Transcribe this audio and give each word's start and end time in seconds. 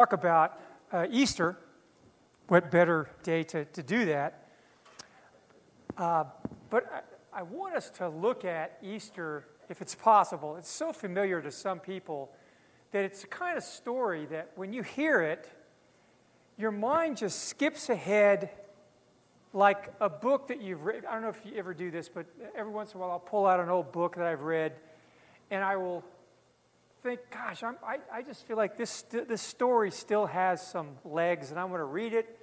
talk 0.00 0.14
about 0.14 0.58
uh, 0.92 1.06
Easter. 1.10 1.58
What 2.48 2.70
better 2.70 3.10
day 3.22 3.42
to, 3.44 3.66
to 3.66 3.82
do 3.82 4.06
that? 4.06 4.48
Uh, 5.98 6.24
but 6.70 6.90
I, 7.34 7.40
I 7.40 7.42
want 7.42 7.74
us 7.74 7.90
to 7.98 8.08
look 8.08 8.46
at 8.46 8.78
Easter, 8.82 9.44
if 9.68 9.82
it's 9.82 9.94
possible. 9.94 10.56
It's 10.56 10.70
so 10.70 10.94
familiar 10.94 11.42
to 11.42 11.50
some 11.50 11.80
people 11.80 12.30
that 12.92 13.04
it's 13.04 13.24
a 13.24 13.26
kind 13.26 13.58
of 13.58 13.62
story 13.62 14.24
that 14.30 14.52
when 14.54 14.72
you 14.72 14.82
hear 14.82 15.20
it, 15.20 15.50
your 16.56 16.70
mind 16.70 17.18
just 17.18 17.44
skips 17.48 17.90
ahead 17.90 18.48
like 19.52 19.92
a 20.00 20.08
book 20.08 20.48
that 20.48 20.62
you've 20.62 20.82
read. 20.82 21.04
I 21.04 21.12
don't 21.12 21.22
know 21.22 21.28
if 21.28 21.42
you 21.44 21.58
ever 21.58 21.74
do 21.74 21.90
this, 21.90 22.08
but 22.08 22.24
every 22.56 22.72
once 22.72 22.92
in 22.92 22.96
a 22.96 23.00
while 23.02 23.10
I'll 23.10 23.18
pull 23.18 23.46
out 23.46 23.60
an 23.60 23.68
old 23.68 23.92
book 23.92 24.16
that 24.16 24.26
I've 24.26 24.44
read 24.44 24.72
and 25.50 25.62
I 25.62 25.76
will 25.76 26.02
think, 27.02 27.20
gosh, 27.30 27.62
I'm, 27.62 27.76
i 27.84 27.98
I, 28.12 28.22
just 28.22 28.46
feel 28.46 28.56
like 28.56 28.76
this, 28.76 29.02
this 29.02 29.40
story 29.40 29.90
still 29.90 30.26
has 30.26 30.66
some 30.66 30.88
legs, 31.04 31.50
and 31.50 31.58
I'm 31.58 31.68
going 31.68 31.78
to 31.78 31.84
read 31.84 32.12
it. 32.12 32.38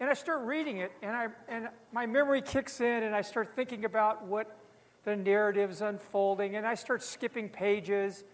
And 0.00 0.08
I 0.08 0.14
start 0.14 0.46
reading 0.46 0.78
it, 0.78 0.92
and, 1.02 1.14
I, 1.14 1.26
and 1.48 1.68
my 1.92 2.06
memory 2.06 2.40
kicks 2.40 2.80
in, 2.80 3.02
and 3.02 3.14
I 3.14 3.22
start 3.22 3.54
thinking 3.54 3.84
about 3.84 4.24
what 4.24 4.56
the 5.04 5.16
narrative's 5.16 5.80
unfolding, 5.80 6.56
and 6.56 6.66
I 6.66 6.74
start 6.74 7.02
skipping 7.02 7.48
pages. 7.48 8.24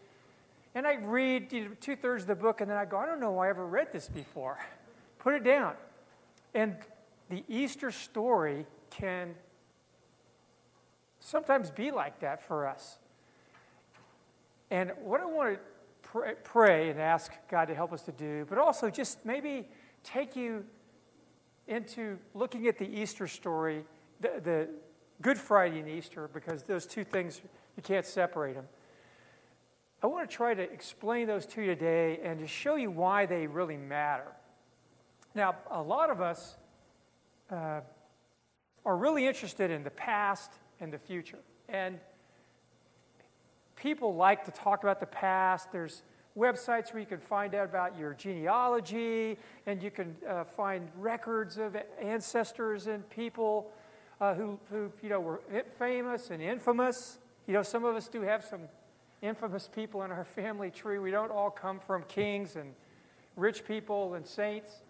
And 0.75 0.87
I 0.87 0.95
read 0.95 1.53
you 1.53 1.65
know, 1.65 1.71
two 1.81 1.97
thirds 1.97 2.25
of 2.25 2.29
the 2.29 2.35
book, 2.35 2.61
and 2.61 2.71
then 2.71 2.77
I 2.77 2.85
go, 2.85 2.99
I 2.99 3.07
don't 3.07 3.21
know 3.21 3.33
why 3.33 3.47
I 3.47 3.51
ever 3.51 3.67
read 3.67 3.93
this 3.93 4.09
before. 4.09 4.59
Put 5.19 5.35
it 5.35 5.45
down. 5.45 5.75
And 6.55 6.77
the 7.31 7.45
Easter 7.49 7.91
story 7.91 8.67
can 8.91 9.35
sometimes 11.19 11.71
be 11.71 11.91
like 11.91 12.21
that 12.21 12.43
for 12.43 12.67
us. 12.67 12.99
And 14.71 14.93
what 15.03 15.21
I 15.21 15.27
want 15.27 15.55
to 15.55 15.61
pray, 16.03 16.35
pray 16.43 16.91
and 16.91 17.01
ask 17.01 17.33
God 17.51 17.67
to 17.67 17.75
help 17.75 17.93
us 17.93 18.03
to 18.03 18.13
do, 18.13 18.47
but 18.49 18.59
also 18.59 18.91
just 18.91 19.25
maybe 19.25 19.69
take 20.03 20.37
you 20.37 20.65
into 21.67 22.19
looking 22.35 22.67
at 22.67 22.79
the 22.79 22.87
Easter 22.87 23.27
story, 23.27 23.85
the, 24.21 24.41
the 24.43 24.69
Good 25.23 25.39
Friday 25.39 25.81
and 25.81 25.89
Easter, 25.89 26.29
because 26.33 26.63
those 26.65 26.87
two 26.87 27.05
things, 27.05 27.41
you 27.77 27.83
can't 27.83 28.05
separate 28.05 28.55
them. 28.55 28.67
I 30.03 30.07
want 30.07 30.29
to 30.29 30.37
try 30.37 30.53
to 30.53 30.63
explain 30.63 31.27
those 31.27 31.47
to 31.47 31.63
you 31.63 31.69
today 31.69 32.21
and 32.23 32.39
to 32.41 32.47
show 32.47 32.77
you 32.77 32.91
why 32.91 33.25
they 33.25 33.47
really 33.47 33.79
matter. 33.79 34.27
Now, 35.35 35.57
a 35.71 35.81
lot 35.81 36.11
of 36.11 36.21
us 36.21 36.57
uh, 37.51 37.81
are 38.85 38.97
really 38.97 39.27
interested 39.27 39.71
in 39.71 39.83
the 39.83 39.91
past 39.91 40.53
and 40.81 40.93
the 40.93 40.99
future. 40.99 41.39
And 41.69 41.99
people 43.85 44.15
like 44.15 44.47
to 44.47 44.51
talk 44.51 44.83
about 44.83 44.99
the 44.99 45.05
past. 45.05 45.71
There's 45.71 46.03
websites 46.39 46.95
where 46.95 47.01
you 47.01 47.07
can 47.07 47.21
find 47.21 47.55
out 47.55 47.67
about 47.67 47.99
your 47.99 48.15
genealogy 48.15 49.37
and 49.67 49.83
you 49.83 49.91
can 49.91 50.17
uh, 50.27 50.45
find 50.45 50.89
records 50.97 51.59
of 51.59 51.77
ancestors 52.01 52.87
and 52.87 53.07
people 53.11 53.71
uh, 54.23 54.33
who, 54.33 54.59
who, 54.71 54.91
you 55.03 55.11
know, 55.11 55.21
were 55.21 55.43
famous 55.79 56.31
and 56.31 56.41
infamous. 56.41 57.19
You 57.47 57.53
know, 57.53 57.63
some 57.63 57.85
of 57.85 57.95
us 57.95 58.09
do 58.09 58.23
have 58.23 58.43
some 58.43 58.63
infamous 59.21 59.69
people 59.69 60.03
in 60.03 60.11
our 60.11 60.25
family 60.37 60.71
tree. 60.71 60.99
We 60.99 61.11
don't 61.11 61.31
all 61.31 61.51
come 61.51 61.79
from 61.79 62.05
kings 62.05 62.57
and 62.57 62.73
rich 63.37 63.67
people 63.67 64.15
and 64.15 64.27
saints. 64.27 64.81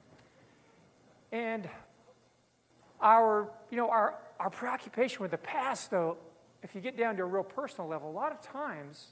And 1.33 1.69
our, 3.01 3.51
you 3.73 3.77
know, 3.77 3.91
our, 3.91 4.15
our 4.39 4.51
preoccupation 4.51 5.21
with 5.21 5.33
the 5.33 5.39
past, 5.39 5.91
though, 5.91 6.17
if 6.65 6.75
you 6.75 6.81
get 6.81 6.97
down 6.97 7.17
to 7.19 7.23
a 7.23 7.27
real 7.27 7.45
personal 7.45 7.89
level, 7.89 8.11
a 8.11 8.11
lot 8.11 8.33
of 8.33 8.41
times, 8.41 9.09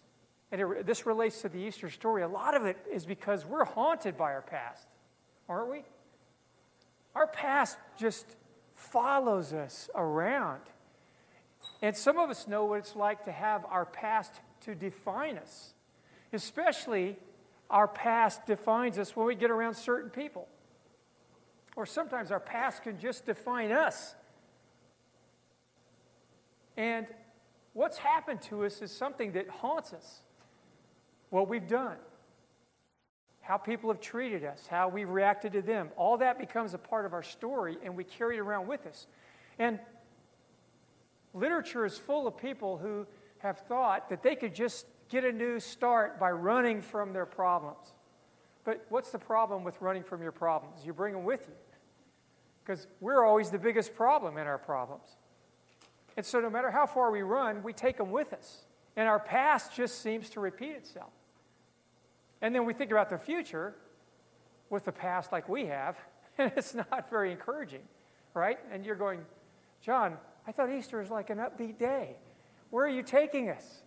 and 0.50 0.60
it, 0.60 0.86
this 0.86 1.04
relates 1.04 1.42
to 1.42 1.50
the 1.50 1.58
Easter 1.58 1.90
story, 1.90 2.22
a 2.22 2.28
lot 2.28 2.56
of 2.56 2.64
it 2.64 2.78
is 2.90 3.04
because 3.04 3.44
we're 3.44 3.66
haunted 3.66 4.16
by 4.16 4.32
our 4.32 4.40
past, 4.40 4.88
aren't 5.50 5.70
we? 5.70 5.82
Our 7.14 7.26
past 7.26 7.76
just 7.98 8.24
follows 8.74 9.52
us 9.52 9.90
around. 9.94 10.62
And 11.82 11.94
some 11.94 12.18
of 12.18 12.30
us 12.30 12.48
know 12.48 12.64
what 12.64 12.78
it's 12.78 12.96
like 12.96 13.24
to 13.24 13.32
have 13.32 13.66
our 13.66 13.84
past 13.84 14.32
to 14.62 14.74
define 14.74 15.36
us, 15.36 15.74
especially 16.32 17.18
our 17.68 17.86
past 17.86 18.46
defines 18.46 18.98
us 18.98 19.14
when 19.14 19.26
we 19.26 19.34
get 19.34 19.50
around 19.50 19.74
certain 19.74 20.08
people. 20.08 20.48
Or 21.76 21.84
sometimes 21.84 22.30
our 22.30 22.40
past 22.40 22.82
can 22.82 22.98
just 22.98 23.26
define 23.26 23.72
us. 23.72 24.14
And 26.78 27.06
what's 27.72 27.98
happened 27.98 28.42
to 28.42 28.64
us 28.64 28.82
is 28.82 28.90
something 28.90 29.32
that 29.32 29.48
haunts 29.48 29.92
us. 29.92 30.20
What 31.30 31.48
we've 31.48 31.66
done, 31.66 31.96
how 33.40 33.56
people 33.56 33.90
have 33.90 34.00
treated 34.00 34.44
us, 34.44 34.66
how 34.66 34.88
we've 34.88 35.08
reacted 35.08 35.52
to 35.54 35.62
them. 35.62 35.90
All 35.96 36.18
that 36.18 36.38
becomes 36.38 36.74
a 36.74 36.78
part 36.78 37.06
of 37.06 37.14
our 37.14 37.22
story, 37.22 37.78
and 37.82 37.96
we 37.96 38.04
carry 38.04 38.36
it 38.36 38.40
around 38.40 38.66
with 38.66 38.86
us. 38.86 39.06
And 39.58 39.78
literature 41.32 41.86
is 41.86 41.96
full 41.96 42.26
of 42.26 42.36
people 42.36 42.76
who 42.76 43.06
have 43.38 43.58
thought 43.60 44.10
that 44.10 44.22
they 44.22 44.36
could 44.36 44.54
just 44.54 44.86
get 45.08 45.24
a 45.24 45.32
new 45.32 45.58
start 45.58 46.20
by 46.20 46.30
running 46.30 46.80
from 46.82 47.12
their 47.12 47.26
problems. 47.26 47.94
But 48.64 48.86
what's 48.90 49.10
the 49.10 49.18
problem 49.18 49.64
with 49.64 49.80
running 49.80 50.04
from 50.04 50.22
your 50.22 50.32
problems? 50.32 50.84
You 50.84 50.92
bring 50.92 51.14
them 51.14 51.24
with 51.24 51.46
you. 51.48 51.54
Because 52.64 52.86
we're 53.00 53.24
always 53.24 53.50
the 53.50 53.58
biggest 53.58 53.96
problem 53.96 54.38
in 54.38 54.46
our 54.46 54.58
problems. 54.58 55.16
And 56.16 56.24
so, 56.26 56.40
no 56.40 56.50
matter 56.50 56.70
how 56.70 56.86
far 56.86 57.10
we 57.10 57.22
run, 57.22 57.62
we 57.62 57.72
take 57.72 57.96
them 57.96 58.10
with 58.10 58.32
us. 58.32 58.64
And 58.96 59.08
our 59.08 59.18
past 59.18 59.74
just 59.74 60.00
seems 60.00 60.28
to 60.30 60.40
repeat 60.40 60.72
itself. 60.72 61.12
And 62.42 62.54
then 62.54 62.66
we 62.66 62.74
think 62.74 62.90
about 62.90 63.08
the 63.08 63.18
future 63.18 63.74
with 64.68 64.84
the 64.84 64.92
past 64.92 65.32
like 65.32 65.48
we 65.48 65.66
have, 65.66 65.96
and 66.38 66.52
it's 66.56 66.74
not 66.74 67.08
very 67.10 67.30
encouraging, 67.30 67.82
right? 68.34 68.58
And 68.70 68.84
you're 68.84 68.96
going, 68.96 69.20
John, 69.80 70.16
I 70.46 70.52
thought 70.52 70.70
Easter 70.70 70.98
was 70.98 71.10
like 71.10 71.30
an 71.30 71.38
upbeat 71.38 71.78
day. 71.78 72.16
Where 72.70 72.84
are 72.84 72.90
you 72.90 73.02
taking 73.02 73.48
us? 73.48 73.82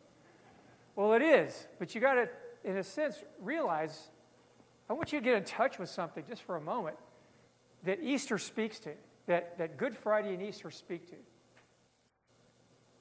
Well, 0.95 1.13
it 1.13 1.21
is, 1.21 1.67
but 1.79 1.93
you 1.93 2.01
got 2.01 2.13
to, 2.13 2.29
in 2.63 2.77
a 2.77 2.83
sense, 2.83 3.23
realize 3.41 4.09
I 4.89 4.93
want 4.93 5.11
you 5.11 5.19
to 5.19 5.23
get 5.25 5.35
in 5.35 5.43
touch 5.43 5.79
with 5.79 5.89
something 5.89 6.23
just 6.27 6.43
for 6.43 6.55
a 6.55 6.61
moment 6.61 6.95
that 7.83 7.99
Easter 8.01 8.37
speaks 8.37 8.79
to, 8.79 8.91
that, 9.27 9.57
that 9.57 9.77
Good 9.77 9.95
Friday 9.97 10.33
and 10.33 10.41
Easter 10.41 10.71
speak 10.71 11.09
to. 11.09 11.15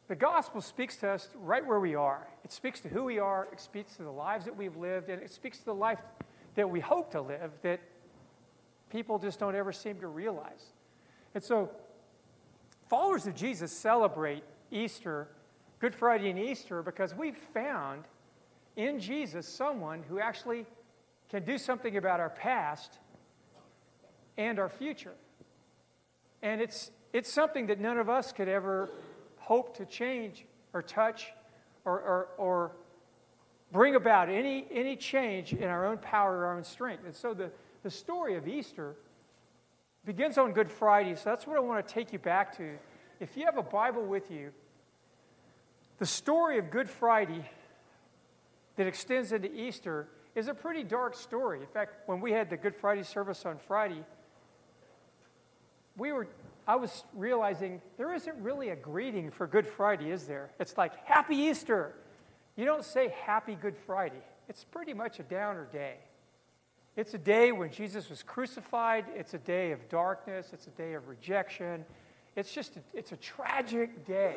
The 0.06 0.15
gospel 0.15 0.60
speaks 0.60 0.97
to 0.97 1.10
us 1.10 1.28
right 1.34 1.66
where 1.66 1.81
we 1.81 1.94
are. 1.94 2.28
It 2.44 2.53
speaks 2.53 2.81
to 2.81 2.88
who 2.88 3.04
we 3.04 3.19
are, 3.19 3.48
it 3.53 3.60
speaks 3.60 3.97
to 3.97 4.03
the 4.03 4.10
lives 4.10 4.44
that 4.44 4.56
we've 4.56 4.76
lived, 4.76 5.09
and 5.09 5.22
it 5.22 5.31
speaks 5.31 5.59
to 5.59 5.65
the 5.65 5.75
life 5.75 6.00
that 6.56 6.69
we 6.69 6.81
hope 6.81 7.10
to 7.12 7.20
live 7.20 7.53
that 7.62 7.81
people 8.91 9.19
just 9.19 9.38
don't 9.38 9.54
ever 9.54 9.72
seem 9.72 9.98
to 10.00 10.06
realize. 10.06 10.72
And 11.34 11.42
so, 11.42 11.70
followers 12.88 13.26
of 13.26 13.34
Jesus 13.34 13.72
celebrate 13.72 14.44
Easter, 14.70 15.28
Good 15.78 15.94
Friday 15.94 16.28
and 16.31 16.38
Easter, 16.38 16.82
because 16.82 17.15
we've 17.15 17.36
found 17.36 18.04
in 18.76 19.00
Jesus 19.00 19.48
someone 19.48 20.03
who 20.09 20.21
actually 20.21 20.66
can 21.31 21.44
do 21.44 21.56
something 21.56 21.97
about 21.97 22.21
our 22.21 22.31
past 22.31 22.98
and 24.36 24.59
our 24.59 24.69
future. 24.69 25.15
And 26.42 26.60
it's, 26.60 26.91
it's 27.12 27.32
something 27.32 27.69
that 27.69 27.81
none 27.81 27.98
of 27.98 28.09
us 28.10 28.32
could 28.32 28.48
ever 28.48 28.91
hope 29.44 29.77
to 29.77 29.84
change 29.84 30.47
or 30.72 30.82
touch 30.82 31.32
or, 31.84 32.00
or, 32.00 32.28
or 32.38 32.72
bring 33.72 33.94
about 33.94 34.28
any, 34.31 34.66
any 34.72 34.97
change 34.97 35.53
in 35.53 35.65
our 35.65 35.87
own 35.87 35.99
power 35.99 36.38
or 36.38 36.47
our 36.47 36.56
own 36.56 36.65
strength. 36.65 37.05
And 37.05 37.15
so 37.15 37.34
the, 37.34 37.50
the 37.83 37.91
story 37.91 38.37
of 38.37 38.49
Easter 38.49 38.97
begins 40.06 40.38
on 40.38 40.53
Good 40.53 40.71
Friday. 40.71 41.15
So 41.15 41.22
that's 41.27 41.47
what 41.47 41.56
I 41.56 41.60
want 41.60 41.87
to 41.87 41.94
take 41.94 42.12
you 42.12 42.19
back 42.19 42.56
to. 42.56 42.77
If 43.21 43.37
you 43.37 43.44
have 43.44 43.59
a 43.59 43.62
Bible 43.62 44.04
with 44.04 44.31
you, 44.31 44.50
the 45.99 46.06
story 46.06 46.59
of 46.59 46.71
Good 46.71 46.88
Friday 46.88 47.49
that 48.77 48.87
extends 48.87 49.33
into 49.33 49.53
Easter 49.53 50.09
is 50.34 50.49
a 50.49 50.54
pretty 50.54 50.83
dark 50.83 51.15
story. 51.15 51.60
In 51.60 51.66
fact, 51.66 52.09
when 52.09 52.21
we 52.21 52.33
had 52.33 52.49
the 52.50 52.56
Good 52.56 52.75
Friday 52.75 53.03
service 53.03 53.44
on 53.44 53.59
Friday, 53.59 54.03
we 55.97 56.13
were 56.13 56.27
I 56.66 56.77
was 56.77 57.05
realizing 57.13 57.83
there 57.97 58.15
isn't 58.15 58.37
really 58.37 58.71
a 58.71 58.77
greeting 58.77 59.31
for 59.31 59.47
Good 59.47 59.66
Friday, 59.66 60.11
is 60.11 60.25
there? 60.25 60.51
It's 60.59 60.78
like, 60.78 60.93
Happy 61.05 61.37
Easter. 61.37 61.95
You 62.57 62.65
don't 62.65 62.84
say 62.84 63.15
Happy 63.25 63.55
Good 63.55 63.77
Friday. 63.77 64.22
It's 64.49 64.65
pretty 64.65 64.95
much 64.95 65.21
a 65.21 65.22
downer 65.22 65.69
day. 65.72 65.97
It's 66.97 67.13
a 67.15 67.19
day 67.19 67.53
when 67.53 67.71
Jesus 67.71 68.09
was 68.09 68.22
crucified. 68.22 69.05
It's 69.15 69.34
a 69.34 69.39
day 69.39 69.72
of 69.72 69.89
darkness. 69.89 70.51
It's 70.53 70.66
a 70.66 70.71
day 70.71 70.95
of 70.95 71.09
rejection. 71.09 71.84
It's 72.37 72.53
just, 72.53 72.77
a, 72.77 72.81
it's 72.93 73.13
a 73.13 73.17
tragic 73.17 74.07
day. 74.07 74.37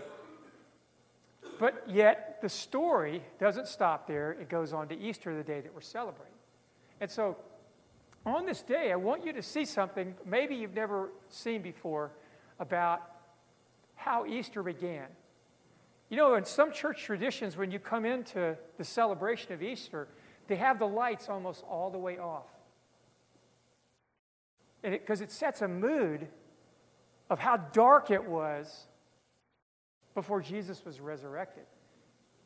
But 1.59 1.83
yet, 1.88 2.39
the 2.41 2.50
story 2.50 3.21
doesn't 3.39 3.68
stop 3.68 4.07
there. 4.07 4.31
It 4.31 4.50
goes 4.50 4.73
on 4.73 4.88
to 4.89 4.97
Easter, 4.97 5.35
the 5.35 5.44
day 5.44 5.62
that 5.62 5.73
we're 5.73 5.81
celebrating. 5.81 6.33
And 7.00 7.09
so, 7.09 7.38
on 8.27 8.45
this 8.45 8.62
day, 8.62 8.91
I 8.91 8.95
want 8.95 9.25
you 9.25 9.33
to 9.33 9.41
see 9.41 9.65
something 9.65 10.13
maybe 10.25 10.56
you've 10.56 10.75
never 10.75 11.12
seen 11.29 11.62
before 11.62 12.12
about 12.59 13.01
how 13.95 14.25
Easter 14.25 14.62
began. 14.62 15.07
You 16.09 16.18
know, 16.18 16.35
in 16.35 16.45
some 16.45 16.71
church 16.71 17.03
traditions, 17.03 17.57
when 17.57 17.71
you 17.71 17.79
come 17.79 18.06
into 18.06 18.57
the 18.77 18.83
celebration 18.83 19.53
of 19.53 19.62
Easter, 19.62 20.07
they 20.47 20.56
have 20.56 20.79
the 20.79 20.88
lights 20.88 21.29
almost 21.29 21.63
all 21.69 21.89
the 21.89 21.97
way 21.97 22.18
off. 22.18 22.47
because 24.81 25.21
it, 25.21 25.25
it 25.25 25.31
sets 25.31 25.62
a 25.62 25.68
mood 25.68 26.27
of 27.30 27.39
how 27.39 27.57
dark 27.57 28.12
it 28.12 28.23
was 28.23 28.88
before 30.15 30.41
Jesus 30.41 30.83
was 30.85 31.00
resurrected. 31.00 31.65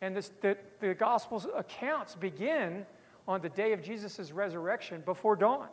And 0.02 0.16
this, 0.16 0.32
the, 0.42 0.58
the 0.80 0.96
Gospel's 0.96 1.48
accounts 1.56 2.16
begin 2.16 2.86
on 3.32 3.42
the 3.42 3.50
day 3.50 3.74
of 3.74 3.82
Jesus' 3.82 4.32
resurrection 4.32 5.02
before 5.06 5.36
dawn. 5.36 5.70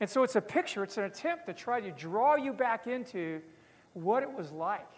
And 0.00 0.08
so 0.08 0.22
it's 0.22 0.36
a 0.36 0.40
picture, 0.40 0.82
it's 0.82 0.96
an 0.96 1.04
attempt 1.04 1.46
to 1.46 1.52
try 1.52 1.80
to 1.80 1.90
draw 1.92 2.34
you 2.34 2.52
back 2.52 2.86
into 2.86 3.40
what 3.94 4.22
it 4.22 4.32
was 4.32 4.50
like. 4.50 4.88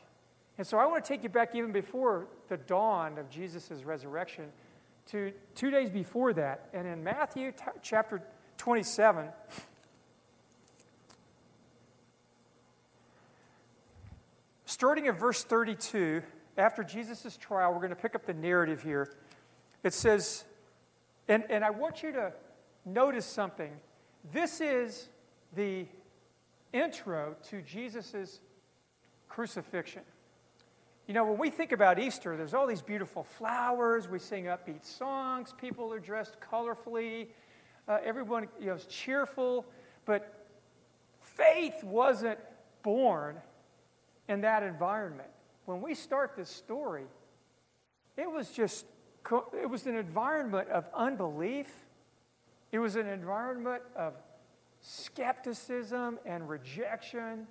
And 0.58 0.66
so 0.66 0.78
I 0.78 0.86
want 0.86 1.04
to 1.04 1.08
take 1.08 1.22
you 1.22 1.28
back 1.28 1.54
even 1.54 1.72
before 1.72 2.26
the 2.48 2.56
dawn 2.56 3.18
of 3.18 3.28
Jesus' 3.28 3.70
resurrection 3.84 4.46
to 5.06 5.32
two 5.54 5.70
days 5.70 5.90
before 5.90 6.32
that. 6.34 6.68
And 6.72 6.86
in 6.86 7.02
Matthew 7.02 7.52
t- 7.52 7.64
chapter 7.82 8.22
27, 8.58 9.28
starting 14.66 15.08
at 15.08 15.18
verse 15.18 15.42
32, 15.42 16.22
after 16.56 16.84
Jesus' 16.84 17.36
trial, 17.36 17.72
we're 17.72 17.78
going 17.78 17.90
to 17.90 17.96
pick 17.96 18.14
up 18.14 18.26
the 18.26 18.34
narrative 18.34 18.82
here. 18.82 19.12
It 19.82 19.94
says, 19.94 20.44
and, 21.32 21.44
and 21.48 21.64
I 21.64 21.70
want 21.70 22.02
you 22.02 22.12
to 22.12 22.30
notice 22.84 23.24
something. 23.24 23.72
This 24.32 24.60
is 24.60 25.08
the 25.56 25.86
intro 26.74 27.36
to 27.48 27.62
Jesus' 27.62 28.40
crucifixion. 29.30 30.02
You 31.06 31.14
know, 31.14 31.24
when 31.24 31.38
we 31.38 31.48
think 31.48 31.72
about 31.72 31.98
Easter, 31.98 32.36
there's 32.36 32.52
all 32.52 32.66
these 32.66 32.82
beautiful 32.82 33.22
flowers. 33.22 34.08
We 34.08 34.18
sing 34.18 34.44
upbeat 34.44 34.84
songs. 34.84 35.54
People 35.58 35.90
are 35.90 35.98
dressed 35.98 36.36
colorfully. 36.38 37.28
Uh, 37.88 37.98
everyone 38.04 38.48
you 38.60 38.66
know, 38.66 38.74
is 38.74 38.84
cheerful. 38.84 39.64
But 40.04 40.48
faith 41.18 41.82
wasn't 41.82 42.40
born 42.82 43.36
in 44.28 44.42
that 44.42 44.62
environment. 44.62 45.30
When 45.64 45.80
we 45.80 45.94
start 45.94 46.34
this 46.36 46.50
story, 46.50 47.06
it 48.18 48.30
was 48.30 48.50
just 48.50 48.84
it 49.60 49.68
was 49.68 49.86
an 49.86 49.96
environment 49.96 50.68
of 50.68 50.84
unbelief. 50.94 51.68
It 52.72 52.78
was 52.78 52.96
an 52.96 53.06
environment 53.06 53.82
of 53.96 54.14
skepticism 54.80 56.18
and 56.26 56.48
rejection 56.48 57.46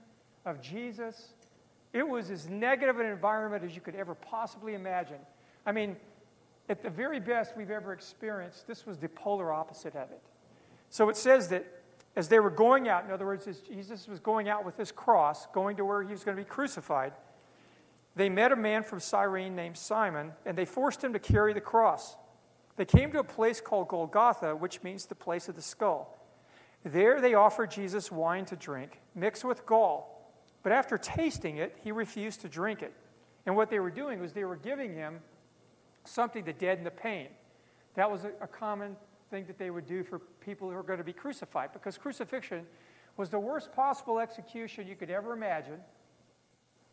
of 0.46 0.62
Jesus. 0.62 1.34
It 1.94 2.08
was 2.08 2.30
as 2.30 2.50
negative 2.50 3.00
an 3.00 3.06
environment 3.06 3.64
as 3.64 3.76
you 3.76 3.82
could 3.82 3.96
ever 3.96 4.16
possibly 4.16 4.74
imagine. 4.74 5.20
I 5.66 5.72
mean, 5.72 5.96
at 6.70 6.82
the 6.82 6.90
very 6.90 7.20
best 7.20 7.56
we've 7.58 7.72
ever 7.72 7.94
experienced, 7.94 8.68
this 8.68 8.86
was 8.86 8.98
the 8.98 9.10
polar 9.10 9.52
opposite 9.52 9.96
of 9.96 10.10
it. 10.12 10.22
So 10.90 11.10
it 11.10 11.18
says 11.18 11.50
that 11.50 11.66
as 12.16 12.28
they 12.28 12.40
were 12.40 12.50
going 12.50 12.90
out, 12.90 13.06
in 13.06 13.12
other 13.12 13.26
words, 13.26 13.48
as 13.48 13.60
Jesus 13.60 14.08
was 14.08 14.20
going 14.20 14.50
out 14.50 14.66
with 14.66 14.78
his 14.78 14.92
cross, 14.92 15.48
going 15.54 15.78
to 15.78 15.86
where 15.86 16.04
he 16.04 16.12
was 16.12 16.24
going 16.24 16.36
to 16.36 16.44
be 16.44 16.48
crucified, 16.50 17.14
they 18.16 18.30
met 18.30 18.52
a 18.52 18.56
man 18.56 18.84
from 18.84 19.00
Cyrene 19.00 19.56
named 19.56 19.78
Simon, 19.78 20.34
and 20.46 20.58
they 20.58 20.66
forced 20.66 21.04
him 21.04 21.14
to 21.14 21.20
carry 21.20 21.54
the 21.54 21.62
cross. 21.62 22.16
They 22.76 22.86
came 22.86 23.12
to 23.12 23.20
a 23.20 23.24
place 23.24 23.62
called 23.62 23.88
Golgotha, 23.88 24.56
which 24.56 24.84
means 24.84 25.06
the 25.06 25.16
place 25.16 25.48
of 25.48 25.56
the 25.56 25.62
skull. 25.62 26.18
There 26.84 27.22
they 27.22 27.36
offered 27.36 27.72
Jesus 27.72 28.12
wine 28.12 28.46
to 28.46 28.56
drink, 28.56 29.00
mixed 29.16 29.46
with 29.46 29.66
gall. 29.66 30.34
But 30.64 30.72
after 30.72 30.98
tasting 30.98 31.58
it, 31.58 31.78
he 31.84 31.92
refused 31.92 32.42
to 32.42 32.50
drink 32.50 32.82
it. 32.82 32.94
And 33.46 33.56
what 33.56 33.70
they 33.70 33.80
were 33.80 33.92
doing 33.92 34.20
was 34.20 34.34
they 34.34 34.46
were 34.46 34.56
giving 34.56 34.94
him 34.94 35.20
something 36.04 36.44
to 36.46 36.54
deaden 36.54 36.84
the 36.84 36.92
pain. 36.92 37.28
That 37.96 38.12
was 38.12 38.24
a, 38.24 38.32
a 38.42 38.48
common 38.48 38.96
thing 39.30 39.46
that 39.46 39.58
they 39.58 39.70
would 39.70 39.86
do 39.86 40.04
for 40.04 40.20
people 40.20 40.70
who 40.70 40.76
were 40.76 40.84
going 40.84 41.00
to 41.00 41.06
be 41.06 41.14
crucified, 41.14 41.72
because 41.74 41.98
crucifixion 41.98 42.66
was 43.18 43.30
the 43.30 43.40
worst 43.40 43.74
possible 43.74 44.20
execution 44.20 44.88
you 44.88 44.96
could 44.96 45.10
ever 45.10 45.34
imagine. 45.34 45.80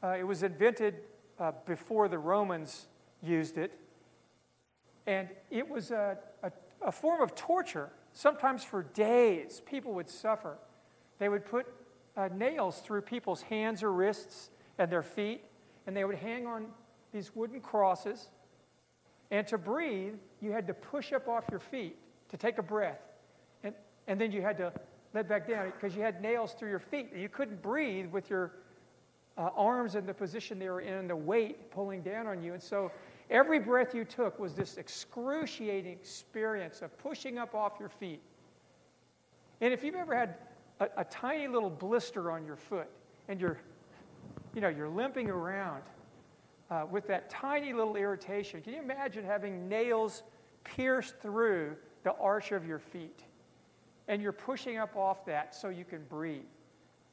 Uh, 0.02 0.16
it 0.18 0.22
was 0.22 0.42
invented 0.42 0.96
uh, 1.38 1.52
before 1.66 2.08
the 2.08 2.18
Romans 2.18 2.86
used 3.22 3.58
it. 3.58 3.72
And 5.06 5.28
it 5.50 5.68
was 5.68 5.90
a, 5.90 6.18
a, 6.42 6.52
a, 6.82 6.92
form 6.92 7.22
of 7.22 7.34
torture. 7.34 7.90
Sometimes 8.12 8.62
for 8.62 8.82
days, 8.82 9.62
people 9.64 9.94
would 9.94 10.08
suffer. 10.08 10.58
They 11.18 11.28
would 11.28 11.46
put 11.46 11.66
uh, 12.16 12.28
nails 12.34 12.80
through 12.80 13.02
people's 13.02 13.42
hands 13.42 13.82
or 13.82 13.92
wrists 13.92 14.50
and 14.78 14.90
their 14.90 15.02
feet, 15.02 15.44
and 15.86 15.96
they 15.96 16.04
would 16.04 16.16
hang 16.16 16.46
on 16.46 16.66
these 17.12 17.34
wooden 17.34 17.60
crosses. 17.60 18.28
And 19.30 19.46
to 19.48 19.58
breathe, 19.58 20.14
you 20.40 20.52
had 20.52 20.66
to 20.66 20.74
push 20.74 21.12
up 21.12 21.26
off 21.28 21.44
your 21.50 21.60
feet 21.60 21.96
to 22.28 22.36
take 22.36 22.58
a 22.58 22.62
breath. 22.62 23.00
And, 23.64 23.74
and 24.06 24.20
then 24.20 24.30
you 24.30 24.42
had 24.42 24.58
to 24.58 24.72
let 25.14 25.28
back 25.28 25.48
down 25.48 25.72
because 25.72 25.96
you 25.96 26.02
had 26.02 26.20
nails 26.20 26.52
through 26.52 26.70
your 26.70 26.78
feet. 26.78 27.10
You 27.16 27.28
couldn't 27.28 27.62
breathe 27.62 28.06
with 28.06 28.30
your 28.30 28.52
uh, 29.38 29.50
arms 29.56 29.94
in 29.94 30.05
the 30.05 30.12
position 30.12 30.58
they 30.58 30.69
were 30.69 30.81
in 30.81 31.06
the 31.06 31.17
weight 31.17 31.70
pulling 31.70 32.02
down 32.02 32.26
on 32.26 32.43
you. 32.43 32.52
And 32.55 32.62
so 32.62 32.90
every 33.31 33.61
breath 33.61 33.94
you 33.94 34.05
took 34.05 34.38
was 34.38 34.55
this 34.55 34.76
excruciating 34.76 35.93
experience 35.93 36.82
of 36.82 36.96
pushing 36.99 37.38
up 37.38 37.55
off 37.55 37.75
your 37.79 37.88
feet. 37.88 38.20
And 39.61 39.73
if 39.73 39.85
you've 39.85 39.94
ever 39.94 40.14
had 40.14 40.35
a, 40.81 40.88
a 40.99 41.05
tiny 41.05 41.46
little 41.46 41.70
blister 41.70 42.31
on 42.32 42.44
your 42.44 42.56
foot 42.56 42.88
and 43.29 43.40
you're, 43.40 43.58
you 44.55 44.61
know, 44.61 44.69
you're 44.69 44.88
limping 44.88 45.31
around 45.31 45.82
uh, 46.70 46.85
with 46.90 47.06
that 47.06 47.31
tiny 47.31 47.73
little 47.73 47.94
irritation, 47.94 48.61
can 48.61 48.73
you 48.73 48.82
imagine 48.82 49.25
having 49.25 49.69
nails 49.69 50.25
pierced 50.64 51.17
through 51.20 51.76
the 52.02 52.12
arch 52.14 52.50
of 52.50 52.67
your 52.67 52.79
feet? 52.81 53.23
And 54.08 54.20
you're 54.20 54.32
pushing 54.32 54.79
up 54.79 54.96
off 54.96 55.25
that 55.26 55.55
so 55.55 55.69
you 55.69 55.85
can 55.85 56.02
breathe. 56.08 56.43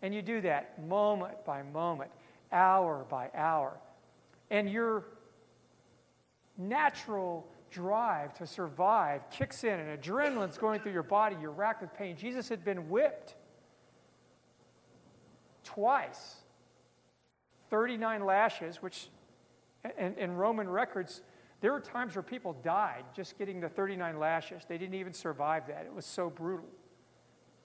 And 0.01 0.13
you 0.13 0.21
do 0.21 0.42
that 0.42 0.86
moment 0.88 1.44
by 1.45 1.63
moment, 1.63 2.12
hour 2.51 3.06
by 3.09 3.30
hour. 3.33 3.77
And 4.51 4.69
your 4.69 5.06
natural 6.57 7.47
drive 7.71 8.33
to 8.36 8.47
survive 8.47 9.30
kicks 9.30 9.63
in, 9.63 9.80
and 9.80 10.01
adrenaline's 10.01 10.57
going 10.57 10.80
through 10.80 10.94
your 10.94 11.03
body. 11.03 11.36
You're 11.42 11.51
racked 11.51 11.81
with 11.81 11.94
pain. 11.94 12.15
Jesus 12.15 12.47
had 12.47 12.63
been 12.63 12.89
whipped 12.89 13.36
twice 15.63 16.36
39 17.69 18.25
lashes, 18.25 18.81
which 18.81 19.09
in, 19.98 20.13
in 20.15 20.36
Roman 20.36 20.69
records, 20.69 21.21
there 21.62 21.71
were 21.71 21.80
times 21.80 22.15
where 22.15 22.24
people 22.24 22.53
died 22.63 23.03
just 23.13 23.38
getting 23.38 23.59
the 23.59 23.69
39 23.69 24.19
lashes. 24.19 24.63
They 24.68 24.77
didn't 24.77 24.95
even 24.95 25.13
survive 25.13 25.68
that. 25.68 25.86
It 25.86 25.94
was 25.94 26.06
so 26.06 26.30
brutal. 26.30 26.69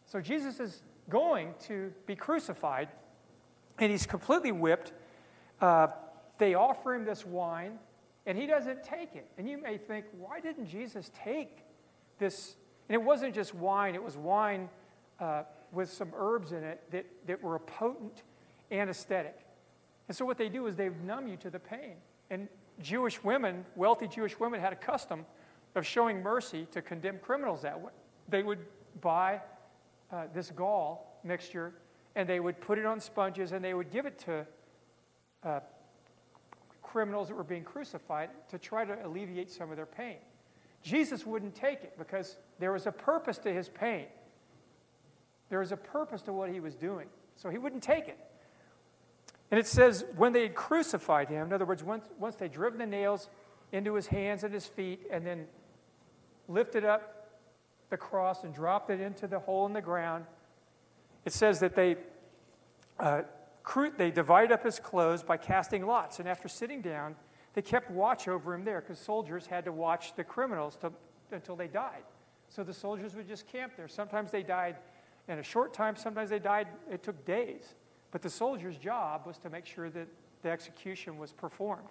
So 0.06 0.20
Jesus 0.20 0.58
is 0.58 0.82
going 1.10 1.54
to 1.66 1.92
be 2.06 2.16
crucified, 2.16 2.88
and 3.78 3.90
he's 3.90 4.06
completely 4.06 4.52
whipped. 4.52 4.92
Uh, 5.60 5.88
they 6.38 6.54
offer 6.54 6.94
him 6.94 7.04
this 7.04 7.26
wine, 7.26 7.78
and 8.26 8.38
he 8.38 8.46
doesn't 8.46 8.82
take 8.82 9.14
it. 9.14 9.26
And 9.36 9.48
you 9.48 9.58
may 9.58 9.76
think, 9.76 10.06
why 10.18 10.40
didn't 10.40 10.66
Jesus 10.66 11.10
take 11.22 11.64
this? 12.18 12.56
And 12.88 12.94
it 12.94 13.02
wasn't 13.02 13.34
just 13.34 13.54
wine, 13.54 13.94
it 13.94 14.02
was 14.02 14.16
wine 14.16 14.68
uh, 15.18 15.42
with 15.72 15.92
some 15.92 16.12
herbs 16.16 16.52
in 16.52 16.64
it 16.64 16.82
that, 16.90 17.06
that 17.26 17.42
were 17.42 17.56
a 17.56 17.60
potent 17.60 18.22
anesthetic. 18.70 19.38
And 20.08 20.16
so 20.16 20.24
what 20.24 20.38
they 20.38 20.48
do 20.48 20.66
is 20.66 20.76
they 20.76 20.90
numb 21.04 21.28
you 21.28 21.36
to 21.36 21.50
the 21.50 21.58
pain. 21.58 21.94
And 22.30 22.48
Jewish 22.80 23.22
women, 23.22 23.64
wealthy 23.76 24.08
Jewish 24.08 24.40
women, 24.40 24.60
had 24.60 24.72
a 24.72 24.76
custom 24.76 25.26
of 25.74 25.86
showing 25.86 26.22
mercy 26.22 26.66
to 26.72 26.82
condemned 26.82 27.22
criminals 27.22 27.62
that 27.62 27.80
way. 27.80 27.92
They 28.28 28.42
would 28.42 28.58
buy 29.00 29.40
uh, 30.12 30.24
this 30.34 30.50
gall 30.50 31.20
mixture 31.24 31.74
and 32.16 32.28
they 32.28 32.40
would 32.40 32.60
put 32.60 32.78
it 32.78 32.86
on 32.86 33.00
sponges 33.00 33.52
and 33.52 33.64
they 33.64 33.74
would 33.74 33.90
give 33.90 34.06
it 34.06 34.18
to 34.18 34.46
uh, 35.44 35.60
criminals 36.82 37.28
that 37.28 37.34
were 37.34 37.44
being 37.44 37.64
crucified 37.64 38.30
to 38.48 38.58
try 38.58 38.84
to 38.84 39.06
alleviate 39.06 39.50
some 39.50 39.70
of 39.70 39.76
their 39.76 39.86
pain. 39.86 40.16
Jesus 40.82 41.24
wouldn't 41.24 41.54
take 41.54 41.82
it 41.84 41.94
because 41.98 42.36
there 42.58 42.72
was 42.72 42.86
a 42.86 42.92
purpose 42.92 43.38
to 43.38 43.52
his 43.52 43.68
pain. 43.68 44.06
There 45.50 45.60
was 45.60 45.72
a 45.72 45.76
purpose 45.76 46.22
to 46.22 46.32
what 46.32 46.50
he 46.50 46.60
was 46.60 46.74
doing. 46.74 47.06
So 47.36 47.50
he 47.50 47.58
wouldn't 47.58 47.82
take 47.82 48.08
it. 48.08 48.18
And 49.50 49.58
it 49.58 49.66
says, 49.66 50.04
when 50.16 50.32
they 50.32 50.42
had 50.42 50.54
crucified 50.54 51.28
him, 51.28 51.48
in 51.48 51.52
other 51.52 51.64
words, 51.64 51.82
once, 51.82 52.08
once 52.18 52.36
they 52.36 52.48
driven 52.48 52.78
the 52.78 52.86
nails 52.86 53.28
into 53.72 53.94
his 53.94 54.06
hands 54.06 54.44
and 54.44 54.54
his 54.54 54.66
feet 54.66 55.06
and 55.10 55.26
then 55.26 55.46
lifted 56.48 56.84
up 56.84 57.19
the 57.90 57.96
cross 57.96 58.44
and 58.44 58.54
dropped 58.54 58.90
it 58.90 59.00
into 59.00 59.26
the 59.26 59.38
hole 59.38 59.66
in 59.66 59.72
the 59.72 59.82
ground. 59.82 60.24
It 61.24 61.32
says 61.32 61.60
that 61.60 61.74
they, 61.74 61.96
uh, 62.98 63.22
they 63.98 64.10
divided 64.10 64.52
up 64.52 64.64
his 64.64 64.78
clothes 64.78 65.22
by 65.22 65.36
casting 65.36 65.86
lots. 65.86 66.18
And 66.18 66.28
after 66.28 66.48
sitting 66.48 66.80
down, 66.80 67.16
they 67.54 67.62
kept 67.62 67.90
watch 67.90 68.28
over 68.28 68.54
him 68.54 68.64
there 68.64 68.80
because 68.80 68.98
soldiers 68.98 69.46
had 69.46 69.64
to 69.64 69.72
watch 69.72 70.14
the 70.14 70.24
criminals 70.24 70.76
to, 70.78 70.92
until 71.32 71.56
they 71.56 71.68
died. 71.68 72.04
So 72.48 72.64
the 72.64 72.74
soldiers 72.74 73.14
would 73.14 73.28
just 73.28 73.46
camp 73.46 73.74
there. 73.76 73.88
Sometimes 73.88 74.30
they 74.30 74.42
died 74.42 74.76
in 75.28 75.38
a 75.38 75.42
short 75.42 75.72
time, 75.72 75.94
sometimes 75.94 76.30
they 76.30 76.38
died, 76.38 76.66
it 76.90 77.02
took 77.02 77.24
days. 77.24 77.74
But 78.10 78.22
the 78.22 78.30
soldier's 78.30 78.76
job 78.76 79.22
was 79.26 79.38
to 79.38 79.50
make 79.50 79.66
sure 79.66 79.88
that 79.90 80.08
the 80.42 80.50
execution 80.50 81.18
was 81.18 81.32
performed. 81.32 81.88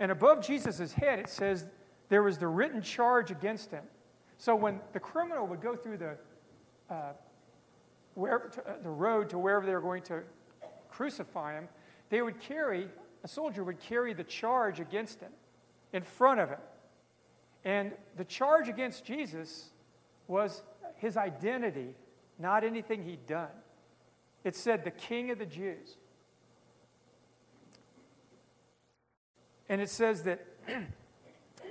And 0.00 0.10
above 0.10 0.46
Jesus' 0.46 0.94
head, 0.94 1.18
it 1.18 1.28
says 1.28 1.66
there 2.08 2.22
was 2.22 2.38
the 2.38 2.46
written 2.46 2.80
charge 2.80 3.30
against 3.30 3.70
him. 3.70 3.84
So 4.42 4.56
when 4.56 4.80
the 4.92 4.98
criminal 4.98 5.46
would 5.46 5.60
go 5.60 5.76
through 5.76 5.98
the, 5.98 6.16
uh, 6.90 7.12
where, 8.14 8.40
to, 8.40 8.60
uh, 8.68 8.72
the 8.82 8.90
road 8.90 9.30
to 9.30 9.38
wherever 9.38 9.64
they 9.64 9.72
were 9.72 9.80
going 9.80 10.02
to 10.02 10.24
crucify 10.90 11.54
him, 11.54 11.68
they 12.10 12.22
would 12.22 12.40
carry, 12.40 12.88
a 13.22 13.28
soldier 13.28 13.62
would 13.62 13.78
carry 13.78 14.14
the 14.14 14.24
charge 14.24 14.80
against 14.80 15.20
him 15.20 15.30
in 15.92 16.02
front 16.02 16.40
of 16.40 16.48
him. 16.48 16.58
And 17.64 17.92
the 18.16 18.24
charge 18.24 18.68
against 18.68 19.04
Jesus 19.04 19.70
was 20.26 20.64
his 20.96 21.16
identity, 21.16 21.94
not 22.36 22.64
anything 22.64 23.04
he'd 23.04 23.24
done. 23.28 23.54
It 24.42 24.56
said, 24.56 24.82
the 24.82 24.90
King 24.90 25.30
of 25.30 25.38
the 25.38 25.46
Jews. 25.46 25.98
And 29.68 29.80
it 29.80 29.88
says 29.88 30.24
that 30.24 30.44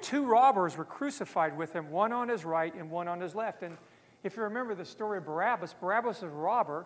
two 0.01 0.25
robbers 0.25 0.77
were 0.77 0.85
crucified 0.85 1.57
with 1.57 1.73
him, 1.73 1.91
one 1.91 2.11
on 2.11 2.29
his 2.29 2.45
right 2.45 2.73
and 2.73 2.89
one 2.89 3.07
on 3.07 3.19
his 3.19 3.35
left. 3.35 3.63
And 3.63 3.77
if 4.23 4.35
you 4.37 4.43
remember 4.43 4.75
the 4.75 4.85
story 4.85 5.17
of 5.17 5.25
Barabbas, 5.25 5.73
Barabbas 5.79 6.17
is 6.17 6.23
a 6.23 6.29
robber 6.29 6.85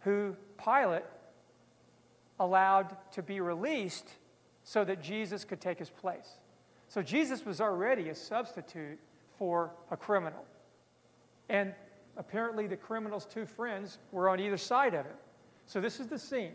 who 0.00 0.36
Pilate 0.62 1.04
allowed 2.38 2.96
to 3.12 3.22
be 3.22 3.40
released 3.40 4.08
so 4.64 4.84
that 4.84 5.02
Jesus 5.02 5.44
could 5.44 5.60
take 5.60 5.78
his 5.78 5.90
place. 5.90 6.38
So 6.88 7.02
Jesus 7.02 7.44
was 7.44 7.60
already 7.60 8.08
a 8.08 8.14
substitute 8.14 8.98
for 9.38 9.70
a 9.90 9.96
criminal. 9.96 10.44
And 11.48 11.74
apparently, 12.16 12.66
the 12.66 12.76
criminal's 12.76 13.26
two 13.26 13.46
friends 13.46 13.98
were 14.12 14.28
on 14.28 14.40
either 14.40 14.56
side 14.56 14.94
of 14.94 15.06
him. 15.06 15.16
So 15.66 15.80
this 15.80 16.00
is 16.00 16.08
the 16.08 16.18
scene. 16.18 16.52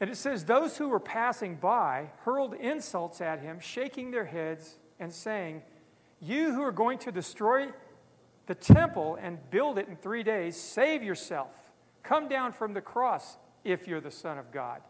And 0.00 0.10
it 0.10 0.16
says, 0.16 0.44
Those 0.44 0.76
who 0.76 0.88
were 0.88 1.00
passing 1.00 1.56
by 1.56 2.10
hurled 2.24 2.54
insults 2.54 3.20
at 3.20 3.40
him, 3.40 3.60
shaking 3.60 4.10
their 4.10 4.24
heads 4.24 4.78
and 5.00 5.12
saying, 5.12 5.62
You 6.20 6.52
who 6.52 6.62
are 6.62 6.72
going 6.72 6.98
to 7.00 7.12
destroy 7.12 7.68
the 8.46 8.54
temple 8.54 9.18
and 9.20 9.38
build 9.50 9.78
it 9.78 9.88
in 9.88 9.96
three 9.96 10.22
days, 10.22 10.56
save 10.56 11.02
yourself. 11.02 11.52
Come 12.02 12.28
down 12.28 12.52
from 12.52 12.74
the 12.74 12.80
cross 12.80 13.36
if 13.64 13.88
you're 13.88 14.00
the 14.00 14.10
Son 14.10 14.38
of 14.38 14.52
God. 14.52 14.80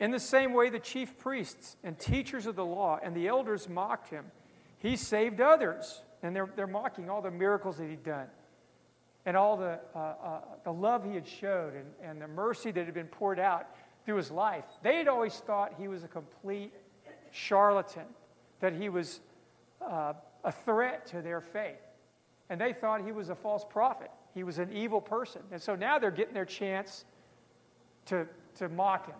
In 0.00 0.12
the 0.12 0.20
same 0.20 0.54
way, 0.54 0.70
the 0.70 0.78
chief 0.78 1.18
priests 1.18 1.76
and 1.82 1.98
teachers 1.98 2.46
of 2.46 2.54
the 2.54 2.64
law 2.64 3.00
and 3.02 3.14
the 3.14 3.26
elders 3.26 3.68
mocked 3.68 4.10
him. 4.10 4.26
He 4.78 4.96
saved 4.96 5.40
others, 5.40 6.02
and 6.22 6.34
they're, 6.34 6.48
they're 6.54 6.68
mocking 6.68 7.10
all 7.10 7.20
the 7.20 7.32
miracles 7.32 7.78
that 7.78 7.88
he'd 7.88 8.04
done 8.04 8.28
and 9.28 9.36
all 9.36 9.58
the, 9.58 9.78
uh, 9.94 9.98
uh, 9.98 10.40
the 10.64 10.72
love 10.72 11.04
he 11.04 11.12
had 11.12 11.28
showed 11.28 11.74
and, 11.74 11.84
and 12.02 12.18
the 12.18 12.26
mercy 12.26 12.70
that 12.70 12.86
had 12.86 12.94
been 12.94 13.08
poured 13.08 13.38
out 13.38 13.66
through 14.06 14.16
his 14.16 14.30
life. 14.30 14.64
They 14.82 14.96
had 14.96 15.06
always 15.06 15.34
thought 15.34 15.74
he 15.78 15.86
was 15.86 16.02
a 16.02 16.08
complete 16.08 16.72
charlatan, 17.30 18.06
that 18.60 18.72
he 18.72 18.88
was 18.88 19.20
uh, 19.86 20.14
a 20.44 20.50
threat 20.50 21.08
to 21.08 21.20
their 21.20 21.42
faith. 21.42 21.76
And 22.48 22.58
they 22.58 22.72
thought 22.72 23.04
he 23.04 23.12
was 23.12 23.28
a 23.28 23.34
false 23.34 23.66
prophet. 23.68 24.10
He 24.32 24.44
was 24.44 24.58
an 24.58 24.72
evil 24.72 25.02
person. 25.02 25.42
And 25.52 25.60
so 25.60 25.74
now 25.74 25.98
they're 25.98 26.10
getting 26.10 26.32
their 26.32 26.46
chance 26.46 27.04
to, 28.06 28.26
to 28.54 28.70
mock 28.70 29.08
him. 29.08 29.16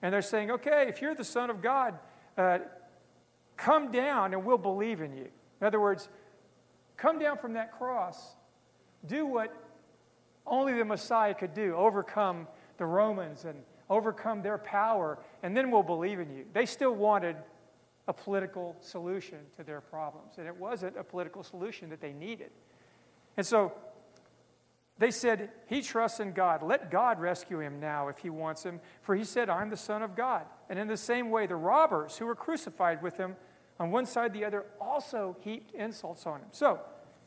And 0.00 0.14
they're 0.14 0.22
saying, 0.22 0.52
okay, 0.52 0.86
if 0.88 1.02
you're 1.02 1.16
the 1.16 1.24
Son 1.24 1.50
of 1.50 1.60
God, 1.60 1.98
uh, 2.38 2.58
come 3.56 3.90
down 3.90 4.32
and 4.32 4.44
we'll 4.44 4.58
believe 4.58 5.00
in 5.00 5.12
you. 5.12 5.26
In 5.60 5.66
other 5.66 5.80
words, 5.80 6.08
come 6.96 7.18
down 7.18 7.36
from 7.36 7.54
that 7.54 7.76
cross, 7.76 8.36
do 9.06 9.26
what 9.26 9.54
only 10.46 10.74
the 10.74 10.84
Messiah 10.84 11.34
could 11.34 11.54
do 11.54 11.74
overcome 11.74 12.46
the 12.76 12.86
Romans 12.86 13.44
and 13.44 13.62
overcome 13.90 14.42
their 14.42 14.58
power, 14.58 15.18
and 15.42 15.56
then 15.56 15.70
we'll 15.70 15.82
believe 15.82 16.20
in 16.20 16.30
you. 16.30 16.44
They 16.52 16.66
still 16.66 16.94
wanted 16.94 17.36
a 18.06 18.12
political 18.12 18.76
solution 18.80 19.38
to 19.56 19.64
their 19.64 19.80
problems, 19.80 20.34
and 20.38 20.46
it 20.46 20.56
wasn't 20.56 20.96
a 20.96 21.04
political 21.04 21.42
solution 21.42 21.90
that 21.90 22.00
they 22.00 22.12
needed. 22.12 22.50
And 23.36 23.46
so 23.46 23.72
they 24.98 25.10
said, 25.10 25.50
He 25.66 25.82
trusts 25.82 26.20
in 26.20 26.32
God. 26.32 26.62
Let 26.62 26.90
God 26.90 27.20
rescue 27.20 27.60
him 27.60 27.80
now 27.80 28.08
if 28.08 28.18
he 28.18 28.30
wants 28.30 28.62
him, 28.62 28.80
for 29.00 29.14
he 29.14 29.24
said, 29.24 29.48
I'm 29.48 29.70
the 29.70 29.76
Son 29.76 30.02
of 30.02 30.14
God. 30.14 30.42
And 30.68 30.78
in 30.78 30.86
the 30.86 30.96
same 30.96 31.30
way, 31.30 31.46
the 31.46 31.56
robbers 31.56 32.16
who 32.16 32.26
were 32.26 32.36
crucified 32.36 33.02
with 33.02 33.16
him 33.16 33.36
on 33.80 33.90
one 33.90 34.06
side 34.06 34.32
the 34.32 34.44
other 34.44 34.66
also 34.80 35.36
heaped 35.40 35.74
insults 35.74 36.26
on 36.26 36.40
him. 36.40 36.48
So, 36.52 36.80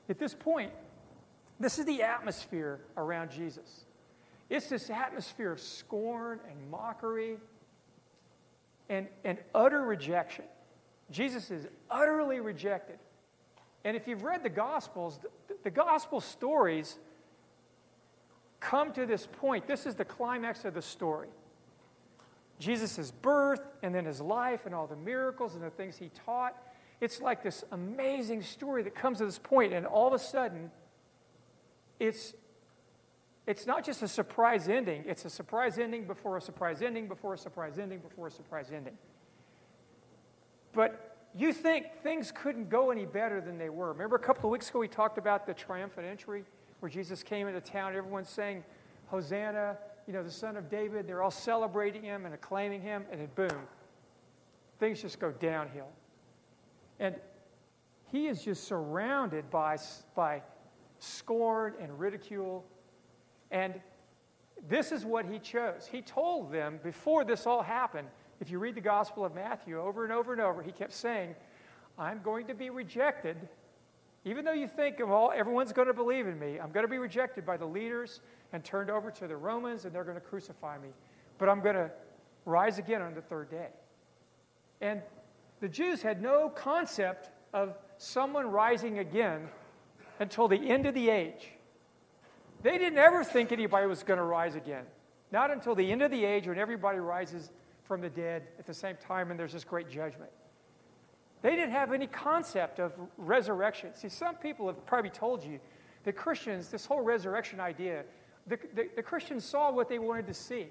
at 0.09 0.17
this 0.17 0.33
point, 0.33 0.71
this 1.59 1.79
is 1.79 1.85
the 1.85 2.03
atmosphere 2.03 2.79
around 2.95 3.31
Jesus. 3.31 3.85
It's 4.49 4.69
this 4.69 4.89
atmosphere 4.89 5.51
of 5.51 5.59
scorn 5.59 6.39
and 6.49 6.71
mockery 6.71 7.37
and, 8.89 9.07
and 9.25 9.37
utter 9.53 9.81
rejection. 9.81 10.45
Jesus 11.11 11.51
is 11.51 11.67
utterly 11.89 12.39
rejected. 12.39 12.99
And 13.83 13.95
if 13.95 14.07
you've 14.07 14.23
read 14.23 14.43
the 14.43 14.49
Gospels, 14.49 15.19
the, 15.21 15.55
the 15.63 15.71
Gospel 15.71 16.21
stories 16.21 16.97
come 18.59 18.91
to 18.93 19.05
this 19.05 19.27
point. 19.27 19.67
This 19.67 19.85
is 19.85 19.95
the 19.95 20.05
climax 20.05 20.65
of 20.65 20.73
the 20.73 20.81
story. 20.81 21.29
Jesus' 22.59 23.11
birth 23.11 23.61
and 23.83 23.93
then 23.93 24.05
his 24.05 24.19
life 24.19 24.65
and 24.65 24.73
all 24.73 24.87
the 24.87 24.95
miracles 24.95 25.53
and 25.55 25.63
the 25.63 25.69
things 25.69 25.97
he 25.97 26.09
taught. 26.25 26.55
It's 26.99 27.21
like 27.21 27.43
this 27.43 27.63
amazing 27.71 28.41
story 28.41 28.81
that 28.83 28.95
comes 28.95 29.19
to 29.19 29.25
this 29.25 29.37
point, 29.37 29.71
and 29.73 29.85
all 29.85 30.07
of 30.07 30.13
a 30.13 30.19
sudden, 30.19 30.71
it's, 31.99 32.33
it's 33.45 33.65
not 33.65 33.85
just 33.85 34.03
a 34.03 34.07
surprise 34.07 34.67
ending, 34.69 35.03
it's 35.07 35.25
a 35.25 35.29
surprise 35.29 35.77
ending 35.77 36.05
before 36.05 36.37
a 36.37 36.41
surprise 36.41 36.81
ending 36.81 37.07
before 37.07 37.33
a 37.33 37.37
surprise 37.37 37.77
ending 37.79 37.99
before 37.99 38.27
a 38.27 38.31
surprise 38.31 38.71
ending. 38.73 38.97
But 40.73 41.17
you 41.35 41.53
think 41.53 41.87
things 42.03 42.31
couldn't 42.31 42.69
go 42.69 42.91
any 42.91 43.05
better 43.05 43.41
than 43.41 43.57
they 43.57 43.69
were. 43.69 43.91
Remember 43.93 44.15
a 44.15 44.19
couple 44.19 44.49
of 44.49 44.51
weeks 44.51 44.69
ago 44.69 44.79
we 44.79 44.87
talked 44.87 45.17
about 45.17 45.45
the 45.45 45.53
triumphant 45.53 46.05
entry? 46.05 46.45
where 46.79 46.89
Jesus 46.89 47.23
came 47.23 47.47
into 47.47 47.61
town. 47.61 47.95
Everyone's 47.95 48.29
saying, 48.29 48.63
Hosanna, 49.07 49.77
you 50.05 50.13
know, 50.13 50.23
the 50.23 50.31
son 50.31 50.57
of 50.57 50.69
David. 50.69 51.07
They're 51.07 51.23
all 51.23 51.31
celebrating 51.31 52.03
him 52.03 52.25
and 52.25 52.33
acclaiming 52.33 52.81
him, 52.81 53.05
and 53.11 53.21
then 53.21 53.29
boom, 53.35 53.61
things 54.79 55.01
just 55.01 55.19
go 55.19 55.31
downhill. 55.31 55.89
And 56.99 57.15
he 58.11 58.27
is 58.27 58.43
just 58.43 58.65
surrounded 58.65 59.49
by, 59.49 59.77
by 60.15 60.41
scorn 60.99 61.73
and 61.81 61.99
ridicule. 61.99 62.65
And 63.51 63.75
this 64.67 64.91
is 64.91 65.05
what 65.05 65.25
he 65.25 65.39
chose. 65.39 65.87
He 65.91 66.01
told 66.01 66.51
them 66.51 66.79
before 66.83 67.23
this 67.23 67.45
all 67.45 67.61
happened, 67.61 68.07
if 68.39 68.49
you 68.51 68.59
read 68.59 68.75
the 68.75 68.81
Gospel 68.81 69.25
of 69.25 69.33
Matthew 69.33 69.79
over 69.79 70.03
and 70.03 70.13
over 70.13 70.31
and 70.31 70.41
over, 70.41 70.61
he 70.61 70.71
kept 70.71 70.93
saying, 70.93 71.35
I'm 71.97 72.21
going 72.23 72.47
to 72.47 72.53
be 72.53 72.69
rejected 72.69 73.37
even 74.27 74.43
though 74.43 74.51
you 74.51 74.67
think, 74.67 74.97
well, 74.99 75.31
everyone's 75.33 75.71
going 75.71 75.87
to 75.87 75.93
believe 75.93 76.27
in 76.27 76.37
me, 76.37 76.59
I'm 76.59 76.71
going 76.71 76.85
to 76.85 76.91
be 76.91 76.97
rejected 76.97 77.45
by 77.45 77.55
the 77.55 77.65
leaders 77.65 78.19
and 78.51 78.61
turned 78.61 78.89
over 78.89 79.09
to 79.09 79.25
the 79.25 79.37
Romans, 79.37 79.85
and 79.85 79.95
they're 79.95 80.03
going 80.03 80.15
to 80.15 80.21
crucify 80.21 80.77
me. 80.77 80.89
But 81.37 81.47
I'm 81.47 81.61
going 81.61 81.75
to 81.75 81.89
rise 82.43 82.77
again 82.77 83.01
on 83.01 83.13
the 83.13 83.21
third 83.21 83.49
day. 83.49 83.69
And 84.81 85.01
the 85.61 85.69
Jews 85.69 86.01
had 86.01 86.21
no 86.21 86.49
concept 86.49 87.29
of 87.53 87.77
someone 87.97 88.47
rising 88.47 88.99
again 88.99 89.47
until 90.19 90.47
the 90.47 90.69
end 90.69 90.85
of 90.85 90.93
the 90.93 91.09
age. 91.09 91.51
They 92.63 92.77
didn't 92.77 92.97
ever 92.97 93.23
think 93.23 93.51
anybody 93.51 93.87
was 93.87 94.03
going 94.03 94.17
to 94.17 94.23
rise 94.23 94.55
again. 94.55 94.85
Not 95.31 95.51
until 95.51 95.75
the 95.75 95.91
end 95.91 96.01
of 96.01 96.11
the 96.11 96.25
age 96.25 96.47
when 96.47 96.57
everybody 96.57 96.99
rises 96.99 97.51
from 97.83 98.01
the 98.01 98.09
dead 98.09 98.43
at 98.59 98.65
the 98.65 98.73
same 98.73 98.95
time 98.95 99.31
and 99.31 99.39
there's 99.39 99.53
this 99.53 99.63
great 99.63 99.89
judgment. 99.89 100.31
They 101.41 101.51
didn't 101.51 101.71
have 101.71 101.93
any 101.93 102.07
concept 102.07 102.79
of 102.79 102.93
resurrection. 103.17 103.93
See, 103.93 104.09
some 104.09 104.35
people 104.35 104.67
have 104.67 104.85
probably 104.85 105.11
told 105.11 105.43
you 105.43 105.59
that 106.03 106.15
Christians, 106.15 106.69
this 106.69 106.85
whole 106.85 107.01
resurrection 107.01 107.59
idea, 107.59 108.03
the, 108.47 108.57
the, 108.73 108.89
the, 108.95 109.03
Christians 109.03 109.43
saw 109.43 109.71
what 109.71 109.89
they 109.89 109.99
wanted 109.99 110.27
to 110.27 110.33
see. 110.33 110.67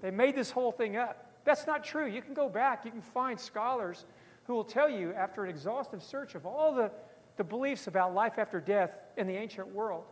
They 0.00 0.10
made 0.10 0.34
this 0.34 0.50
whole 0.50 0.72
thing 0.72 0.96
up. 0.96 1.30
That's 1.44 1.66
not 1.66 1.84
true. 1.84 2.06
You 2.06 2.20
can 2.20 2.34
go 2.34 2.48
back, 2.48 2.84
you 2.84 2.90
can 2.90 3.00
find 3.00 3.38
scholars 3.38 4.04
who 4.44 4.54
will 4.54 4.64
tell 4.64 4.90
you, 4.90 5.12
after 5.12 5.44
an 5.44 5.50
exhaustive 5.50 6.02
search 6.02 6.34
of 6.34 6.46
all 6.46 6.74
the, 6.74 6.90
the 7.36 7.44
beliefs 7.44 7.86
about 7.86 8.14
life 8.14 8.38
after 8.38 8.60
death 8.60 8.98
in 9.16 9.26
the 9.26 9.34
ancient 9.34 9.68
world, 9.68 10.04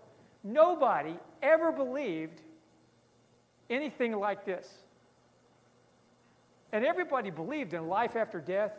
nobody 0.42 1.14
ever 1.42 1.72
believed 1.72 2.40
anything 3.68 4.12
like 4.18 4.44
this. 4.44 4.68
And 6.72 6.84
everybody 6.84 7.30
believed 7.30 7.74
in 7.74 7.88
life 7.88 8.16
after 8.16 8.40
death 8.40 8.72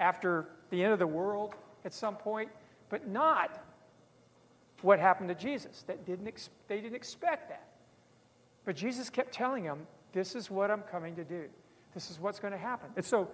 after 0.00 0.48
the 0.70 0.82
end 0.82 0.92
of 0.92 0.98
the 0.98 1.06
world 1.06 1.54
at 1.84 1.92
some 1.92 2.16
point, 2.16 2.50
but 2.88 3.06
not 3.08 3.62
what 4.82 4.98
happened 4.98 5.28
to 5.28 5.34
Jesus. 5.34 5.84
That 5.86 6.04
didn't 6.04 6.26
ex- 6.26 6.50
they 6.68 6.80
didn't 6.80 6.96
expect 6.96 7.48
that. 7.50 7.68
But 8.64 8.76
Jesus 8.76 9.10
kept 9.10 9.32
telling 9.32 9.64
them, 9.64 9.86
This 10.12 10.34
is 10.34 10.50
what 10.50 10.70
I'm 10.70 10.82
coming 10.82 11.14
to 11.16 11.24
do. 11.24 11.44
This 11.92 12.10
is 12.10 12.18
what's 12.18 12.40
going 12.40 12.52
to 12.52 12.58
happen. 12.58 12.90
And 12.96 13.04
so 13.04 13.28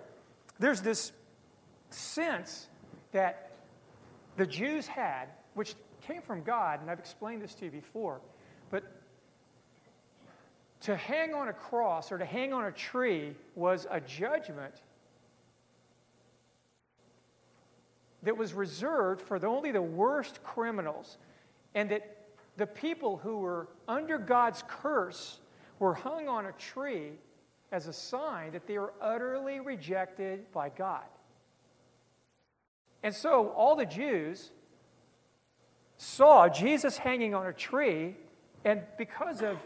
there's 0.58 0.82
this 0.82 1.12
sense 1.90 2.68
that 3.12 3.49
the 4.40 4.46
Jews 4.46 4.86
had, 4.86 5.26
which 5.52 5.74
came 6.00 6.22
from 6.22 6.42
God, 6.42 6.80
and 6.80 6.90
I've 6.90 6.98
explained 6.98 7.42
this 7.42 7.52
to 7.56 7.66
you 7.66 7.70
before, 7.70 8.22
but 8.70 8.84
to 10.80 10.96
hang 10.96 11.34
on 11.34 11.48
a 11.48 11.52
cross 11.52 12.10
or 12.10 12.16
to 12.16 12.24
hang 12.24 12.54
on 12.54 12.64
a 12.64 12.72
tree 12.72 13.34
was 13.54 13.86
a 13.90 14.00
judgment 14.00 14.72
that 18.22 18.34
was 18.34 18.54
reserved 18.54 19.20
for 19.20 19.38
the, 19.38 19.46
only 19.46 19.72
the 19.72 19.82
worst 19.82 20.42
criminals, 20.42 21.18
and 21.74 21.90
that 21.90 22.16
the 22.56 22.66
people 22.66 23.18
who 23.18 23.40
were 23.40 23.68
under 23.88 24.16
God's 24.16 24.64
curse 24.66 25.40
were 25.78 25.92
hung 25.92 26.28
on 26.28 26.46
a 26.46 26.52
tree 26.52 27.10
as 27.72 27.88
a 27.88 27.92
sign 27.92 28.52
that 28.52 28.66
they 28.66 28.78
were 28.78 28.94
utterly 29.02 29.60
rejected 29.60 30.50
by 30.50 30.70
God. 30.70 31.04
And 33.02 33.14
so 33.14 33.48
all 33.50 33.76
the 33.76 33.86
Jews 33.86 34.50
saw 35.96 36.48
Jesus 36.48 36.96
hanging 36.96 37.34
on 37.34 37.46
a 37.46 37.52
tree, 37.52 38.16
and 38.64 38.82
because 38.96 39.42
of 39.42 39.58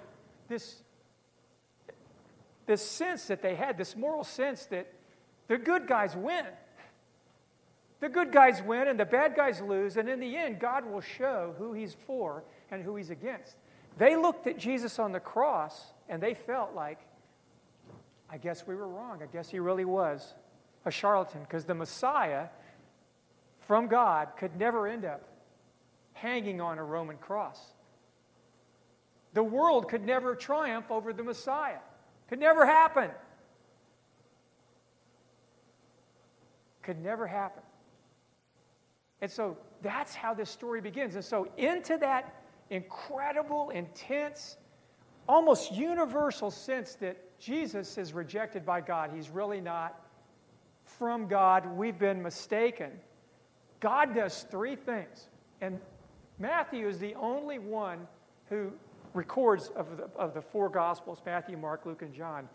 this, 0.48 0.82
this 2.66 2.84
sense 2.84 3.26
that 3.26 3.42
they 3.42 3.54
had, 3.54 3.78
this 3.78 3.96
moral 3.96 4.24
sense 4.24 4.66
that 4.66 4.92
the 5.48 5.58
good 5.58 5.86
guys 5.86 6.16
win. 6.16 6.46
The 8.00 8.08
good 8.08 8.32
guys 8.32 8.62
win 8.62 8.88
and 8.88 8.98
the 8.98 9.04
bad 9.04 9.34
guys 9.34 9.60
lose, 9.60 9.96
and 9.96 10.08
in 10.08 10.20
the 10.20 10.36
end, 10.36 10.58
God 10.58 10.84
will 10.84 11.00
show 11.00 11.54
who 11.58 11.72
He's 11.72 11.94
for 11.94 12.44
and 12.70 12.82
who 12.82 12.96
He's 12.96 13.10
against. 13.10 13.56
They 13.96 14.16
looked 14.16 14.46
at 14.46 14.58
Jesus 14.58 14.98
on 14.98 15.12
the 15.12 15.20
cross 15.20 15.92
and 16.08 16.22
they 16.22 16.34
felt 16.34 16.74
like, 16.74 16.98
I 18.28 18.38
guess 18.38 18.66
we 18.66 18.74
were 18.74 18.88
wrong. 18.88 19.22
I 19.22 19.26
guess 19.26 19.48
He 19.48 19.58
really 19.58 19.84
was 19.84 20.34
a 20.84 20.90
charlatan 20.90 21.42
because 21.42 21.64
the 21.64 21.74
Messiah 21.74 22.48
from 23.66 23.88
God 23.88 24.28
could 24.36 24.56
never 24.56 24.86
end 24.86 25.04
up 25.04 25.22
hanging 26.12 26.60
on 26.60 26.78
a 26.78 26.84
Roman 26.84 27.16
cross. 27.16 27.60
The 29.32 29.42
world 29.42 29.88
could 29.88 30.04
never 30.04 30.34
triumph 30.34 30.90
over 30.90 31.12
the 31.12 31.22
Messiah. 31.22 31.78
Could 32.28 32.38
never 32.38 32.64
happen. 32.64 33.10
Could 36.82 37.02
never 37.02 37.26
happen. 37.26 37.62
And 39.20 39.30
so 39.30 39.56
that's 39.82 40.14
how 40.14 40.34
this 40.34 40.50
story 40.50 40.80
begins. 40.80 41.14
And 41.14 41.24
so, 41.24 41.48
into 41.56 41.96
that 41.98 42.34
incredible, 42.70 43.70
intense, 43.70 44.56
almost 45.28 45.72
universal 45.72 46.50
sense 46.50 46.94
that 46.96 47.16
Jesus 47.38 47.98
is 47.98 48.12
rejected 48.12 48.64
by 48.64 48.80
God, 48.80 49.10
he's 49.14 49.30
really 49.30 49.60
not 49.60 50.00
from 50.84 51.26
God, 51.26 51.66
we've 51.66 51.98
been 51.98 52.22
mistaken. 52.22 52.90
God 53.80 54.14
does 54.14 54.46
three 54.50 54.76
things. 54.76 55.28
And 55.60 55.80
Matthew 56.38 56.88
is 56.88 56.98
the 56.98 57.14
only 57.14 57.58
one 57.58 58.06
who 58.48 58.72
records 59.12 59.70
of 59.76 59.96
the, 59.96 60.08
of 60.16 60.34
the 60.34 60.42
four 60.42 60.68
Gospels 60.68 61.22
Matthew, 61.24 61.56
Mark, 61.56 61.86
Luke, 61.86 62.02
and 62.02 62.12
John. 62.12 62.48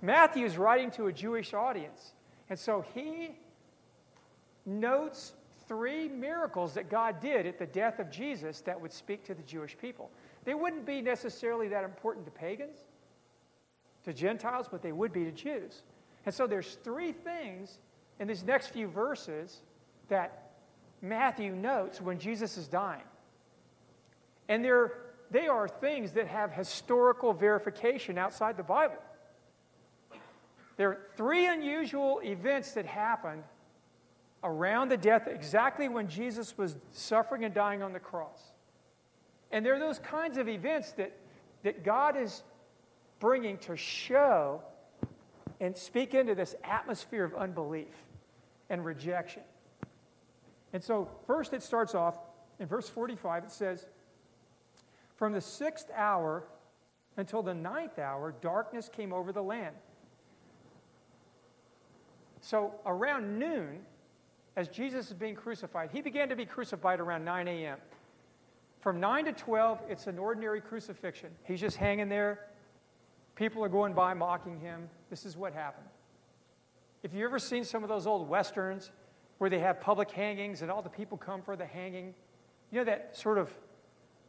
Matthew 0.00 0.46
is 0.46 0.56
writing 0.56 0.90
to 0.92 1.06
a 1.06 1.12
Jewish 1.12 1.52
audience. 1.54 2.12
And 2.48 2.58
so 2.58 2.84
he 2.94 3.36
notes 4.64 5.32
three 5.66 6.08
miracles 6.08 6.74
that 6.74 6.88
God 6.88 7.20
did 7.20 7.46
at 7.46 7.58
the 7.58 7.66
death 7.66 7.98
of 7.98 8.10
Jesus 8.10 8.60
that 8.62 8.80
would 8.80 8.92
speak 8.92 9.24
to 9.24 9.34
the 9.34 9.42
Jewish 9.42 9.76
people. 9.76 10.10
They 10.44 10.54
wouldn't 10.54 10.86
be 10.86 11.02
necessarily 11.02 11.68
that 11.68 11.84
important 11.84 12.24
to 12.26 12.30
pagans, 12.30 12.78
to 14.04 14.14
Gentiles, 14.14 14.66
but 14.70 14.82
they 14.82 14.92
would 14.92 15.12
be 15.12 15.24
to 15.24 15.32
Jews. 15.32 15.82
And 16.24 16.34
so 16.34 16.46
there's 16.46 16.78
three 16.84 17.12
things 17.12 17.78
in 18.18 18.28
these 18.28 18.44
next 18.44 18.68
few 18.68 18.88
verses 18.88 19.60
that 20.08 20.47
Matthew 21.00 21.54
notes 21.54 22.00
when 22.00 22.18
Jesus 22.18 22.56
is 22.56 22.68
dying. 22.68 23.02
And 24.48 24.64
they're, 24.64 24.92
they 25.30 25.46
are 25.46 25.68
things 25.68 26.12
that 26.12 26.26
have 26.26 26.52
historical 26.52 27.32
verification 27.32 28.18
outside 28.18 28.56
the 28.56 28.62
Bible. 28.62 28.96
There 30.76 30.90
are 30.90 30.98
three 31.16 31.46
unusual 31.46 32.20
events 32.22 32.72
that 32.72 32.86
happened 32.86 33.42
around 34.44 34.90
the 34.90 34.96
death, 34.96 35.26
exactly 35.26 35.88
when 35.88 36.08
Jesus 36.08 36.56
was 36.56 36.76
suffering 36.92 37.44
and 37.44 37.52
dying 37.52 37.82
on 37.82 37.92
the 37.92 37.98
cross. 37.98 38.40
And 39.50 39.64
there 39.64 39.74
are 39.74 39.80
those 39.80 39.98
kinds 39.98 40.38
of 40.38 40.48
events 40.48 40.92
that, 40.92 41.16
that 41.64 41.84
God 41.84 42.16
is 42.16 42.42
bringing 43.18 43.58
to 43.58 43.76
show 43.76 44.62
and 45.60 45.76
speak 45.76 46.14
into 46.14 46.34
this 46.34 46.54
atmosphere 46.62 47.24
of 47.24 47.34
unbelief 47.34 47.94
and 48.70 48.84
rejection. 48.84 49.42
And 50.72 50.82
so, 50.82 51.08
first 51.26 51.52
it 51.52 51.62
starts 51.62 51.94
off 51.94 52.18
in 52.58 52.66
verse 52.66 52.88
45, 52.88 53.44
it 53.44 53.50
says, 53.50 53.86
From 55.14 55.32
the 55.32 55.40
sixth 55.40 55.90
hour 55.94 56.44
until 57.16 57.42
the 57.42 57.54
ninth 57.54 57.98
hour, 57.98 58.34
darkness 58.40 58.88
came 58.88 59.12
over 59.12 59.32
the 59.32 59.42
land. 59.42 59.74
So, 62.40 62.74
around 62.86 63.38
noon, 63.38 63.80
as 64.56 64.68
Jesus 64.68 65.08
is 65.08 65.14
being 65.14 65.34
crucified, 65.34 65.90
he 65.92 66.00
began 66.00 66.28
to 66.28 66.36
be 66.36 66.46
crucified 66.46 67.00
around 67.00 67.24
9 67.24 67.48
a.m. 67.48 67.78
From 68.80 69.00
9 69.00 69.26
to 69.26 69.32
12, 69.32 69.82
it's 69.88 70.06
an 70.06 70.18
ordinary 70.18 70.60
crucifixion. 70.60 71.30
He's 71.44 71.60
just 71.60 71.76
hanging 71.76 72.08
there. 72.08 72.46
People 73.34 73.62
are 73.64 73.68
going 73.68 73.92
by 73.92 74.14
mocking 74.14 74.58
him. 74.58 74.88
This 75.10 75.24
is 75.24 75.36
what 75.36 75.52
happened. 75.52 75.86
If 77.02 77.12
you've 77.12 77.24
ever 77.24 77.38
seen 77.38 77.64
some 77.64 77.82
of 77.82 77.88
those 77.88 78.06
old 78.06 78.28
westerns 78.28 78.90
where 79.38 79.48
they 79.48 79.60
have 79.60 79.80
public 79.80 80.10
hangings 80.10 80.62
and 80.62 80.70
all 80.70 80.82
the 80.82 80.88
people 80.88 81.16
come 81.16 81.42
for 81.42 81.56
the 81.56 81.66
hanging. 81.66 82.14
You 82.70 82.78
know 82.78 82.84
that 82.84 83.16
sort 83.16 83.38
of 83.38 83.50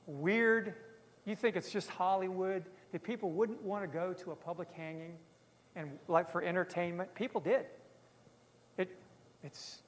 weird, 0.06 0.74
you 1.26 1.36
think 1.36 1.56
it's 1.56 1.72
just 1.72 1.90
Hollywood, 1.90 2.64
that 2.92 3.04
people 3.04 3.32
wouldn't 3.32 3.62
want 3.62 3.84
to 3.84 3.88
go 3.88 4.14
to 4.14 4.32
a 4.32 4.36
public 4.36 4.70
hanging 4.72 5.18
and 5.76 5.92
like 6.08 6.30
for 6.32 6.44
entertainment. 6.44 7.14
People 7.16 7.42
did. 7.42 7.66
It, 8.78 8.90
it's 9.44 9.84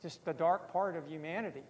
just 0.00 0.24
the 0.24 0.32
dark 0.32 0.72
part 0.72 0.96
of 0.96 1.06
humanity. 1.06 1.62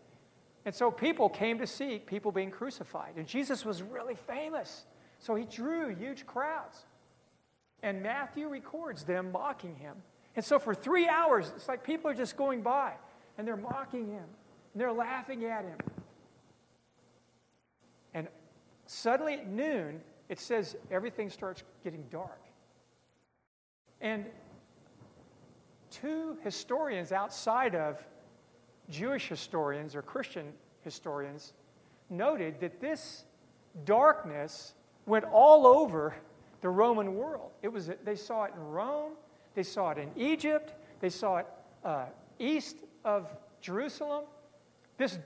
And 0.64 0.74
so 0.74 0.90
people 0.90 1.28
came 1.28 1.58
to 1.58 1.66
see 1.66 1.98
people 1.98 2.30
being 2.30 2.50
crucified. 2.50 3.14
And 3.16 3.26
Jesus 3.26 3.64
was 3.64 3.82
really 3.82 4.14
famous. 4.14 4.84
So 5.18 5.34
he 5.34 5.44
drew 5.44 5.94
huge 5.94 6.24
crowds. 6.24 6.78
And 7.82 8.02
Matthew 8.02 8.48
records 8.48 9.02
them 9.04 9.32
mocking 9.32 9.74
him. 9.74 9.96
And 10.34 10.44
so 10.44 10.58
for 10.58 10.74
three 10.74 11.08
hours, 11.08 11.52
it's 11.54 11.68
like 11.68 11.84
people 11.84 12.10
are 12.10 12.14
just 12.14 12.36
going 12.36 12.62
by 12.62 12.94
and 13.36 13.46
they're 13.46 13.56
mocking 13.56 14.08
him 14.08 14.24
and 14.72 14.80
they're 14.80 14.92
laughing 14.92 15.44
at 15.44 15.64
him. 15.64 15.78
And 18.14 18.28
suddenly 18.86 19.34
at 19.34 19.48
noon, 19.48 20.00
it 20.28 20.40
says 20.40 20.76
everything 20.90 21.28
starts 21.28 21.62
getting 21.84 22.04
dark. 22.10 22.40
And 24.00 24.26
two 25.90 26.38
historians 26.42 27.12
outside 27.12 27.74
of 27.74 28.02
Jewish 28.88 29.28
historians 29.28 29.94
or 29.94 30.02
Christian 30.02 30.52
historians 30.82 31.52
noted 32.10 32.60
that 32.60 32.80
this 32.80 33.24
darkness 33.84 34.74
went 35.06 35.24
all 35.24 35.66
over 35.66 36.14
the 36.60 36.68
Roman 36.68 37.14
world. 37.14 37.50
It 37.62 37.68
was, 37.68 37.90
they 38.04 38.16
saw 38.16 38.44
it 38.44 38.52
in 38.54 38.62
Rome, 38.62 39.12
they 39.54 39.62
saw 39.62 39.90
it 39.90 39.98
in 39.98 40.10
Egypt. 40.16 40.74
They 41.00 41.10
saw 41.10 41.38
it 41.38 41.46
uh, 41.84 42.06
east 42.38 42.76
of 43.04 43.28
Jerusalem. 43.60 44.24
This, 44.98 45.18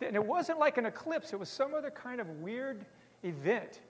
and 0.00 0.14
it 0.16 0.24
wasn't 0.24 0.58
like 0.58 0.78
an 0.78 0.86
eclipse, 0.86 1.32
it 1.32 1.38
was 1.38 1.48
some 1.48 1.74
other 1.74 1.90
kind 1.90 2.20
of 2.20 2.28
weird 2.40 2.84
event. 3.22 3.80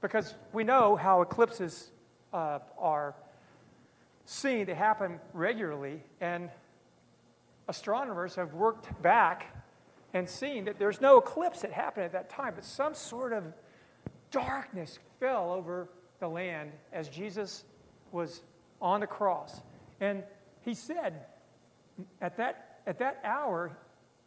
Because 0.00 0.34
we 0.52 0.64
know 0.64 0.96
how 0.96 1.22
eclipses 1.22 1.90
uh, 2.32 2.60
are 2.78 3.14
seen, 4.24 4.66
they 4.66 4.74
happen 4.74 5.18
regularly, 5.32 6.02
and 6.20 6.50
astronomers 7.68 8.34
have 8.34 8.54
worked 8.54 9.00
back 9.02 9.54
and 10.14 10.28
seen 10.28 10.64
that 10.64 10.78
there's 10.78 11.00
no 11.00 11.18
eclipse 11.18 11.60
that 11.62 11.72
happened 11.72 12.04
at 12.04 12.12
that 12.12 12.30
time, 12.30 12.52
but 12.54 12.64
some 12.64 12.94
sort 12.94 13.32
of 13.32 13.44
darkness 14.30 14.98
fell 15.20 15.52
over 15.52 15.88
the 16.20 16.28
land 16.28 16.72
as 16.92 17.08
Jesus 17.08 17.64
was 18.12 18.42
on 18.80 19.00
the 19.00 19.06
cross. 19.06 19.60
And 20.00 20.22
he 20.60 20.74
said, 20.74 21.26
at 22.20 22.36
that, 22.36 22.80
at 22.86 22.98
that 22.98 23.20
hour, 23.24 23.76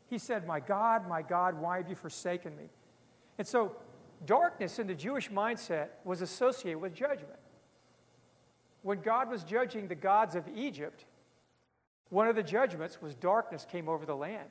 he 0.10 0.18
said, 0.18 0.46
My 0.46 0.60
God, 0.60 1.08
my 1.08 1.22
God, 1.22 1.60
why 1.60 1.78
have 1.78 1.90
you 1.90 1.96
forsaken 1.96 2.56
me? 2.56 2.66
And 3.38 3.48
so, 3.48 3.76
darkness 4.26 4.78
in 4.78 4.88
the 4.88 4.94
Jewish 4.94 5.32
mindset 5.32 5.88
was 6.04 6.22
associated 6.22 6.80
with 6.80 6.94
judgment. 6.94 7.40
When 8.84 9.02
God 9.02 9.30
was 9.30 9.44
judging 9.44 9.88
the 9.88 9.96
gods 9.96 10.36
of 10.36 10.44
Egypt, 10.54 11.06
one 12.10 12.28
of 12.28 12.36
the 12.36 12.44
judgments 12.44 13.02
was 13.02 13.16
darkness 13.16 13.66
came 13.70 13.88
over 13.88 14.06
the 14.06 14.16
land. 14.16 14.50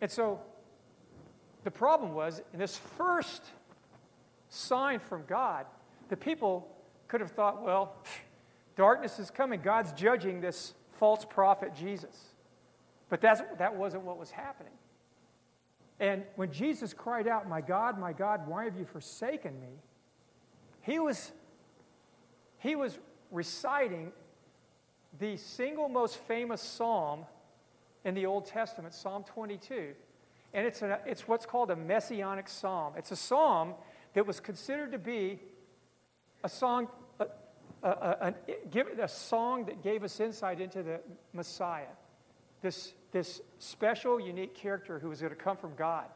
And 0.00 0.10
so, 0.10 0.40
the 1.64 1.70
problem 1.70 2.14
was, 2.14 2.42
in 2.52 2.58
this 2.58 2.76
first 2.76 3.44
sign 4.48 4.98
from 4.98 5.24
God, 5.26 5.66
the 6.08 6.16
people 6.16 6.68
could 7.08 7.20
have 7.20 7.30
thought, 7.30 7.64
well, 7.64 7.96
darkness 8.76 9.18
is 9.18 9.30
coming. 9.30 9.60
God's 9.60 9.92
judging 9.92 10.40
this 10.40 10.74
false 10.92 11.24
prophet 11.24 11.74
Jesus. 11.74 12.26
But 13.08 13.20
that's, 13.20 13.40
that 13.58 13.74
wasn't 13.74 14.04
what 14.04 14.18
was 14.18 14.30
happening. 14.30 14.72
And 16.00 16.22
when 16.36 16.52
Jesus 16.52 16.94
cried 16.94 17.26
out, 17.26 17.48
My 17.48 17.60
God, 17.60 17.98
my 17.98 18.12
God, 18.12 18.46
why 18.46 18.64
have 18.64 18.76
you 18.76 18.84
forsaken 18.84 19.60
me? 19.60 19.80
He 20.82 20.98
was, 20.98 21.32
he 22.58 22.76
was 22.76 22.98
reciting 23.30 24.12
the 25.18 25.36
single 25.36 25.88
most 25.88 26.16
famous 26.16 26.62
psalm 26.62 27.24
in 28.04 28.14
the 28.14 28.26
Old 28.26 28.46
Testament, 28.46 28.94
Psalm 28.94 29.24
22. 29.24 29.94
And 30.54 30.66
it's, 30.66 30.82
a, 30.82 31.00
it's 31.04 31.26
what's 31.26 31.44
called 31.44 31.70
a 31.70 31.76
messianic 31.76 32.48
psalm. 32.48 32.94
It's 32.96 33.10
a 33.10 33.16
psalm 33.16 33.74
that 34.14 34.26
was 34.26 34.40
considered 34.40 34.92
to 34.92 34.98
be 34.98 35.40
a 36.44 36.48
song, 36.48 36.88
a, 37.18 37.26
a, 37.82 37.88
a, 37.90 39.02
a, 39.02 39.08
song 39.08 39.64
that 39.66 39.82
gave 39.82 40.04
us 40.04 40.20
insight 40.20 40.60
into 40.60 40.82
the 40.82 41.00
Messiah, 41.32 41.86
this, 42.62 42.92
this 43.12 43.40
special, 43.58 44.20
unique 44.20 44.54
character 44.54 44.98
who 44.98 45.08
was 45.08 45.20
going 45.20 45.30
to 45.32 45.36
come 45.36 45.56
from 45.56 45.74
God. 45.74 46.06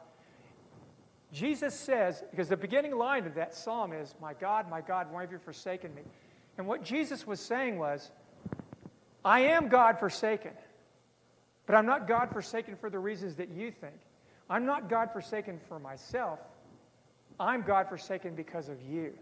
Jesus 1.31 1.73
says, 1.73 2.23
because 2.29 2.47
the 2.47 2.57
beginning 2.57 2.95
line 2.95 3.25
of 3.25 3.35
that 3.35 3.55
psalm 3.55 3.91
is, 3.91 4.13
My 4.21 4.33
God, 4.33 4.69
my 4.69 4.81
God, 4.81 5.11
why 5.11 5.21
have 5.21 5.31
you 5.31 5.39
forsaken 5.39 5.93
me? 5.95 6.03
And 6.57 6.67
what 6.67 6.83
Jesus 6.83 7.25
was 7.25 7.39
saying 7.39 7.79
was, 7.79 8.11
I 9.25 9.41
am 9.41 9.67
God 9.67 9.99
forsaken, 9.99 10.51
but 11.65 11.75
I'm 11.75 11.85
not 11.85 12.07
God 12.07 12.29
forsaken 12.31 12.75
for 12.75 12.89
the 12.89 12.99
reasons 12.99 13.35
that 13.37 13.49
you 13.49 13.71
think. 13.71 13.95
I'm 14.49 14.65
not 14.65 14.89
God 14.89 15.11
forsaken 15.11 15.59
for 15.67 15.79
myself. 15.79 16.39
I'm 17.39 17.63
God 17.63 17.89
forsaken 17.89 18.35
because 18.35 18.69
of 18.69 18.81
you. 18.83 19.13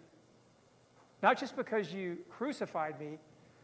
Not 1.22 1.40
just 1.40 1.56
because 1.56 1.94
you 1.94 2.18
crucified 2.30 3.00
me, 3.00 3.20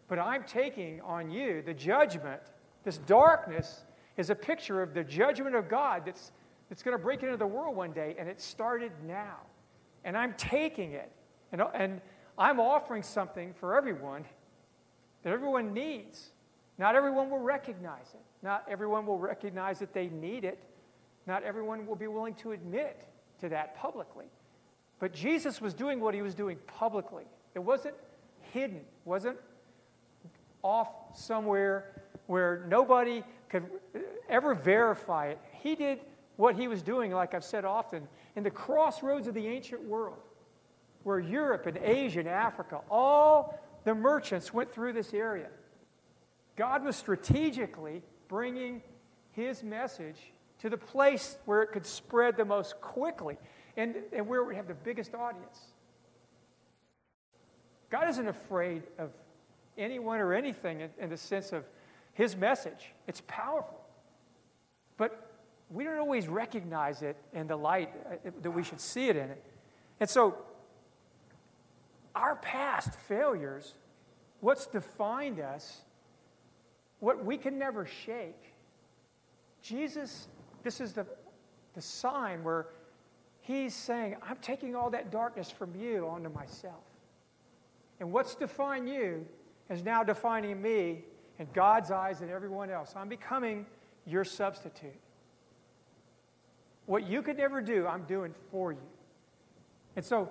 but 0.07 0.19
I'm 0.19 0.43
taking 0.43 1.01
on 1.01 1.29
you 1.29 1.61
the 1.61 1.73
judgment. 1.73 2.41
This 2.83 2.97
darkness 2.99 3.83
is 4.15 4.29
a 4.29 4.35
picture 4.35 4.81
of 4.81 4.93
the 4.93 5.03
judgment 5.03 5.55
of 5.55 5.67
God 5.67 6.03
that's 6.05 6.31
that's 6.69 6.83
going 6.83 6.97
to 6.97 7.01
break 7.01 7.23
into 7.23 7.37
the 7.37 7.47
world 7.47 7.75
one 7.75 7.91
day, 7.93 8.15
and 8.19 8.27
it 8.27 8.41
started 8.41 8.91
now. 9.05 9.37
And 10.03 10.17
I'm 10.17 10.33
taking 10.33 10.93
it, 10.93 11.11
and, 11.51 11.61
and 11.73 12.01
I'm 12.37 12.59
offering 12.59 13.03
something 13.03 13.53
for 13.53 13.75
everyone 13.75 14.25
that 15.23 15.33
everyone 15.33 15.73
needs. 15.73 16.31
Not 16.77 16.95
everyone 16.95 17.29
will 17.29 17.39
recognize 17.39 18.13
it. 18.13 18.21
Not 18.43 18.65
everyone 18.69 19.05
will 19.05 19.17
recognize 19.17 19.79
that 19.79 19.93
they 19.93 20.07
need 20.07 20.45
it. 20.45 20.63
Not 21.25 21.43
everyone 21.43 21.87
will 21.87 21.95
be 21.95 22.07
willing 22.07 22.35
to 22.35 22.51
admit 22.51 23.07
to 23.39 23.49
that 23.49 23.75
publicly. 23.75 24.25
But 24.99 25.13
Jesus 25.13 25.59
was 25.59 25.73
doing 25.73 25.99
what 25.99 26.13
he 26.13 26.21
was 26.21 26.35
doing 26.35 26.57
publicly. 26.67 27.25
It 27.55 27.59
wasn't 27.59 27.95
hidden, 28.53 28.81
wasn't 29.05 29.37
off 30.63 31.17
somewhere 31.17 32.03
where 32.27 32.65
nobody 32.67 33.23
could 33.49 33.65
ever 34.29 34.53
verify 34.53 35.27
it. 35.27 35.39
He 35.51 35.75
did 35.75 35.99
what 36.35 36.55
he 36.55 36.67
was 36.67 36.81
doing, 36.81 37.11
like 37.11 37.33
I've 37.33 37.43
said 37.43 37.65
often, 37.65 38.07
in 38.35 38.43
the 38.43 38.51
crossroads 38.51 39.27
of 39.27 39.33
the 39.33 39.47
ancient 39.47 39.83
world, 39.83 40.19
where 41.03 41.19
Europe 41.19 41.65
and 41.65 41.77
Asia 41.77 42.19
and 42.19 42.29
Africa, 42.29 42.81
all 42.91 43.59
the 43.85 43.95
merchants 43.95 44.53
went 44.53 44.71
through 44.71 44.93
this 44.93 45.13
area. 45.13 45.47
God 46.55 46.83
was 46.83 46.95
strategically 46.95 48.01
bringing 48.27 48.81
his 49.31 49.63
message 49.63 50.17
to 50.59 50.69
the 50.69 50.77
place 50.77 51.37
where 51.45 51.61
it 51.61 51.71
could 51.71 51.85
spread 51.85 52.35
the 52.35 52.45
most 52.45 52.81
quickly 52.81 53.37
and, 53.77 53.95
and 54.11 54.27
where 54.27 54.41
it 54.41 54.45
would 54.47 54.55
have 54.55 54.67
the 54.67 54.73
biggest 54.73 55.13
audience. 55.13 55.59
God 57.89 58.09
isn't 58.09 58.27
afraid 58.27 58.83
of 58.97 59.11
anyone 59.77 60.19
or 60.19 60.33
anything 60.33 60.81
in, 60.81 60.89
in 60.99 61.09
the 61.09 61.17
sense 61.17 61.53
of 61.53 61.63
his 62.13 62.35
message. 62.35 62.91
It's 63.07 63.21
powerful. 63.27 63.79
But 64.97 65.31
we 65.69 65.83
don't 65.83 65.99
always 65.99 66.27
recognize 66.27 67.01
it 67.01 67.17
in 67.33 67.47
the 67.47 67.55
light 67.55 67.93
uh, 68.05 68.31
that 68.41 68.51
we 68.51 68.63
should 68.63 68.81
see 68.81 69.09
it 69.09 69.15
in 69.15 69.29
it. 69.29 69.43
And 69.99 70.09
so, 70.09 70.37
our 72.15 72.35
past 72.37 72.95
failures, 73.07 73.73
what's 74.39 74.65
defined 74.65 75.39
us, 75.39 75.81
what 76.99 77.23
we 77.23 77.37
can 77.37 77.59
never 77.59 77.85
shake, 77.85 78.53
Jesus, 79.61 80.27
this 80.63 80.81
is 80.81 80.93
the, 80.93 81.05
the 81.75 81.81
sign 81.81 82.43
where 82.43 82.67
he's 83.41 83.75
saying, 83.75 84.15
I'm 84.27 84.37
taking 84.37 84.75
all 84.75 84.89
that 84.91 85.11
darkness 85.11 85.51
from 85.51 85.75
you 85.75 86.07
onto 86.07 86.29
myself. 86.29 86.86
And 87.99 88.11
what's 88.11 88.35
defined 88.35 88.89
you 88.89 89.25
is 89.69 89.83
now 89.83 90.03
defining 90.03 90.61
me 90.61 91.03
in 91.39 91.47
God's 91.53 91.91
eyes 91.91 92.21
and 92.21 92.29
everyone 92.29 92.69
else. 92.69 92.93
I'm 92.95 93.09
becoming 93.09 93.65
your 94.05 94.23
substitute. 94.23 94.99
What 96.85 97.07
you 97.07 97.21
could 97.21 97.37
never 97.37 97.61
do, 97.61 97.85
I'm 97.85 98.03
doing 98.03 98.33
for 98.51 98.71
you. 98.71 98.79
And 99.95 100.05
so 100.05 100.29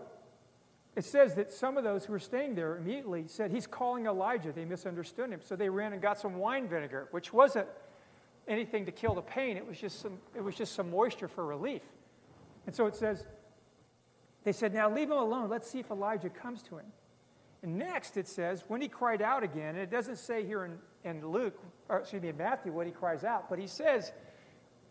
it 0.95 1.05
says 1.05 1.35
that 1.35 1.53
some 1.53 1.77
of 1.77 1.85
those 1.85 2.07
who 2.07 2.13
were 2.13 2.19
staying 2.19 2.55
there 2.55 2.77
immediately 2.77 3.25
said, 3.27 3.51
He's 3.51 3.67
calling 3.67 4.07
Elijah. 4.07 4.53
They 4.53 4.65
misunderstood 4.65 5.31
him. 5.31 5.41
So 5.43 5.55
they 5.55 5.69
ran 5.69 5.93
and 5.93 6.01
got 6.01 6.19
some 6.19 6.37
wine 6.37 6.69
vinegar, 6.69 7.09
which 7.11 7.33
wasn't 7.33 7.69
anything 8.49 8.87
to 8.87 8.93
kill 8.93 9.15
the 9.15 9.23
pain, 9.23 9.57
it 9.57 9.67
was 9.67 9.79
just 9.79 10.01
some, 10.01 10.19
it 10.35 10.43
was 10.43 10.55
just 10.55 10.75
some 10.75 10.91
moisture 10.91 11.29
for 11.29 11.45
relief. 11.45 11.83
And 12.67 12.75
so 12.75 12.87
it 12.87 12.95
says, 12.95 13.27
They 14.45 14.53
said, 14.53 14.73
Now 14.73 14.91
leave 14.91 15.11
him 15.11 15.19
alone. 15.19 15.51
Let's 15.51 15.71
see 15.71 15.81
if 15.81 15.91
Elijah 15.91 16.31
comes 16.31 16.63
to 16.65 16.79
him. 16.79 16.87
Next 17.67 18.17
it 18.17 18.29
says, 18.29 18.63
when 18.69 18.81
he 18.81 18.87
cried 18.87 19.21
out 19.21 19.43
again, 19.43 19.71
and 19.71 19.79
it 19.79 19.91
doesn't 19.91 20.19
say 20.19 20.47
here 20.47 20.65
in, 20.65 20.79
in 21.03 21.27
Luke, 21.27 21.61
or 21.89 21.99
excuse 21.99 22.23
me, 22.23 22.29
in 22.29 22.37
Matthew 22.37 22.71
what 22.71 22.87
he 22.87 22.93
cries 22.93 23.25
out, 23.25 23.51
but 23.51 23.59
he 23.59 23.67
says, 23.67 24.13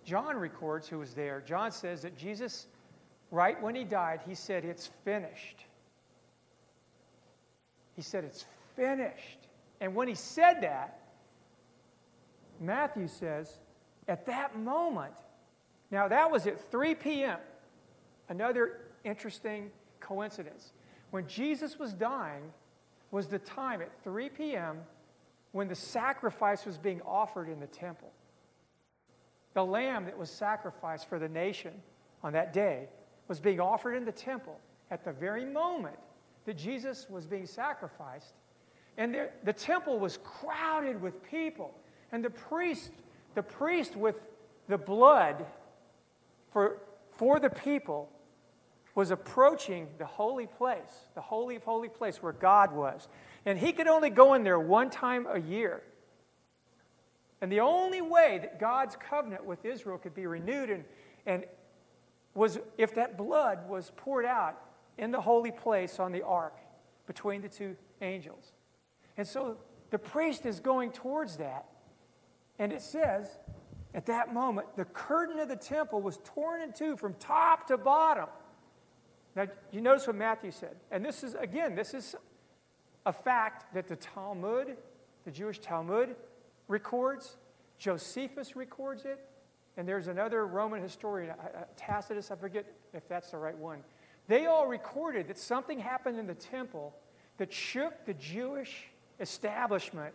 John 0.04 0.36
records, 0.36 0.86
who 0.90 1.00
was 1.00 1.14
there, 1.14 1.40
John 1.40 1.72
says 1.72 2.02
that 2.02 2.18
Jesus, 2.18 2.68
right 3.32 3.60
when 3.62 3.76
he 3.76 3.86
died, 3.86 4.20
he 4.28 4.36
said, 4.36 4.66
It's 4.66 4.90
finished. 5.06 5.64
He 7.96 8.02
said, 8.02 8.26
It's 8.26 8.46
finished. 8.76 9.48
And 9.80 9.96
when 9.96 10.10
he 10.10 10.16
said 10.16 10.60
that, 10.62 11.00
Matthew 12.60 13.08
says, 13.08 13.58
at 14.10 14.26
that 14.26 14.60
moment, 14.60 15.14
now 15.92 16.10
that 16.10 16.30
was 16.30 16.46
at 16.46 16.60
3 16.72 16.94
p.m., 16.96 17.40
another 18.28 18.82
interesting 19.06 19.72
coincidence. 20.02 20.74
When 21.12 21.26
Jesus 21.26 21.80
was 21.80 21.94
dying, 21.94 22.52
was 23.12 23.28
the 23.28 23.40
time 23.40 23.82
at 23.82 23.92
3 24.04 24.30
p.m. 24.30 24.80
when 25.52 25.68
the 25.68 25.76
sacrifice 25.76 26.66
was 26.66 26.78
being 26.78 27.02
offered 27.02 27.50
in 27.50 27.60
the 27.60 27.68
temple. 27.68 28.12
The 29.54 29.66
lamb 29.66 30.06
that 30.06 30.18
was 30.18 30.30
sacrificed 30.30 31.08
for 31.08 31.18
the 31.18 31.30
nation 31.30 31.74
on 32.24 32.34
that 32.34 32.52
day 32.52 32.90
was 33.28 33.40
being 33.40 33.60
offered 33.60 33.96
in 33.96 34.06
the 34.06 34.12
temple 34.12 34.60
at 34.92 35.04
the 35.04 35.12
very 35.12 35.46
moment 35.46 35.98
that 36.46 36.58
Jesus 36.58 37.08
was 37.10 37.26
being 37.26 37.46
sacrificed. 37.46 38.34
And 38.98 39.14
there, 39.14 39.32
the 39.44 39.54
temple 39.54 40.00
was 40.00 40.20
crowded 40.24 41.02
with 41.02 41.24
people. 41.30 41.74
And 42.12 42.24
the 42.24 42.30
priest, 42.30 42.92
the 43.34 43.44
priest 43.44 43.96
with 43.96 44.28
the 44.68 44.78
blood 44.78 45.46
for, 46.52 46.82
for 47.18 47.40
the 47.40 47.50
people 47.50 48.10
was 48.96 49.12
approaching 49.12 49.88
the 49.98 50.06
holy 50.06 50.48
place, 50.48 51.10
the 51.14 51.22
holy 51.22 51.58
of 51.58 51.64
holy 51.64 51.90
place 51.90 52.24
where 52.24 52.32
God 52.32 52.74
was. 52.74 53.08
And 53.46 53.60
he 53.60 53.74
could 53.74 53.88
only 53.88 54.10
go 54.10 54.34
in 54.34 54.44
there 54.44 54.60
one 54.60 54.90
time 54.90 55.28
a 55.30 55.40
year. 55.40 55.84
And 57.42 57.52
the 57.52 57.60
only 57.60 58.02
way 58.02 58.40
that 58.42 58.60
God's 58.60 58.96
covenant 58.96 59.46
with 59.46 59.66
Israel 59.66 59.98
could 59.98 60.16
be 60.16 60.26
renewed 60.26 60.70
and, 60.70 60.86
and 61.26 61.44
was 62.34 62.58
if 62.78 62.96
that 62.96 63.18
blood 63.18 63.68
was 63.68 63.92
poured 63.98 64.26
out 64.26 64.60
in 64.98 65.12
the 65.12 65.22
holy 65.22 65.52
place 65.52 66.00
on 66.00 66.14
the 66.14 66.24
ark 66.24 66.58
between 67.06 67.42
the 67.42 67.50
two 67.50 67.76
angels. 68.02 68.54
And 69.18 69.28
so 69.28 69.58
the 69.90 70.00
priest 70.00 70.46
is 70.46 70.62
going 70.62 70.92
towards 70.92 71.38
that. 71.38 71.66
And 72.58 72.72
it 72.72 72.82
says, 72.82 73.28
at 73.94 74.06
that 74.06 74.34
moment, 74.34 74.68
the 74.76 74.86
curtain 74.86 75.40
of 75.40 75.50
the 75.50 75.56
temple 75.56 76.02
was 76.02 76.20
torn 76.24 76.62
in 76.62 76.72
two 76.72 76.96
from 76.96 77.14
top 77.16 77.68
to 77.68 77.78
bottom. 77.78 78.28
Now, 79.36 79.48
you 79.72 79.82
notice 79.82 80.08
what 80.08 80.16
Matthew 80.16 80.52
said. 80.52 80.76
And 80.92 81.04
this 81.04 81.24
is, 81.24 81.36
again, 81.36 81.76
this 81.76 81.94
is 81.94 82.16
a 83.06 83.12
fact 83.12 83.74
that 83.74 83.88
the 83.88 83.96
Talmud, 83.96 84.78
the 85.26 85.32
Jewish 85.32 85.60
Talmud, 85.60 86.16
records, 86.68 87.36
Josephus 87.78 88.56
records 88.56 89.06
it, 89.06 89.20
and 89.78 89.88
there's 89.88 90.08
another 90.08 90.46
Roman 90.46 90.82
historian, 90.82 91.32
uh, 91.32 91.34
uh, 91.44 91.64
Tacitus, 91.76 92.32
I 92.32 92.36
forget 92.36 92.66
if 92.94 93.08
that's 93.10 93.32
the 93.32 93.38
right 93.38 93.58
one. 93.58 93.84
They 94.28 94.46
all 94.46 94.68
recorded 94.68 95.28
that 95.28 95.38
something 95.38 95.80
happened 95.80 96.18
in 96.18 96.28
the 96.28 96.34
temple 96.34 96.96
that 97.38 97.52
shook 97.52 98.06
the 98.06 98.14
Jewish 98.14 98.88
establishment 99.20 100.14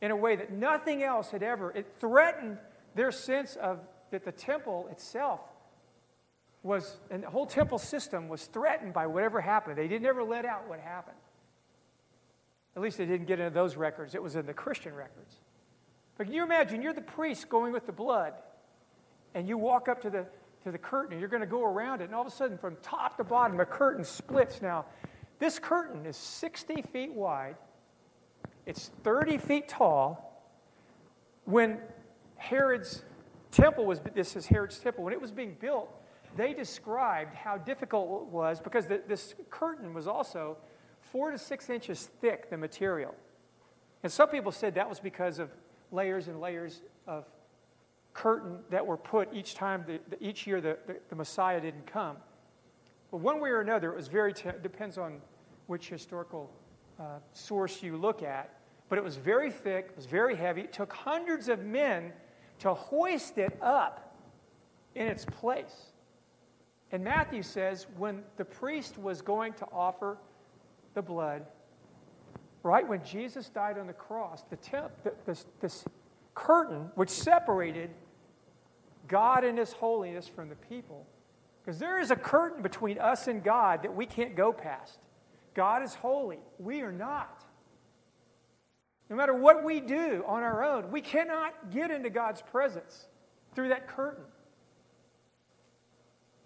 in 0.00 0.10
a 0.10 0.16
way 0.16 0.36
that 0.36 0.52
nothing 0.52 1.02
else 1.02 1.30
had 1.30 1.42
ever. 1.42 1.70
It 1.70 1.86
threatened 2.00 2.58
their 2.94 3.12
sense 3.12 3.56
of 3.56 3.80
that 4.10 4.24
the 4.24 4.32
temple 4.32 4.88
itself 4.90 5.40
was, 6.66 6.98
and 7.10 7.22
the 7.22 7.30
whole 7.30 7.46
temple 7.46 7.78
system 7.78 8.28
was 8.28 8.44
threatened 8.46 8.92
by 8.92 9.06
whatever 9.06 9.40
happened. 9.40 9.78
They 9.78 9.88
didn't 9.88 10.06
ever 10.06 10.22
let 10.22 10.44
out 10.44 10.68
what 10.68 10.80
happened. 10.80 11.16
At 12.74 12.82
least 12.82 12.98
they 12.98 13.06
didn't 13.06 13.26
get 13.26 13.40
into 13.40 13.54
those 13.54 13.76
records, 13.76 14.14
it 14.14 14.22
was 14.22 14.36
in 14.36 14.44
the 14.44 14.52
Christian 14.52 14.94
records. 14.94 15.36
But 16.18 16.24
can 16.24 16.34
you 16.34 16.42
imagine 16.42 16.82
you're 16.82 16.92
the 16.92 17.00
priest 17.00 17.48
going 17.48 17.72
with 17.72 17.86
the 17.86 17.92
blood, 17.92 18.34
and 19.34 19.48
you 19.48 19.56
walk 19.56 19.88
up 19.88 20.02
to 20.02 20.10
the, 20.10 20.26
to 20.64 20.72
the 20.72 20.78
curtain, 20.78 21.12
and 21.12 21.20
you're 21.20 21.30
going 21.30 21.40
to 21.40 21.46
go 21.46 21.64
around 21.64 22.00
it, 22.00 22.04
and 22.04 22.14
all 22.14 22.22
of 22.22 22.26
a 22.26 22.30
sudden, 22.30 22.58
from 22.58 22.76
top 22.82 23.16
to 23.16 23.24
bottom, 23.24 23.56
the 23.56 23.64
curtain 23.64 24.04
splits. 24.04 24.60
Now, 24.60 24.86
this 25.38 25.58
curtain 25.58 26.04
is 26.04 26.16
60 26.16 26.82
feet 26.82 27.12
wide, 27.12 27.56
it's 28.66 28.90
30 29.04 29.38
feet 29.38 29.68
tall. 29.68 30.22
When 31.44 31.78
Herod's 32.36 33.04
temple 33.52 33.86
was, 33.86 34.00
this 34.14 34.34
is 34.34 34.46
Herod's 34.46 34.78
temple, 34.78 35.04
when 35.04 35.12
it 35.12 35.20
was 35.20 35.30
being 35.30 35.56
built, 35.60 35.88
they 36.36 36.54
described 36.54 37.34
how 37.34 37.56
difficult 37.56 38.22
it 38.22 38.28
was 38.28 38.60
because 38.60 38.86
the, 38.86 39.02
this 39.06 39.34
curtain 39.50 39.94
was 39.94 40.06
also 40.06 40.56
four 41.00 41.30
to 41.30 41.38
six 41.38 41.70
inches 41.70 42.10
thick, 42.20 42.50
the 42.50 42.56
material. 42.56 43.14
And 44.02 44.12
some 44.12 44.28
people 44.28 44.52
said 44.52 44.74
that 44.74 44.88
was 44.88 45.00
because 45.00 45.38
of 45.38 45.50
layers 45.92 46.28
and 46.28 46.40
layers 46.40 46.82
of 47.06 47.24
curtain 48.12 48.58
that 48.70 48.86
were 48.86 48.96
put 48.96 49.32
each 49.32 49.54
time, 49.54 49.84
the, 49.86 50.00
the, 50.08 50.26
each 50.26 50.46
year 50.46 50.60
the, 50.60 50.78
the, 51.08 51.16
Messiah 51.16 51.60
didn't 51.60 51.86
come. 51.86 52.16
But 53.10 53.18
one 53.18 53.40
way 53.40 53.50
or 53.50 53.60
another, 53.60 53.92
it 53.92 53.96
was 53.96 54.08
very, 54.08 54.32
t- 54.32 54.48
depends 54.62 54.96
on 54.98 55.20
which 55.66 55.88
historical 55.88 56.50
uh, 56.98 57.18
source 57.32 57.82
you 57.82 57.96
look 57.96 58.22
at. 58.22 58.58
But 58.88 58.98
it 58.98 59.04
was 59.04 59.16
very 59.16 59.50
thick, 59.50 59.86
it 59.90 59.96
was 59.96 60.06
very 60.06 60.34
heavy. 60.34 60.62
It 60.62 60.72
took 60.72 60.92
hundreds 60.92 61.48
of 61.48 61.64
men 61.64 62.12
to 62.60 62.72
hoist 62.72 63.38
it 63.38 63.58
up 63.60 64.16
in 64.94 65.06
its 65.06 65.24
place. 65.24 65.92
And 66.92 67.02
Matthew 67.02 67.42
says 67.42 67.86
when 67.96 68.22
the 68.36 68.44
priest 68.44 68.98
was 68.98 69.22
going 69.22 69.54
to 69.54 69.66
offer 69.72 70.18
the 70.94 71.02
blood, 71.02 71.44
right 72.62 72.86
when 72.86 73.04
Jesus 73.04 73.48
died 73.48 73.78
on 73.78 73.86
the 73.86 73.92
cross, 73.92 74.44
the 74.50 74.56
temp, 74.56 74.92
the, 75.02 75.12
this, 75.24 75.46
this 75.60 75.84
curtain 76.34 76.90
which 76.94 77.10
separated 77.10 77.90
God 79.08 79.44
and 79.44 79.58
His 79.58 79.72
holiness 79.72 80.28
from 80.28 80.48
the 80.48 80.54
people, 80.54 81.06
because 81.64 81.78
there 81.78 82.00
is 82.00 82.10
a 82.10 82.16
curtain 82.16 82.62
between 82.62 82.98
us 82.98 83.26
and 83.26 83.42
God 83.42 83.82
that 83.82 83.94
we 83.94 84.06
can't 84.06 84.36
go 84.36 84.52
past. 84.52 85.00
God 85.54 85.82
is 85.82 85.94
holy, 85.94 86.38
we 86.58 86.82
are 86.82 86.92
not. 86.92 87.42
No 89.08 89.16
matter 89.16 89.34
what 89.34 89.64
we 89.64 89.80
do 89.80 90.24
on 90.26 90.42
our 90.42 90.64
own, 90.64 90.90
we 90.90 91.00
cannot 91.00 91.70
get 91.72 91.90
into 91.90 92.10
God's 92.10 92.42
presence 92.42 93.06
through 93.54 93.68
that 93.68 93.88
curtain. 93.88 94.24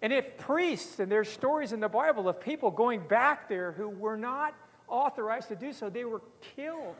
And 0.01 0.11
if 0.11 0.37
priests, 0.37 0.99
and 0.99 1.11
there's 1.11 1.29
stories 1.29 1.73
in 1.73 1.79
the 1.79 1.89
Bible 1.89 2.27
of 2.27 2.39
people 2.39 2.71
going 2.71 3.01
back 3.07 3.47
there 3.47 3.71
who 3.71 3.87
were 3.89 4.17
not 4.17 4.55
authorized 4.87 5.49
to 5.49 5.55
do 5.55 5.71
so, 5.71 5.89
they 5.89 6.05
were 6.05 6.21
killed. 6.55 6.95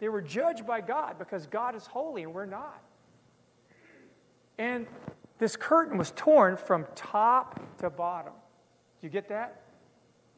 They 0.00 0.08
were 0.08 0.22
judged 0.22 0.66
by 0.66 0.80
God 0.80 1.18
because 1.18 1.46
God 1.46 1.74
is 1.74 1.86
holy 1.86 2.22
and 2.22 2.32
we're 2.32 2.46
not. 2.46 2.82
And 4.58 4.86
this 5.38 5.54
curtain 5.54 5.98
was 5.98 6.12
torn 6.16 6.56
from 6.56 6.86
top 6.94 7.78
to 7.78 7.90
bottom. 7.90 8.32
Do 9.00 9.06
you 9.06 9.10
get 9.10 9.28
that? 9.28 9.62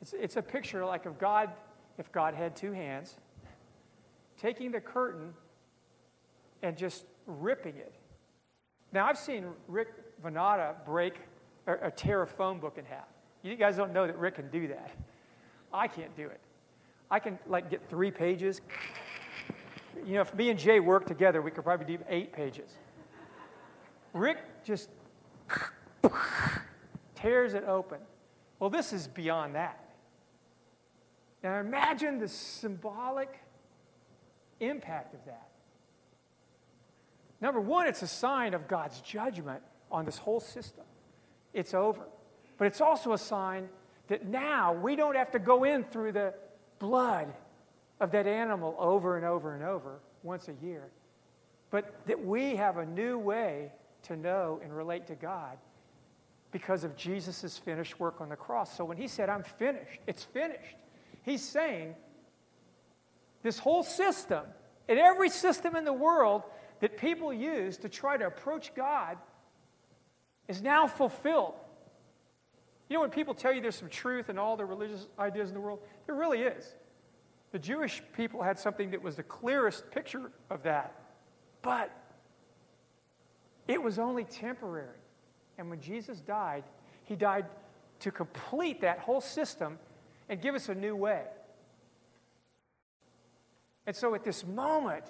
It's, 0.02 0.12
it's 0.12 0.36
a 0.36 0.42
picture 0.42 0.84
like 0.84 1.06
of 1.06 1.18
God, 1.18 1.50
if 1.98 2.10
God 2.10 2.34
had 2.34 2.56
two 2.56 2.72
hands, 2.72 3.16
taking 4.36 4.72
the 4.72 4.80
curtain 4.80 5.34
and 6.62 6.76
just 6.76 7.04
ripping 7.26 7.76
it. 7.76 7.94
Now, 8.92 9.06
I've 9.06 9.18
seen 9.18 9.46
Rick 9.68 9.88
Venata 10.22 10.84
break 10.84 11.20
or, 11.68 11.78
or 11.84 11.90
tear 11.90 12.22
a 12.22 12.26
phone 12.26 12.58
book 12.58 12.78
in 12.78 12.84
half. 12.86 13.06
You 13.42 13.54
guys 13.54 13.76
don't 13.76 13.92
know 13.92 14.06
that 14.06 14.18
Rick 14.18 14.36
can 14.36 14.48
do 14.50 14.66
that. 14.68 14.90
I 15.72 15.86
can't 15.86 16.14
do 16.16 16.26
it. 16.26 16.40
I 17.10 17.20
can 17.20 17.38
like 17.46 17.70
get 17.70 17.88
three 17.88 18.10
pages. 18.10 18.60
You 20.04 20.14
know, 20.14 20.22
if 20.22 20.34
me 20.34 20.50
and 20.50 20.58
Jay 20.58 20.80
work 20.80 21.06
together, 21.06 21.42
we 21.42 21.50
could 21.50 21.64
probably 21.64 21.96
do 21.96 22.02
eight 22.08 22.32
pages. 22.32 22.70
Rick 24.14 24.38
just 24.64 24.88
tears 27.14 27.54
it 27.54 27.64
open. 27.64 27.98
Well, 28.58 28.70
this 28.70 28.92
is 28.92 29.06
beyond 29.06 29.54
that. 29.54 29.84
Now 31.44 31.60
imagine 31.60 32.18
the 32.18 32.28
symbolic 32.28 33.38
impact 34.58 35.14
of 35.14 35.24
that. 35.26 35.48
Number 37.40 37.60
one, 37.60 37.86
it's 37.86 38.02
a 38.02 38.08
sign 38.08 38.54
of 38.54 38.66
God's 38.66 39.00
judgment 39.02 39.62
on 39.92 40.04
this 40.04 40.18
whole 40.18 40.40
system 40.40 40.84
it's 41.52 41.74
over. 41.74 42.02
But 42.56 42.66
it's 42.66 42.80
also 42.80 43.12
a 43.12 43.18
sign 43.18 43.68
that 44.08 44.26
now 44.26 44.72
we 44.72 44.96
don't 44.96 45.16
have 45.16 45.30
to 45.32 45.38
go 45.38 45.64
in 45.64 45.84
through 45.84 46.12
the 46.12 46.34
blood 46.78 47.32
of 48.00 48.10
that 48.12 48.26
animal 48.26 48.74
over 48.78 49.16
and 49.16 49.24
over 49.24 49.54
and 49.54 49.62
over 49.62 50.00
once 50.22 50.48
a 50.48 50.54
year, 50.64 50.88
but 51.70 51.94
that 52.06 52.24
we 52.24 52.56
have 52.56 52.78
a 52.78 52.86
new 52.86 53.18
way 53.18 53.72
to 54.02 54.16
know 54.16 54.60
and 54.62 54.76
relate 54.76 55.06
to 55.08 55.14
God 55.14 55.58
because 56.50 56.84
of 56.84 56.96
Jesus' 56.96 57.58
finished 57.58 58.00
work 58.00 58.20
on 58.20 58.28
the 58.28 58.36
cross. 58.36 58.74
So 58.76 58.84
when 58.84 58.96
he 58.96 59.08
said, 59.08 59.28
I'm 59.28 59.42
finished, 59.42 60.00
it's 60.06 60.24
finished, 60.24 60.76
he's 61.22 61.42
saying 61.42 61.94
this 63.42 63.58
whole 63.58 63.82
system 63.82 64.44
and 64.88 64.98
every 64.98 65.28
system 65.28 65.76
in 65.76 65.84
the 65.84 65.92
world 65.92 66.42
that 66.80 66.96
people 66.96 67.32
use 67.32 67.76
to 67.78 67.88
try 67.88 68.16
to 68.16 68.26
approach 68.26 68.74
God 68.74 69.18
is 70.48 70.62
now 70.62 70.86
fulfilled. 70.86 71.54
You 72.88 72.94
know, 72.94 73.00
when 73.02 73.10
people 73.10 73.34
tell 73.34 73.52
you 73.52 73.60
there's 73.60 73.76
some 73.76 73.90
truth 73.90 74.30
in 74.30 74.38
all 74.38 74.56
the 74.56 74.64
religious 74.64 75.06
ideas 75.18 75.50
in 75.50 75.54
the 75.54 75.60
world, 75.60 75.80
there 76.06 76.14
really 76.14 76.40
is. 76.42 76.74
The 77.52 77.58
Jewish 77.58 78.02
people 78.16 78.42
had 78.42 78.58
something 78.58 78.90
that 78.90 79.02
was 79.02 79.16
the 79.16 79.22
clearest 79.22 79.90
picture 79.90 80.30
of 80.50 80.62
that. 80.62 80.94
But 81.62 81.90
it 83.66 83.82
was 83.82 83.98
only 83.98 84.24
temporary. 84.24 84.96
And 85.58 85.68
when 85.68 85.80
Jesus 85.80 86.20
died, 86.20 86.64
he 87.04 87.14
died 87.14 87.46
to 88.00 88.10
complete 88.10 88.80
that 88.80 89.00
whole 89.00 89.20
system 89.20 89.78
and 90.28 90.40
give 90.40 90.54
us 90.54 90.68
a 90.68 90.74
new 90.74 90.96
way. 90.96 91.24
And 93.86 93.96
so 93.96 94.14
at 94.14 94.24
this 94.24 94.46
moment, 94.46 95.04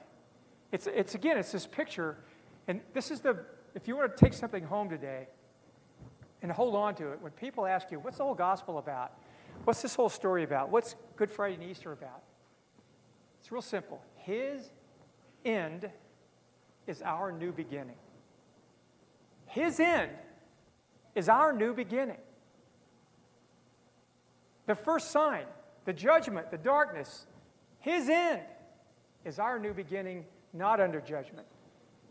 it's, 0.70 0.87
it's 0.87 1.14
again, 1.14 1.38
it's 1.38 1.53
this 1.53 1.66
picture, 1.66 2.16
and 2.66 2.81
this 2.94 3.11
is 3.11 3.20
the 3.20 3.38
if 3.74 3.87
you 3.87 3.96
want 3.96 4.16
to 4.16 4.24
take 4.24 4.33
something 4.33 4.64
home 4.64 4.88
today 4.88 5.28
and 6.42 6.50
hold 6.50 6.74
on 6.74 6.94
to 6.96 7.12
it, 7.12 7.20
when 7.20 7.33
people 7.33 7.66
ask 7.66 7.90
you, 7.90 7.98
what's 7.98 8.18
the 8.18 8.24
whole 8.24 8.35
gospel 8.35 8.78
about? 8.78 9.12
What's 9.64 9.83
this 9.83 9.94
whole 9.94 10.09
story 10.09 10.44
about? 10.44 10.70
What's 10.70 10.94
Good 11.16 11.31
Friday 11.31 11.54
and 11.54 11.64
Easter 11.64 11.92
about? 11.92 12.22
It's 13.40 13.50
real 13.50 13.62
simple. 13.62 14.00
His 14.16 14.70
end 15.44 15.90
is 16.87 17.02
our 17.02 17.33
new 17.33 17.52
beginning. 17.52 17.96
His 19.46 19.81
end 19.81 20.12
is 21.14 21.28
our 21.28 21.52
new 21.52 21.74
beginning. 21.74 22.18
The 24.66 24.74
first 24.74 25.11
sign, 25.11 25.44
the 25.87 25.92
judgment, 25.92 26.50
the 26.50 26.59
darkness, 26.59 27.26
his 27.81 28.09
end 28.09 28.42
is 29.24 29.38
our 29.38 29.59
new 29.59 29.72
beginning, 29.72 30.24
not 30.52 30.81
under 30.81 31.00
judgment 31.00 31.46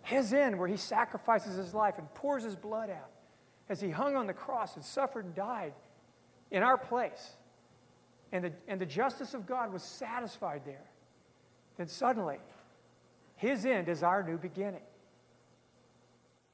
his 0.08 0.32
end, 0.32 0.58
where 0.58 0.70
he 0.70 0.78
sacrifices 0.78 1.58
his 1.58 1.74
life 1.74 1.98
and 1.98 2.14
pours 2.14 2.42
his 2.42 2.56
blood 2.56 2.90
out 2.90 3.10
as 3.68 3.82
he 3.82 3.90
hung 3.90 4.16
on 4.16 4.26
the 4.26 4.34
cross 4.34 4.76
and 4.76 4.86
suffered 4.86 5.26
and 5.26 5.36
died 5.36 5.74
in 6.50 6.64
our 6.64 6.78
place. 6.78 7.36
And 8.32 8.46
the, 8.46 8.54
and 8.70 8.80
the 8.80 8.86
justice 8.86 9.34
of 9.34 9.46
God 9.46 9.74
was 9.74 9.84
satisfied 9.84 10.62
there. 10.66 10.86
Then 11.76 11.90
suddenly, 11.90 12.38
his 13.36 13.66
end 13.66 13.90
is 13.90 14.02
our 14.02 14.24
new 14.24 14.38
beginning. 14.38 14.82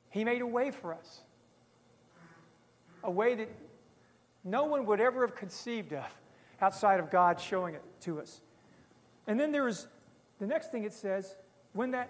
He 0.10 0.24
made 0.24 0.42
a 0.42 0.48
way 0.48 0.72
for 0.72 0.92
us, 0.92 1.22
a 3.04 3.12
way 3.12 3.36
that 3.36 3.50
no 4.44 4.64
one 4.64 4.88
would 4.88 5.00
ever 5.00 5.22
have 5.22 5.36
conceived 5.36 5.94
of 5.94 6.06
outside 6.60 7.00
of 7.00 7.12
God 7.12 7.40
showing 7.40 7.76
it 7.76 7.84
to 8.02 8.20
us. 8.20 8.42
And 9.28 9.40
then 9.40 9.52
there 9.52 9.68
is 9.68 9.86
the 10.40 10.48
next 10.48 10.72
thing 10.72 10.86
it 10.86 10.94
says 10.94 11.36
when 11.74 11.92
that 11.92 12.10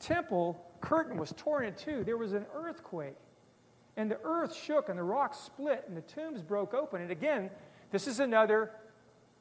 temple 0.00 0.60
curtain 0.82 1.16
was 1.16 1.32
torn 1.36 1.64
in 1.64 1.74
two, 1.74 2.04
there 2.04 2.18
was 2.18 2.34
an 2.34 2.44
earthquake. 2.54 3.16
And 3.96 4.10
the 4.10 4.18
earth 4.24 4.54
shook 4.54 4.88
and 4.88 4.98
the 4.98 5.02
rocks 5.02 5.38
split 5.38 5.84
and 5.88 5.96
the 5.96 6.02
tombs 6.02 6.42
broke 6.42 6.74
open. 6.74 7.00
And 7.00 7.10
again, 7.10 7.50
this 7.90 8.06
is 8.06 8.20
another 8.20 8.70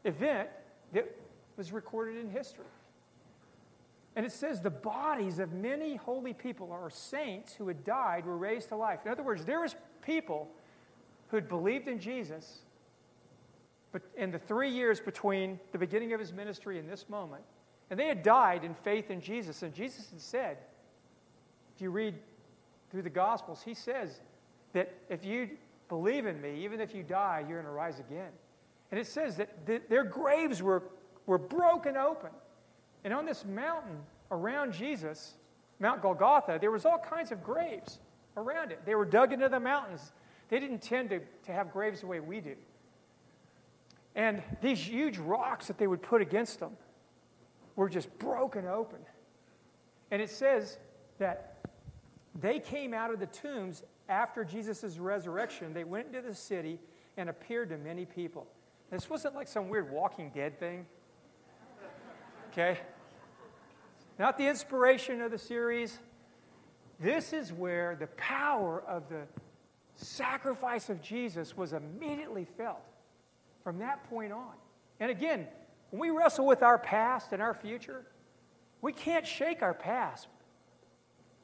event 0.06 0.50
that 0.94 1.14
was 1.58 1.72
recorded 1.72 2.18
in 2.18 2.30
history. 2.30 2.66
And 4.16 4.26
it 4.26 4.32
says 4.32 4.62
the 4.62 4.70
bodies 4.70 5.40
of 5.40 5.54
many 5.54 5.96
holy 5.96 6.34
people 6.34 6.70
or 6.70 6.90
saints 6.90 7.54
who 7.54 7.68
had 7.68 7.84
died 7.86 8.26
were 8.26 8.38
raised 8.38 8.70
to 8.70 8.76
life. 8.76 9.00
In 9.06 9.12
other 9.12 9.24
words, 9.24 9.46
there 9.46 9.62
was 9.62 9.76
people 10.06 10.50
who 11.30 11.38
had 11.38 11.48
believed 11.48 11.88
in 11.88 11.98
Jesus, 11.98 12.60
but 13.94 14.02
in 14.18 14.32
the 14.32 14.40
three 14.40 14.70
years 14.70 15.00
between 15.00 15.60
the 15.72 15.78
beginning 15.78 16.12
of 16.12 16.20
his 16.20 16.34
ministry 16.34 16.78
and 16.78 16.90
this 16.90 17.08
moment, 17.08 17.44
and 17.90 17.98
they 17.98 18.08
had 18.08 18.22
died 18.22 18.66
in 18.66 18.74
faith 18.74 19.10
in 19.10 19.22
Jesus. 19.22 19.64
And 19.64 19.74
Jesus 19.74 20.10
had 20.10 20.20
said, 20.20 20.58
if 21.76 21.82
you 21.82 21.90
read 21.90 22.16
through 22.90 23.04
the 23.04 23.10
Gospels, 23.10 23.62
he 23.64 23.74
says 23.74 24.20
that 24.74 24.94
if 25.10 25.26
you 25.26 25.50
believe 25.90 26.26
in 26.26 26.42
me, 26.42 26.64
even 26.64 26.80
if 26.80 26.94
you 26.96 27.04
die, 27.04 27.44
you're 27.48 27.62
going 27.62 27.66
to 27.66 27.72
rise 27.72 28.00
again. 28.00 28.32
And 28.92 29.00
it 29.00 29.08
says 29.08 29.38
that 29.38 29.66
th- 29.66 29.84
their 29.90 30.04
graves 30.04 30.62
were, 30.62 30.84
were 31.26 31.38
broken 31.38 31.98
open. 31.98 32.32
And 33.04 33.14
on 33.14 33.26
this 33.26 33.46
mountain 33.46 34.00
around 34.30 34.74
Jesus, 34.74 35.34
Mount 35.80 36.02
Golgotha, 36.02 36.58
there 36.60 36.72
was 36.72 36.86
all 36.86 37.00
kinds 37.00 37.32
of 37.32 37.44
graves 37.44 38.00
around 38.38 38.72
it. 38.72 38.86
They 38.86 38.96
were 38.96 39.06
dug 39.06 39.34
into 39.34 39.50
the 39.50 39.60
mountains. 39.60 40.12
They 40.50 40.60
didn't 40.60 40.82
tend 40.82 41.10
to, 41.10 41.20
to 41.46 41.52
have 41.52 41.72
graves 41.72 42.02
the 42.02 42.08
way 42.08 42.20
we 42.20 42.40
do. 42.42 42.56
And 44.16 44.44
these 44.62 44.80
huge 44.80 45.18
rocks 45.18 45.68
that 45.68 45.78
they 45.78 45.88
would 45.88 46.02
put 46.02 46.22
against 46.22 46.60
them 46.60 46.72
were 47.76 47.90
just 47.90 48.18
broken 48.20 48.68
open. 48.68 49.00
And 50.12 50.22
it 50.22 50.30
says 50.30 50.78
that 51.18 51.51
They 52.40 52.60
came 52.60 52.94
out 52.94 53.14
of 53.14 53.20
the 53.20 53.28
tombs 53.28 53.84
after 54.08 54.44
Jesus' 54.44 54.98
resurrection. 54.98 55.74
They 55.74 55.84
went 55.84 56.08
into 56.08 56.22
the 56.22 56.36
city 56.36 56.80
and 57.18 57.30
appeared 57.30 57.70
to 57.70 57.78
many 57.78 58.06
people. 58.06 58.48
This 58.90 59.10
wasn't 59.10 59.36
like 59.36 59.48
some 59.48 59.70
weird 59.70 59.92
Walking 59.92 60.32
Dead 60.34 60.60
thing. 60.60 60.86
Okay? 62.52 62.78
Not 64.20 64.38
the 64.38 64.48
inspiration 64.48 65.22
of 65.22 65.32
the 65.32 65.38
series. 65.38 65.98
This 67.00 67.34
is 67.34 67.52
where 67.52 67.96
the 67.96 68.08
power 68.08 68.84
of 68.88 69.10
the 69.10 69.24
sacrifice 69.96 70.90
of 70.90 71.02
Jesus 71.02 71.56
was 71.56 71.74
immediately 71.74 72.46
felt 72.46 72.82
from 73.64 73.80
that 73.80 74.08
point 74.10 74.34
on. 74.34 74.54
And 75.00 75.10
again, 75.10 75.48
when 75.90 76.00
we 76.00 76.10
wrestle 76.10 76.46
with 76.46 76.64
our 76.64 76.78
past 76.78 77.32
and 77.32 77.42
our 77.42 77.54
future, 77.54 78.06
we 78.82 78.94
can't 78.94 79.26
shake 79.26 79.62
our 79.62 79.74
past. 79.74 80.28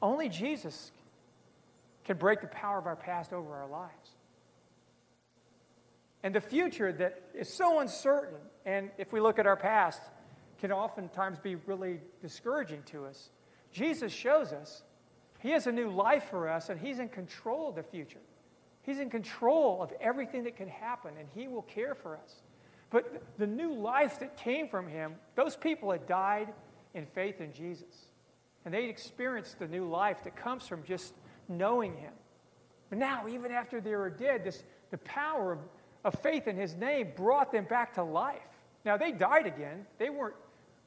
Only 0.02 0.30
Jesus 0.30 0.92
can 2.06 2.18
break 2.18 2.42
the 2.42 2.48
power 2.48 2.78
of 2.78 2.86
our 2.86 2.96
past 2.96 3.34
over 3.34 3.54
our 3.54 3.68
lives. 3.68 4.12
And 6.24 6.34
the 6.34 6.42
future 6.42 6.92
that 6.92 7.22
is 7.34 7.54
so 7.54 7.80
uncertain, 7.80 8.40
and 8.66 8.90
if 8.98 9.14
we 9.14 9.20
look 9.20 9.40
at 9.40 9.46
our 9.46 9.56
past, 9.56 10.02
can 10.60 10.72
oftentimes 10.72 11.38
be 11.40 11.56
really 11.56 12.00
discouraging 12.22 12.84
to 12.88 13.06
us. 13.06 13.30
Jesus 13.72 14.12
shows 14.12 14.52
us 14.52 14.84
He 15.40 15.52
has 15.52 15.68
a 15.68 15.72
new 15.72 15.90
life 15.92 16.30
for 16.30 16.50
us, 16.50 16.70
and 16.70 16.80
He's 16.80 17.00
in 17.00 17.10
control 17.10 17.70
of 17.70 17.76
the 17.76 17.84
future. 17.84 18.22
He's 18.82 19.00
in 19.00 19.10
control 19.10 19.84
of 19.84 19.92
everything 20.00 20.46
that 20.46 20.56
can 20.56 20.70
happen, 20.70 21.12
and 21.20 21.28
He 21.36 21.48
will 21.48 21.64
care 21.64 21.94
for 21.94 22.16
us. 22.18 22.42
But 22.90 23.22
the 23.38 23.48
new 23.48 23.74
life 23.74 24.20
that 24.20 24.38
came 24.38 24.70
from 24.70 24.88
Him, 24.88 25.16
those 25.36 25.56
people 25.56 25.92
had 25.92 26.08
died 26.08 26.54
in 26.94 27.06
faith 27.06 27.42
in 27.42 27.54
Jesus. 27.54 28.08
And 28.68 28.74
they'd 28.74 28.90
experienced 28.90 29.60
the 29.60 29.68
new 29.70 29.88
life 29.88 30.26
that 30.26 30.36
comes 30.36 30.68
from 30.68 30.84
just 30.84 31.14
knowing 31.48 31.96
Him. 31.96 32.12
But 32.90 32.98
now, 32.98 33.26
even 33.30 33.50
after 33.50 33.80
they 33.80 33.96
were 33.96 34.10
dead, 34.10 34.44
this, 34.44 34.62
the 34.92 34.98
power 34.98 35.54
of, 35.54 35.60
of 36.04 36.20
faith 36.20 36.50
in 36.50 36.58
His 36.58 36.76
name 36.76 37.14
brought 37.16 37.54
them 37.54 37.64
back 37.64 37.94
to 37.94 38.04
life. 38.04 38.60
Now, 38.84 38.98
they 38.98 39.14
died 39.14 39.46
again. 39.46 39.86
They 40.00 40.10
weren't 40.10 40.36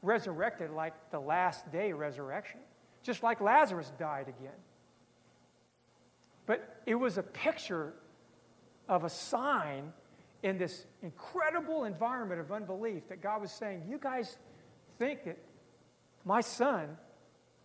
resurrected 0.03 0.73
like 0.73 0.93
the 1.11 1.21
last 1.21 1.73
day 1.73 1.95
resurrection, 1.95 2.61
just 3.03 3.23
like 3.23 3.41
Lazarus 3.41 3.91
died 3.99 4.29
again. 4.29 4.59
But 6.45 6.83
it 6.85 6.97
was 6.97 7.17
a 7.17 7.23
picture 7.23 7.95
of 8.91 9.05
a 9.05 9.09
sign 9.09 9.91
in 10.43 10.59
this 10.59 10.85
incredible 11.01 11.85
environment 11.85 12.43
of 12.43 12.53
unbelief 12.53 13.09
that 13.09 13.23
God 13.23 13.41
was 13.41 13.51
saying, 13.51 13.85
You 13.89 13.97
guys 13.99 14.37
think 14.99 15.25
that 15.25 15.39
my 16.27 16.43
son, 16.43 16.99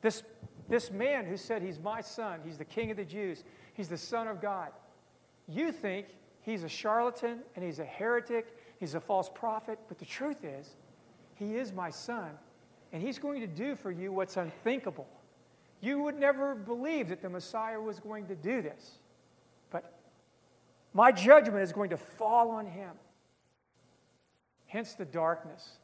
this, 0.05 0.23
this 0.69 0.91
man 0.91 1.25
who 1.25 1.35
said 1.35 1.61
he's 1.61 1.79
my 1.79 2.01
son, 2.01 2.39
he's 2.45 2.57
the 2.57 2.65
king 2.65 2.91
of 2.91 2.97
the 2.97 3.05
Jews, 3.05 3.43
he's 3.73 3.89
the 3.89 3.97
son 3.97 4.27
of 4.27 4.41
God, 4.41 4.69
you 5.47 5.71
think 5.71 6.07
he's 6.41 6.63
a 6.63 6.69
charlatan 6.69 7.39
and 7.55 7.65
he's 7.65 7.79
a 7.79 7.85
heretic, 7.85 8.57
he's 8.79 8.95
a 8.95 9.01
false 9.01 9.29
prophet, 9.33 9.79
but 9.87 9.97
the 9.97 10.05
truth 10.05 10.43
is, 10.43 10.75
he 11.35 11.55
is 11.55 11.73
my 11.73 11.89
son, 11.89 12.31
and 12.95 13.03
He's 13.03 13.19
going 13.19 13.41
to 13.41 13.47
do 13.47 13.75
for 13.75 13.91
you 13.91 14.13
what's 14.13 14.37
unthinkable. 14.37 15.07
You 15.81 15.99
would 16.03 16.17
never 16.17 16.55
believe 16.55 17.09
that 17.09 17.21
the 17.21 17.29
Messiah 17.29 17.79
was 17.79 17.99
going 17.99 18.27
to 18.27 18.35
do 18.35 18.61
this. 18.61 18.99
But 19.69 19.99
my 20.93 21.11
judgment 21.11 21.61
is 21.61 21.73
going 21.73 21.89
to 21.89 21.97
fall 21.97 22.51
on 22.51 22.65
Him. 22.65 22.91
Hence 24.67 24.93
the 24.93 25.03
darkness. 25.03 25.77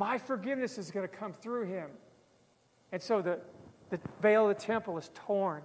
My 0.00 0.16
forgiveness 0.16 0.78
is 0.78 0.90
going 0.90 1.06
to 1.06 1.14
come 1.14 1.34
through 1.34 1.66
Him. 1.66 1.90
And 2.90 3.02
so 3.02 3.20
the, 3.20 3.38
the 3.90 4.00
veil 4.22 4.48
of 4.48 4.56
the 4.56 4.62
temple 4.64 4.96
is 4.96 5.10
torn, 5.26 5.60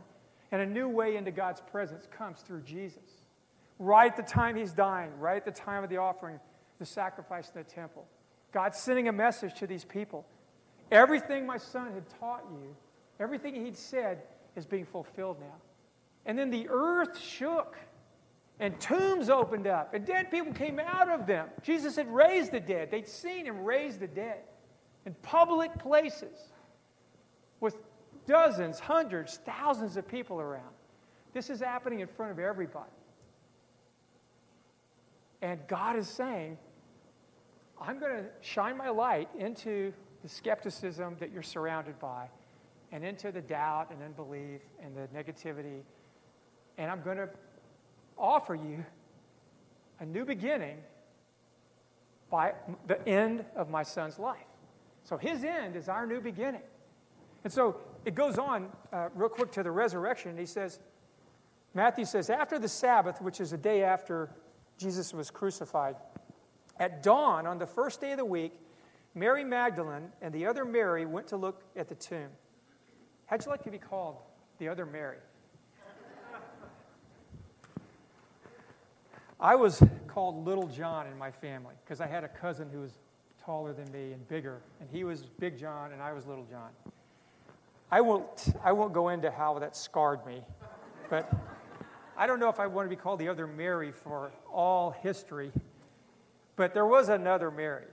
and 0.52 0.62
a 0.62 0.66
new 0.66 0.90
way 0.90 1.16
into 1.16 1.32
God's 1.32 1.62
presence 1.62 2.06
comes 2.18 2.42
through 2.42 2.64
Jesus. 2.64 3.10
Right 3.80 4.12
at 4.12 4.18
the 4.18 4.30
time 4.30 4.58
He's 4.58 4.74
dying, 4.74 5.18
right 5.20 5.38
at 5.38 5.46
the 5.46 5.58
time 5.58 5.86
of 5.86 5.90
the 5.90 5.98
offering 5.98 6.42
the 6.80 6.86
sacrifice 6.86 7.50
in 7.56 7.64
the 7.64 7.70
temple. 7.70 8.06
God's 8.52 8.78
sending 8.78 9.08
a 9.08 9.14
message 9.14 9.54
to 9.60 9.68
these 9.68 9.86
people. 9.86 10.26
Everything 10.92 11.46
my 11.46 11.58
son 11.58 11.94
had 11.94 12.04
taught 12.20 12.44
you, 12.52 12.76
everything 13.22 13.56
he'd 13.56 13.78
said, 13.78 14.22
is 14.58 14.66
being 14.66 14.86
fulfilled 14.86 15.38
now. 15.40 15.56
And 16.26 16.38
then 16.38 16.50
the 16.50 16.68
earth 16.70 17.18
shook, 17.18 17.78
and 18.60 18.80
tombs 18.80 19.30
opened 19.30 19.68
up, 19.68 19.94
and 19.94 20.06
dead 20.06 20.32
people 20.32 20.54
came 20.54 20.80
out 20.80 21.10
of 21.10 21.28
them. 21.28 21.50
Jesus 21.62 21.96
had 21.96 22.14
raised 22.14 22.52
the 22.52 22.60
dead. 22.60 22.90
They'd 22.90 23.08
seen 23.08 23.46
him 23.46 23.64
raise 23.64 23.98
the 23.98 24.08
dead 24.08 24.40
in 25.06 25.14
public 25.22 25.78
places 25.78 26.38
with 27.60 27.78
dozens, 28.26 28.80
hundreds, 28.80 29.40
thousands 29.46 29.98
of 29.98 30.08
people 30.08 30.40
around. 30.40 30.74
This 31.34 31.50
is 31.50 31.60
happening 31.60 32.00
in 32.00 32.08
front 32.08 32.32
of 32.32 32.40
everybody. 32.40 32.90
And 35.42 35.60
God 35.68 35.98
is 35.98 36.08
saying, 36.08 36.58
I'm 37.80 38.00
going 38.00 38.24
to 38.24 38.26
shine 38.42 38.78
my 38.78 38.90
light 38.90 39.30
into 39.38 39.92
the 40.24 40.30
skepticism 40.30 41.18
that 41.20 41.32
you're 41.32 41.44
surrounded 41.44 42.00
by, 42.00 42.30
and 42.92 43.04
into 43.04 43.32
the 43.32 43.42
doubt 43.42 43.92
and 43.92 44.02
unbelief 44.02 44.62
and 44.82 44.96
the 44.96 45.08
negativity. 45.16 45.82
And 46.78 46.90
I'm 46.90 47.02
going 47.02 47.18
to 47.18 47.30
offer 48.18 48.56
you 48.56 48.86
a 50.00 50.06
new 50.06 50.26
beginning 50.26 50.78
by 52.30 52.54
the 52.88 53.08
end 53.08 53.46
of 53.56 53.70
my 53.70 53.84
son's 53.84 54.20
life. 54.20 54.46
So 55.04 55.18
his 55.18 55.44
end 55.44 55.76
is 55.76 55.88
our 55.88 56.06
new 56.08 56.20
beginning. 56.20 56.62
And 57.44 57.54
so 57.54 57.78
it 58.06 58.16
goes 58.16 58.38
on 58.38 58.70
uh, 58.92 59.10
real 59.14 59.30
quick 59.30 59.52
to 59.54 59.64
the 59.64 59.72
resurrection. 59.72 60.38
He 60.38 60.46
says, 60.48 60.80
Matthew 61.74 62.06
says, 62.06 62.30
after 62.30 62.58
the 62.58 62.68
Sabbath, 62.68 63.22
which 63.22 63.40
is 63.40 63.54
a 63.54 63.58
day 63.58 63.84
after 63.84 64.30
Jesus 64.78 65.14
was 65.14 65.30
crucified. 65.30 65.96
At 66.80 67.04
dawn 67.04 67.46
on 67.46 67.58
the 67.58 67.68
first 67.68 68.02
day 68.02 68.12
of 68.12 68.18
the 68.18 68.26
week, 68.26 68.54
Mary 69.14 69.44
Magdalene 69.44 70.10
and 70.22 70.34
the 70.34 70.46
other 70.46 70.66
Mary 70.66 71.06
went 71.06 71.28
to 71.28 71.38
look 71.38 71.64
at 71.76 71.88
the 71.88 71.96
tomb. 71.96 72.30
How'd 73.28 73.46
you 73.46 73.52
like 73.52 73.64
to 73.64 73.72
be 73.72 73.78
called 73.78 74.18
the 74.60 74.68
other 74.68 74.86
Mary? 74.86 75.18
I 79.40 79.56
was 79.56 79.84
called 80.08 80.46
Little 80.46 80.68
John 80.68 81.08
in 81.08 81.18
my 81.18 81.32
family 81.32 81.76
because 81.84 82.00
I 82.00 82.08
had 82.08 82.24
a 82.24 82.28
cousin 82.30 82.70
who 82.72 82.80
was 82.80 82.92
taller 83.44 83.74
than 83.74 83.92
me 83.92 84.14
and 84.14 84.28
bigger, 84.28 84.62
and 84.80 84.90
he 84.90 85.04
was 85.04 85.24
Big 85.40 85.60
John 85.60 85.92
and 85.92 86.02
I 86.02 86.14
was 86.14 86.26
Little 86.26 86.46
John. 86.46 86.70
I 87.92 88.02
won't, 88.02 88.56
I 88.64 88.72
won't 88.72 88.94
go 88.94 89.10
into 89.10 89.30
how 89.30 89.60
that 89.60 89.76
scarred 89.76 90.26
me, 90.26 90.42
but 91.10 91.32
I 92.18 92.28
don't 92.28 92.40
know 92.40 92.50
if 92.50 92.60
I 92.60 92.68
want 92.68 92.90
to 92.90 92.90
be 92.90 93.00
called 93.00 93.20
the 93.20 93.28
other 93.28 93.46
Mary 93.46 93.92
for 93.92 94.32
all 94.52 94.92
history, 94.92 95.52
but 96.56 96.74
there 96.74 96.86
was 96.86 97.10
another 97.10 97.52
Mary. 97.52 97.86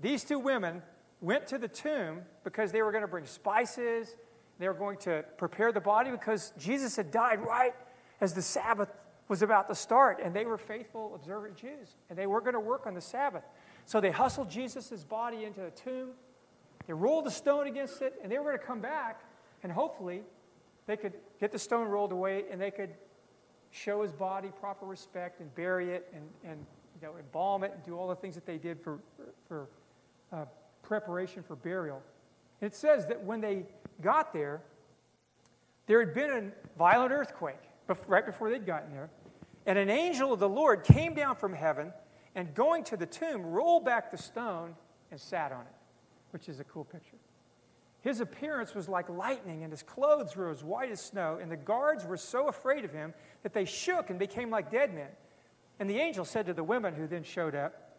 These 0.00 0.24
two 0.24 0.40
women 0.40 0.82
went 1.20 1.46
to 1.48 1.58
the 1.58 1.68
tomb 1.68 2.22
because 2.42 2.72
they 2.72 2.82
were 2.82 2.90
going 2.90 3.02
to 3.02 3.08
bring 3.08 3.26
spices, 3.26 4.16
they 4.58 4.66
were 4.66 4.74
going 4.74 4.98
to 4.98 5.24
prepare 5.38 5.72
the 5.72 5.80
body 5.80 6.10
because 6.10 6.52
Jesus 6.58 6.96
had 6.96 7.10
died 7.10 7.40
right 7.40 7.74
as 8.20 8.34
the 8.34 8.42
Sabbath 8.42 8.88
was 9.28 9.42
about 9.42 9.68
to 9.68 9.74
start, 9.74 10.20
and 10.22 10.34
they 10.34 10.44
were 10.44 10.58
faithful, 10.58 11.14
observant 11.14 11.56
Jews, 11.56 11.96
and 12.10 12.18
they 12.18 12.26
were 12.26 12.40
going 12.40 12.54
to 12.54 12.60
work 12.60 12.86
on 12.86 12.94
the 12.94 13.00
Sabbath. 13.00 13.44
So 13.86 14.00
they 14.00 14.10
hustled 14.10 14.50
Jesus' 14.50 15.04
body 15.04 15.44
into 15.44 15.60
the 15.60 15.70
tomb, 15.70 16.10
they 16.86 16.92
rolled 16.92 17.26
a 17.26 17.30
stone 17.30 17.66
against 17.66 18.02
it, 18.02 18.14
and 18.22 18.30
they 18.30 18.38
were 18.38 18.44
going 18.44 18.58
to 18.58 18.64
come 18.64 18.80
back, 18.80 19.22
and 19.62 19.72
hopefully 19.72 20.22
they 20.86 20.96
could 20.96 21.14
get 21.40 21.52
the 21.52 21.58
stone 21.58 21.88
rolled 21.88 22.12
away 22.12 22.44
and 22.50 22.60
they 22.60 22.70
could 22.70 22.90
show 23.70 24.02
his 24.02 24.12
body 24.12 24.50
proper 24.60 24.86
respect 24.86 25.40
and 25.40 25.52
bury 25.54 25.90
it 25.90 26.12
and, 26.14 26.22
and 26.44 26.64
you 27.00 27.06
know, 27.06 27.16
embalm 27.18 27.64
it 27.64 27.72
and 27.74 27.82
do 27.82 27.96
all 27.96 28.08
the 28.08 28.14
things 28.14 28.34
that 28.34 28.46
they 28.46 28.58
did 28.58 28.80
for, 28.80 28.98
for 29.48 29.68
uh, 30.32 30.44
preparation 30.82 31.42
for 31.42 31.56
burial. 31.56 32.02
It 32.60 32.74
says 32.74 33.06
that 33.08 33.22
when 33.22 33.40
they 33.40 33.64
got 34.00 34.32
there, 34.32 34.62
there 35.86 36.00
had 36.00 36.14
been 36.14 36.30
a 36.30 36.78
violent 36.78 37.12
earthquake 37.12 37.56
right 38.06 38.24
before 38.24 38.50
they'd 38.50 38.66
gotten 38.66 38.90
there. 38.92 39.10
And 39.66 39.78
an 39.78 39.90
angel 39.90 40.32
of 40.32 40.40
the 40.40 40.48
Lord 40.48 40.84
came 40.84 41.14
down 41.14 41.36
from 41.36 41.52
heaven 41.52 41.92
and, 42.34 42.54
going 42.54 42.84
to 42.84 42.96
the 42.96 43.06
tomb, 43.06 43.42
rolled 43.42 43.84
back 43.84 44.10
the 44.10 44.18
stone 44.18 44.74
and 45.10 45.20
sat 45.20 45.52
on 45.52 45.62
it, 45.62 45.74
which 46.30 46.48
is 46.48 46.60
a 46.60 46.64
cool 46.64 46.84
picture. 46.84 47.16
His 48.00 48.20
appearance 48.20 48.74
was 48.74 48.86
like 48.86 49.08
lightning, 49.08 49.62
and 49.62 49.72
his 49.72 49.82
clothes 49.82 50.36
were 50.36 50.50
as 50.50 50.62
white 50.62 50.90
as 50.90 51.00
snow, 51.00 51.38
and 51.40 51.50
the 51.50 51.56
guards 51.56 52.04
were 52.04 52.18
so 52.18 52.48
afraid 52.48 52.84
of 52.84 52.92
him 52.92 53.14
that 53.42 53.54
they 53.54 53.64
shook 53.64 54.10
and 54.10 54.18
became 54.18 54.50
like 54.50 54.70
dead 54.70 54.94
men. 54.94 55.08
And 55.78 55.88
the 55.88 55.98
angel 55.98 56.24
said 56.26 56.46
to 56.46 56.52
the 56.52 56.62
women 56.62 56.94
who 56.94 57.06
then 57.06 57.22
showed 57.22 57.54
up, 57.54 57.96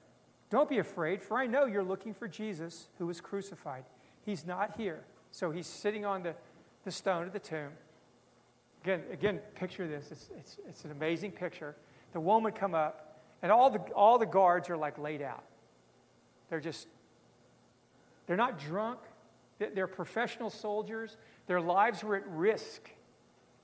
Don't 0.52 0.70
be 0.70 0.78
afraid, 0.78 1.24
for 1.24 1.38
I 1.38 1.48
know 1.48 1.66
you're 1.66 1.84
looking 1.84 2.14
for 2.14 2.28
Jesus 2.28 2.88
who 3.00 3.08
was 3.08 3.20
crucified. 3.20 3.84
He's 4.24 4.46
not 4.46 4.78
here. 4.78 5.04
So 5.32 5.50
he's 5.50 5.68
sitting 5.68 6.06
on 6.06 6.22
the, 6.22 6.36
the 6.84 6.92
stone 6.92 7.26
of 7.26 7.34
the 7.34 7.40
tomb. 7.40 7.72
Again, 8.86 9.02
again 9.12 9.40
picture 9.56 9.88
this. 9.88 10.12
It's, 10.12 10.30
it's, 10.38 10.58
it's 10.70 10.86
an 10.86 10.92
amazing 10.92 11.32
picture. 11.32 11.76
The 12.14 12.20
woman 12.20 12.52
come 12.52 12.76
up, 12.76 13.20
and 13.42 13.52
all 13.52 13.72
the, 13.72 13.80
all 13.96 14.20
the 14.20 14.28
guards 14.28 14.70
are 14.70 14.78
like 14.78 15.00
laid 15.00 15.24
out. 15.24 15.44
They're 16.52 16.60
just, 16.60 16.88
they're 18.28 18.38
not 18.38 18.60
drunk, 18.60 19.00
They're 19.58 19.88
professional 19.88 20.52
soldiers. 20.52 21.18
Their 21.48 21.60
lives 21.60 22.04
were 22.04 22.16
at 22.16 22.28
risk 22.28 22.92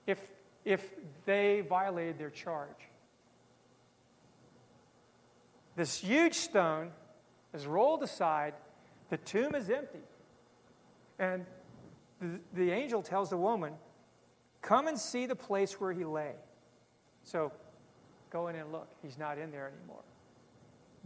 if, 0.08 0.18
if 0.66 0.84
they 1.26 1.62
violated 1.70 2.18
their 2.18 2.32
charge. 2.32 2.70
This 5.76 6.00
huge 6.00 6.34
stone 6.34 6.90
is 7.54 7.68
rolled 7.68 8.02
aside, 8.02 8.56
the 9.12 9.18
tomb 9.18 9.54
is 9.54 9.70
empty. 9.70 10.00
And 11.20 11.46
the, 12.20 12.40
the 12.56 12.72
angel 12.72 13.04
tells 13.04 13.30
the 13.30 13.38
woman, 13.38 13.74
Come 14.62 14.88
and 14.88 14.98
see 14.98 15.26
the 15.26 15.36
place 15.36 15.80
where 15.80 15.92
he 15.92 16.06
lay. 16.06 16.34
So 17.24 17.52
go 18.30 18.48
in 18.48 18.56
and 18.56 18.72
look. 18.72 18.90
He's 19.02 19.18
not 19.18 19.38
in 19.38 19.52
there 19.52 19.72
anymore. 19.76 20.04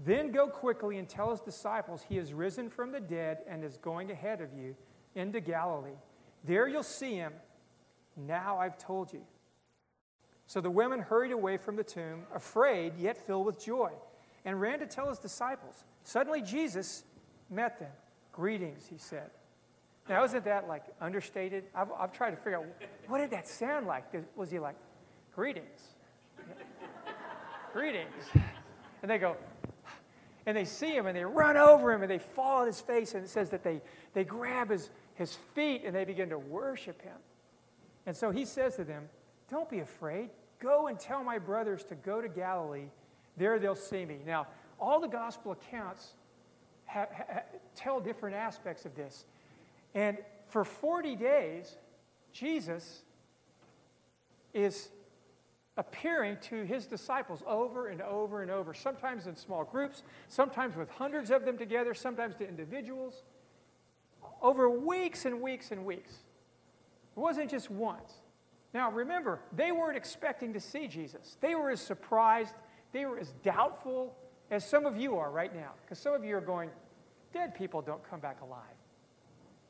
Then 0.03 0.31
go 0.31 0.47
quickly 0.47 0.97
and 0.97 1.07
tell 1.07 1.31
his 1.31 1.39
disciples 1.39 2.03
he 2.07 2.17
has 2.17 2.33
risen 2.33 2.69
from 2.69 2.91
the 2.91 2.99
dead 2.99 3.39
and 3.47 3.63
is 3.63 3.77
going 3.77 4.11
ahead 4.11 4.41
of 4.41 4.53
you 4.53 4.75
into 5.15 5.39
Galilee. 5.39 5.97
There 6.43 6.67
you'll 6.67 6.83
see 6.83 7.15
him. 7.15 7.33
Now 8.17 8.57
I've 8.57 8.77
told 8.77 9.13
you. 9.13 9.21
So 10.47 10.61
the 10.61 10.69
women 10.69 10.99
hurried 10.99 11.31
away 11.31 11.57
from 11.57 11.75
the 11.75 11.83
tomb, 11.83 12.23
afraid 12.33 12.93
yet 12.97 13.17
filled 13.17 13.45
with 13.45 13.63
joy, 13.63 13.91
and 14.43 14.61
ran 14.61 14.79
to 14.79 14.85
tell 14.85 15.09
his 15.09 15.17
disciples. 15.17 15.83
Suddenly 16.03 16.41
Jesus 16.41 17.03
met 17.49 17.79
them. 17.79 17.91
Greetings, 18.31 18.85
he 18.89 18.97
said. 18.97 19.31
Now, 20.07 20.23
isn't 20.23 20.45
that 20.45 20.67
like 20.67 20.83
understated? 21.01 21.63
I've, 21.73 21.87
I've 21.97 22.13
tried 22.13 22.31
to 22.31 22.37
figure 22.37 22.59
out 22.59 22.65
what 23.07 23.19
did 23.19 23.31
that 23.31 23.47
sound 23.47 23.87
like? 23.87 24.05
Was 24.35 24.51
he 24.51 24.59
like, 24.59 24.75
greetings? 25.33 25.81
greetings. 27.73 28.23
And 29.01 29.09
they 29.09 29.17
go, 29.17 29.35
and 30.45 30.55
they 30.55 30.65
see 30.65 30.95
him 30.95 31.07
and 31.07 31.17
they 31.17 31.25
run 31.25 31.57
over 31.57 31.91
him 31.91 32.01
and 32.03 32.11
they 32.11 32.19
fall 32.19 32.61
on 32.61 32.67
his 32.67 32.79
face. 32.79 33.15
And 33.15 33.23
it 33.23 33.29
says 33.29 33.49
that 33.49 33.63
they, 33.63 33.81
they 34.13 34.23
grab 34.23 34.69
his, 34.69 34.89
his 35.15 35.33
feet 35.55 35.81
and 35.85 35.95
they 35.95 36.05
begin 36.05 36.29
to 36.29 36.37
worship 36.39 37.01
him. 37.01 37.17
And 38.05 38.15
so 38.15 38.29
he 38.29 38.45
says 38.45 38.75
to 38.75 38.83
them, 38.83 39.09
Don't 39.49 39.69
be 39.69 39.79
afraid. 39.79 40.29
Go 40.59 40.87
and 40.87 40.99
tell 40.99 41.23
my 41.23 41.39
brothers 41.39 41.83
to 41.85 41.95
go 41.95 42.21
to 42.21 42.29
Galilee. 42.29 42.89
There 43.37 43.57
they'll 43.59 43.75
see 43.75 44.05
me. 44.05 44.19
Now, 44.25 44.47
all 44.79 44.99
the 44.99 45.07
gospel 45.07 45.51
accounts 45.51 46.13
ha- 46.85 47.07
ha- 47.15 47.41
tell 47.75 47.99
different 47.99 48.35
aspects 48.35 48.85
of 48.85 48.95
this. 48.95 49.25
And 49.95 50.17
for 50.49 50.63
40 50.63 51.15
days, 51.15 51.77
Jesus 52.33 53.01
is 54.53 54.89
appearing 55.77 56.37
to 56.41 56.63
his 56.63 56.85
disciples 56.85 57.41
over 57.47 57.87
and 57.87 58.01
over 58.01 58.41
and 58.41 58.51
over, 58.51 58.73
sometimes 58.73 59.27
in 59.27 59.35
small 59.35 59.63
groups, 59.63 60.03
sometimes 60.27 60.75
with 60.75 60.89
hundreds 60.89 61.31
of 61.31 61.45
them 61.45 61.57
together, 61.57 61.93
sometimes 61.93 62.35
to 62.35 62.47
individuals, 62.47 63.23
over 64.41 64.69
weeks 64.69 65.25
and 65.25 65.41
weeks 65.41 65.71
and 65.71 65.85
weeks. 65.85 66.11
It 67.15 67.19
wasn't 67.19 67.49
just 67.49 67.69
once. 67.71 68.13
Now, 68.73 68.91
remember, 68.91 69.39
they 69.53 69.71
weren't 69.71 69.97
expecting 69.97 70.53
to 70.53 70.59
see 70.59 70.87
Jesus. 70.87 71.37
They 71.39 71.55
were 71.55 71.69
as 71.69 71.81
surprised, 71.81 72.53
they 72.91 73.05
were 73.05 73.17
as 73.17 73.33
doubtful 73.43 74.15
as 74.51 74.67
some 74.67 74.85
of 74.85 74.97
you 74.97 75.17
are 75.17 75.31
right 75.31 75.53
now, 75.55 75.71
because 75.81 75.99
some 75.99 76.13
of 76.13 76.23
you 76.23 76.35
are 76.35 76.41
going, 76.41 76.69
dead 77.33 77.55
people 77.55 77.81
don't 77.81 78.07
come 78.09 78.19
back 78.19 78.41
alive. 78.41 78.74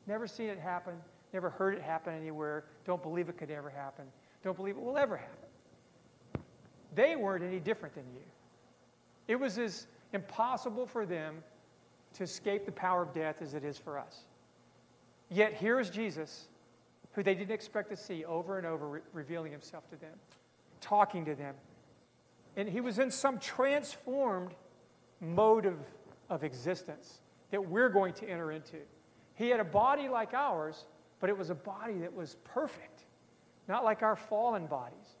Never 0.06 0.26
seen 0.26 0.48
it 0.48 0.58
happen, 0.58 0.94
never 1.32 1.50
heard 1.50 1.74
it 1.74 1.82
happen 1.82 2.14
anywhere, 2.14 2.64
don't 2.84 3.02
believe 3.02 3.28
it 3.28 3.36
could 3.36 3.50
ever 3.50 3.70
happen, 3.70 4.04
don't 4.42 4.56
believe 4.56 4.76
it 4.76 4.82
will 4.82 4.98
ever 4.98 5.16
happen. 5.16 6.42
They 6.94 7.16
weren't 7.16 7.44
any 7.44 7.60
different 7.60 7.94
than 7.94 8.04
you. 8.14 8.22
It 9.28 9.36
was 9.36 9.58
as 9.58 9.86
impossible 10.12 10.86
for 10.86 11.04
them 11.04 11.42
to 12.14 12.22
escape 12.22 12.64
the 12.64 12.72
power 12.72 13.02
of 13.02 13.12
death 13.12 13.42
as 13.42 13.54
it 13.54 13.64
is 13.64 13.76
for 13.76 13.98
us. 13.98 14.24
Yet 15.28 15.52
here's 15.54 15.90
Jesus, 15.90 16.48
who 17.12 17.22
they 17.22 17.34
didn't 17.34 17.52
expect 17.52 17.90
to 17.90 17.96
see 17.96 18.24
over 18.24 18.58
and 18.58 18.66
over, 18.66 18.88
re- 18.88 19.00
revealing 19.12 19.52
himself 19.52 19.88
to 19.90 19.96
them, 19.96 20.14
talking 20.80 21.24
to 21.24 21.34
them. 21.34 21.54
And 22.56 22.68
he 22.68 22.80
was 22.80 22.98
in 22.98 23.10
some 23.10 23.38
transformed 23.38 24.52
mode 25.20 25.66
of, 25.66 25.78
of 26.30 26.44
existence 26.44 27.20
that 27.50 27.68
we're 27.68 27.88
going 27.88 28.14
to 28.14 28.28
enter 28.28 28.52
into. 28.52 28.78
He 29.36 29.48
had 29.48 29.60
a 29.60 29.64
body 29.64 30.08
like 30.08 30.34
ours, 30.34 30.86
but 31.20 31.30
it 31.30 31.38
was 31.38 31.50
a 31.50 31.54
body 31.54 31.98
that 32.00 32.12
was 32.12 32.36
perfect, 32.44 33.04
not 33.68 33.84
like 33.84 34.02
our 34.02 34.16
fallen 34.16 34.66
bodies. 34.66 35.18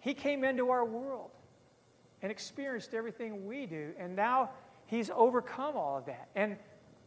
He 0.00 0.14
came 0.14 0.42
into 0.42 0.70
our 0.70 0.84
world 0.84 1.30
and 2.22 2.30
experienced 2.30 2.94
everything 2.94 3.46
we 3.46 3.66
do, 3.66 3.92
and 3.98 4.16
now 4.16 4.50
he's 4.86 5.10
overcome 5.10 5.76
all 5.76 5.98
of 5.98 6.06
that. 6.06 6.28
And 6.34 6.56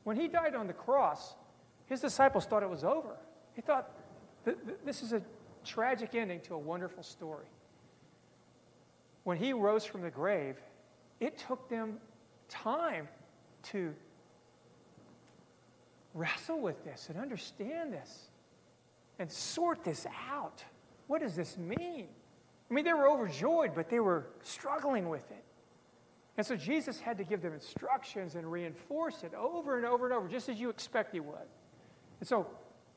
when 0.04 0.18
he 0.18 0.28
died 0.28 0.56
on 0.56 0.68
the 0.68 0.74
cross, 0.74 1.36
his 1.88 2.02
disciples 2.02 2.46
thought 2.46 2.64
it 2.64 2.70
was 2.70 2.84
over. 2.84 3.16
He 3.54 3.62
thought, 3.62 3.92
this 4.86 5.02
is 5.02 5.14
a 5.14 5.22
tragic 5.64 6.16
ending 6.16 6.42
to 6.42 6.54
a 6.54 6.60
wonderful 6.60 7.04
story. 7.04 7.48
When 9.24 9.38
he 9.38 9.54
rose 9.54 9.86
from 9.86 10.02
the 10.02 10.12
grave, 10.12 10.58
it 11.20 11.38
took 11.38 11.70
them 11.70 11.98
time 12.50 13.08
to 13.64 13.96
wrestle 16.16 16.60
with 16.60 16.84
this 16.84 17.10
and 17.10 17.20
understand 17.20 17.94
this 17.94 18.30
and 19.20 19.32
sort 19.32 19.84
this 19.84 20.08
out. 20.32 20.64
What 21.08 21.22
does 21.22 21.36
this 21.36 21.58
mean? 21.58 22.08
I 22.70 22.74
mean, 22.74 22.86
they 22.86 22.94
were 22.94 23.08
overjoyed, 23.08 23.76
but 23.76 23.90
they 23.90 24.00
were 24.00 24.26
struggling 24.42 25.10
with 25.10 25.30
it. 25.30 25.44
And 26.38 26.46
so 26.46 26.56
Jesus 26.56 27.00
had 27.00 27.18
to 27.20 27.24
give 27.24 27.42
them 27.42 27.54
instructions 27.54 28.36
and 28.36 28.52
reinforce 28.52 29.24
it 29.24 29.34
over 29.34 29.78
and 29.78 29.86
over 29.86 30.06
and 30.06 30.14
over, 30.14 30.28
just 30.28 30.50
as 30.50 30.60
you 30.60 30.70
expect 30.70 31.14
he 31.14 31.20
would. 31.20 31.48
And 32.20 32.28
so 32.28 32.48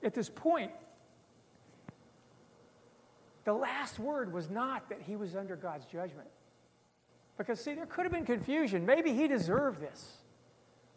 at 0.02 0.14
this 0.14 0.30
point, 0.30 0.72
the 3.44 3.52
last 3.52 3.98
word 3.98 4.32
was 4.32 4.48
not 4.50 4.88
that 4.88 5.02
he 5.02 5.16
was 5.16 5.36
under 5.36 5.56
God's 5.56 5.86
judgment. 5.86 6.28
Because, 7.36 7.60
see, 7.60 7.74
there 7.74 7.86
could 7.86 8.04
have 8.04 8.12
been 8.12 8.26
confusion. 8.26 8.84
Maybe 8.84 9.12
he 9.12 9.28
deserved 9.28 9.80
this. 9.80 10.18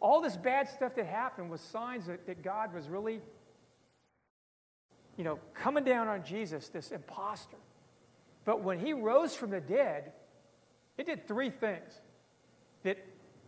All 0.02 0.20
this 0.20 0.36
bad 0.36 0.68
stuff 0.68 0.96
that 0.96 1.06
happened 1.06 1.48
was 1.48 1.60
signs 1.60 2.06
that, 2.06 2.26
that 2.26 2.42
God 2.42 2.74
was 2.74 2.88
really, 2.88 3.20
you 5.16 5.22
know, 5.22 5.38
coming 5.54 5.84
down 5.84 6.08
on 6.08 6.24
Jesus, 6.24 6.68
this 6.68 6.90
impostor. 6.90 7.56
But 8.44 8.64
when 8.64 8.80
he 8.80 8.94
rose 8.94 9.36
from 9.36 9.50
the 9.50 9.60
dead, 9.60 10.10
it 10.98 11.06
did 11.06 11.28
three 11.28 11.50
things 11.50 12.00
that 12.82 12.98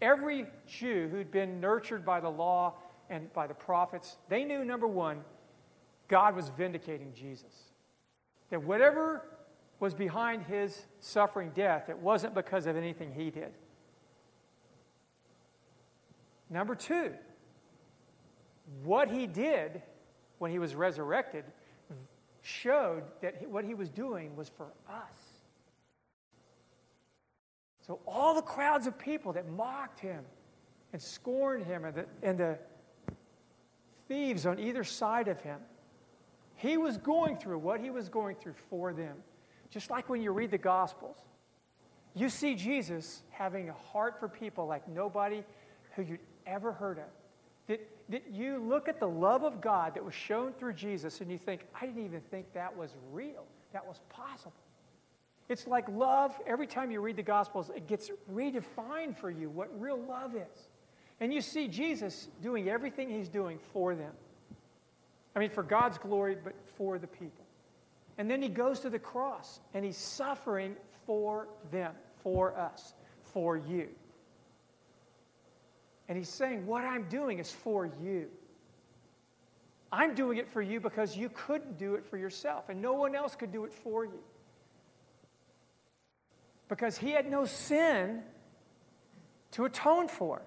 every 0.00 0.46
Jew 0.68 1.09
who'd 1.11 1.32
been 1.32 1.61
nurtured 1.61 2.05
by 2.05 2.20
the 2.20 2.30
law 2.30 2.74
and 3.11 3.32
by 3.32 3.48
the 3.48 3.55
prophets, 3.55 4.16
they 4.28 4.44
knew 4.44 4.64
number 4.64 4.86
one, 4.86 5.22
God 6.07 6.36
was 6.36 6.50
vindicating 6.50 7.12
Jesus. 7.14 7.72
That 8.50 8.62
whatever 8.62 9.26
was 9.80 9.92
behind 9.92 10.44
his 10.44 10.86
suffering 11.00 11.50
death, 11.52 11.88
it 11.88 11.98
wasn't 11.98 12.32
because 12.32 12.66
of 12.66 12.76
anything 12.76 13.12
he 13.12 13.30
did. 13.30 13.55
Number 16.51 16.74
two, 16.74 17.12
what 18.82 19.11
he 19.11 19.26
did 19.26 19.82
when 20.38 20.51
he 20.51 20.59
was 20.59 20.74
resurrected 20.74 21.45
showed 22.42 23.03
that 23.22 23.49
what 23.49 23.64
he 23.64 23.74
was 23.74 23.88
doing 23.88 24.36
was 24.36 24.51
for 24.51 24.66
us. 24.88 25.34
So, 27.86 28.01
all 28.07 28.34
the 28.34 28.42
crowds 28.42 28.86
of 28.86 28.99
people 28.99 29.32
that 29.32 29.49
mocked 29.49 30.01
him 30.01 30.24
and 30.92 31.01
scorned 31.01 31.64
him, 31.64 31.84
and 31.84 31.95
the, 31.95 32.07
and 32.22 32.38
the 32.38 32.59
thieves 34.09 34.47
on 34.47 34.59
either 34.59 34.84
side 34.84 35.28
of 35.28 35.40
him, 35.40 35.59
he 36.57 36.76
was 36.76 36.97
going 36.99 37.36
through 37.36 37.59
what 37.59 37.80
he 37.80 37.90
was 37.90 38.09
going 38.09 38.36
through 38.36 38.55
for 38.70 38.92
them. 38.92 39.16
Just 39.70 39.90
like 39.90 40.09
when 40.09 40.22
you 40.22 40.30
read 40.32 40.51
the 40.51 40.59
Gospels, 40.59 41.16
you 42.14 42.28
see 42.28 42.55
Jesus 42.55 43.22
having 43.30 43.68
a 43.68 43.74
heart 43.74 44.20
for 44.20 44.28
people 44.28 44.66
like 44.66 44.86
nobody 44.88 45.42
who 45.97 46.03
you'd 46.03 46.20
ever 46.47 46.72
heard 46.72 46.99
of. 46.99 47.05
That, 47.66 47.88
that 48.11 48.24
you 48.30 48.59
look 48.59 48.88
at 48.88 49.01
the 49.01 49.09
love 49.09 49.42
of 49.42 49.61
God 49.61 49.95
that 49.95 50.05
was 50.05 50.14
shown 50.14 50.53
through 50.53 50.74
Jesus 50.74 51.20
and 51.20 51.30
you 51.30 51.38
think, 51.38 51.62
I 51.80 51.86
didn't 51.86 52.05
even 52.05 52.20
think 52.20 52.53
that 52.53 52.76
was 52.76 52.90
real, 53.12 53.45
that 53.72 53.86
was 53.86 54.01
possible. 54.11 54.53
It's 55.49 55.66
like 55.66 55.88
love, 55.88 56.34
every 56.47 56.66
time 56.66 56.90
you 56.90 57.01
read 57.01 57.16
the 57.16 57.22
Gospels, 57.22 57.70
it 57.74 57.86
gets 57.86 58.11
redefined 58.32 59.16
for 59.16 59.30
you 59.30 59.51
what 59.51 59.68
real 59.80 59.99
love 59.99 60.34
is. 60.34 60.68
And 61.20 61.32
you 61.32 61.40
see 61.40 61.68
Jesus 61.68 62.28
doing 62.42 62.68
everything 62.68 63.11
he's 63.11 63.28
doing 63.28 63.59
for 63.72 63.95
them. 63.95 64.12
I 65.36 65.38
mean, 65.38 65.51
for 65.51 65.62
God's 65.62 65.99
glory, 65.99 66.36
but 66.42 66.55
for 66.76 66.99
the 66.99 67.07
people. 67.07 67.45
And 68.18 68.30
then 68.30 68.40
he 68.40 68.49
goes 68.49 68.80
to 68.80 68.90
the 68.90 68.99
cross 68.99 69.61
and 69.74 69.84
he's 69.84 69.97
suffering 69.97 70.76
for 71.07 71.49
them, 71.70 71.95
for 72.22 72.57
us, 72.57 72.95
for 73.32 73.57
you. 73.57 73.88
And 76.09 76.18
he's 76.18 76.28
saying, 76.28 76.66
What 76.66 76.84
I'm 76.84 77.05
doing 77.09 77.38
is 77.38 77.50
for 77.50 77.86
you. 78.02 78.28
I'm 79.90 80.14
doing 80.14 80.38
it 80.38 80.48
for 80.48 80.61
you 80.61 80.80
because 80.80 81.16
you 81.16 81.28
couldn't 81.28 81.78
do 81.78 81.94
it 81.94 82.05
for 82.05 82.18
yourself, 82.18 82.68
and 82.68 82.82
no 82.82 82.94
one 82.94 83.14
else 83.14 83.36
could 83.36 83.52
do 83.52 83.64
it 83.64 83.72
for 83.72 84.05
you. 84.05 84.18
Because 86.68 86.98
he 86.98 87.11
had 87.11 87.30
no 87.30 87.44
sin 87.44 88.22
to 89.52 89.64
atone 89.66 90.09
for. 90.09 90.42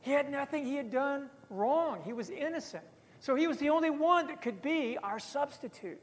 He 0.00 0.10
had 0.10 0.30
nothing 0.30 0.64
he 0.64 0.76
had 0.76 0.90
done 0.90 1.30
wrong. 1.48 2.02
He 2.04 2.12
was 2.12 2.28
innocent. 2.28 2.84
So 3.20 3.34
he 3.34 3.46
was 3.46 3.58
the 3.58 3.70
only 3.70 3.90
one 3.90 4.26
that 4.28 4.42
could 4.42 4.62
be 4.62 4.98
our 5.02 5.18
substitute. 5.18 6.00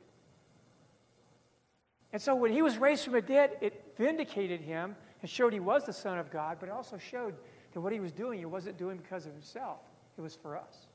And 2.11 2.21
so 2.21 2.33
when 2.33 2.51
he 2.51 2.61
was 2.61 2.77
raised 2.77 3.03
from 3.03 3.13
the 3.13 3.21
dead, 3.21 3.57
it 3.61 3.93
vindicated 3.97 4.61
him 4.61 4.95
and 5.21 5.29
showed 5.29 5.53
he 5.53 5.59
was 5.59 5.85
the 5.85 5.93
Son 5.93 6.17
of 6.17 6.31
God, 6.31 6.57
but 6.59 6.69
it 6.69 6.71
also 6.71 6.97
showed 6.97 7.35
that 7.75 7.81
what 7.81 7.91
he 7.91 7.99
was 7.99 8.13
doing, 8.13 8.39
he 8.39 8.45
wasn't 8.45 8.77
doing 8.77 8.95
because 8.95 9.25
of 9.25 9.33
himself. 9.33 9.79
It 10.17 10.21
was 10.21 10.33
for 10.33 10.57
us, 10.57 10.87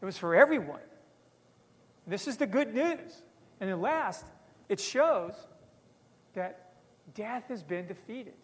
it 0.00 0.04
was 0.04 0.16
for 0.16 0.34
everyone. 0.34 0.80
This 2.06 2.28
is 2.28 2.36
the 2.36 2.46
good 2.46 2.72
news. 2.72 3.22
And 3.60 3.70
then 3.70 3.80
last, 3.80 4.26
it 4.68 4.78
shows 4.78 5.32
that 6.34 6.74
death 7.14 7.44
has 7.48 7.62
been 7.62 7.86
defeated. 7.86 8.34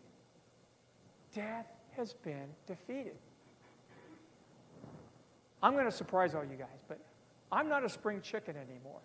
Death 1.35 1.67
has 1.97 2.15
been 2.15 2.47
defeated. 2.67 3.17
I'm 5.63 5.75
going 5.75 5.85
to 5.85 5.93
surprise 5.93 6.35
all 6.35 6.43
you 6.43 6.57
guys, 6.57 6.81
but 6.89 6.99
I'm 7.53 7.69
not 7.69 7.85
a 7.85 7.89
spring 7.89 8.21
chicken 8.23 8.57
anymore. 8.57 9.01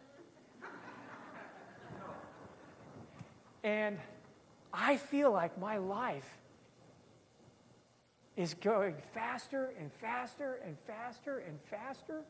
and 3.64 3.98
I 4.74 4.96
feel 4.98 5.32
like 5.32 5.60
my 5.60 5.78
life 5.78 6.38
is 8.38 8.54
going 8.54 8.96
faster 9.14 9.72
and 9.80 9.92
faster 9.94 10.60
and 10.66 10.78
faster 10.86 11.40
and 11.40 11.58
faster. 11.70 12.22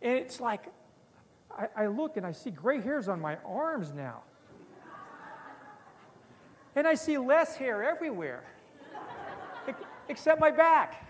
And 0.00 0.12
it's 0.18 0.40
like 0.40 0.66
I, 1.50 1.68
I 1.76 1.86
look 1.86 2.16
and 2.16 2.26
I 2.26 2.32
see 2.32 2.50
gray 2.50 2.80
hairs 2.80 3.08
on 3.08 3.20
my 3.20 3.36
arms 3.44 3.92
now. 3.92 4.22
And 6.74 6.86
I 6.86 6.94
see 6.94 7.18
less 7.18 7.56
hair 7.56 7.84
everywhere, 7.84 8.44
except 10.08 10.40
my 10.40 10.50
back. 10.50 11.06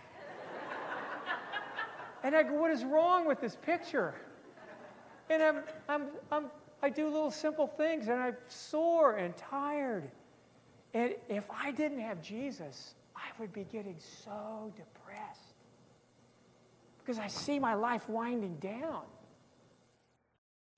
And 2.24 2.34
I 2.34 2.42
go, 2.42 2.54
what 2.54 2.70
is 2.70 2.84
wrong 2.84 3.26
with 3.26 3.40
this 3.40 3.56
picture? 3.62 4.14
And 5.30 5.42
I'm, 5.42 5.62
I'm, 5.88 6.02
I'm, 6.30 6.50
I 6.82 6.90
do 6.90 7.06
little 7.06 7.30
simple 7.30 7.66
things 7.66 8.08
and 8.08 8.20
I'm 8.20 8.36
sore 8.48 9.16
and 9.16 9.36
tired. 9.36 10.10
And 10.94 11.14
if 11.28 11.48
I 11.50 11.70
didn't 11.70 12.00
have 12.00 12.20
Jesus, 12.20 12.94
I 13.22 13.40
would 13.40 13.52
be 13.52 13.64
getting 13.64 13.96
so 14.24 14.72
depressed 14.76 15.54
because 16.98 17.18
I 17.18 17.28
see 17.28 17.58
my 17.58 17.74
life 17.74 18.08
winding 18.08 18.56
down. 18.56 19.02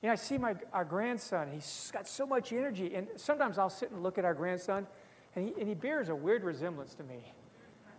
You 0.03 0.09
know, 0.09 0.13
I 0.13 0.17
see 0.17 0.37
my, 0.37 0.55
our 0.73 0.85
grandson, 0.85 1.49
he's 1.51 1.91
got 1.93 2.07
so 2.07 2.27
much 2.27 2.53
energy. 2.53 2.95
And 2.95 3.09
sometimes 3.17 3.59
I'll 3.59 3.71
sit 3.71 3.91
and 3.91 4.03
look 4.03 4.19
at 4.19 4.25
our 4.25 4.35
grandson, 4.35 4.87
and 5.35 5.49
he, 5.49 5.55
and 5.59 5.69
he 5.69 5.75
bears 5.75 6.11
a 6.11 6.15
weird 6.15 6.45
resemblance 6.45 6.95
to 6.97 7.05
me. 7.05 7.33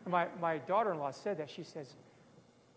my, 0.07 0.27
my 0.39 0.59
daughter 0.59 0.93
in 0.93 0.99
law 0.99 1.11
said 1.11 1.39
that. 1.39 1.49
She 1.49 1.63
says, 1.63 1.95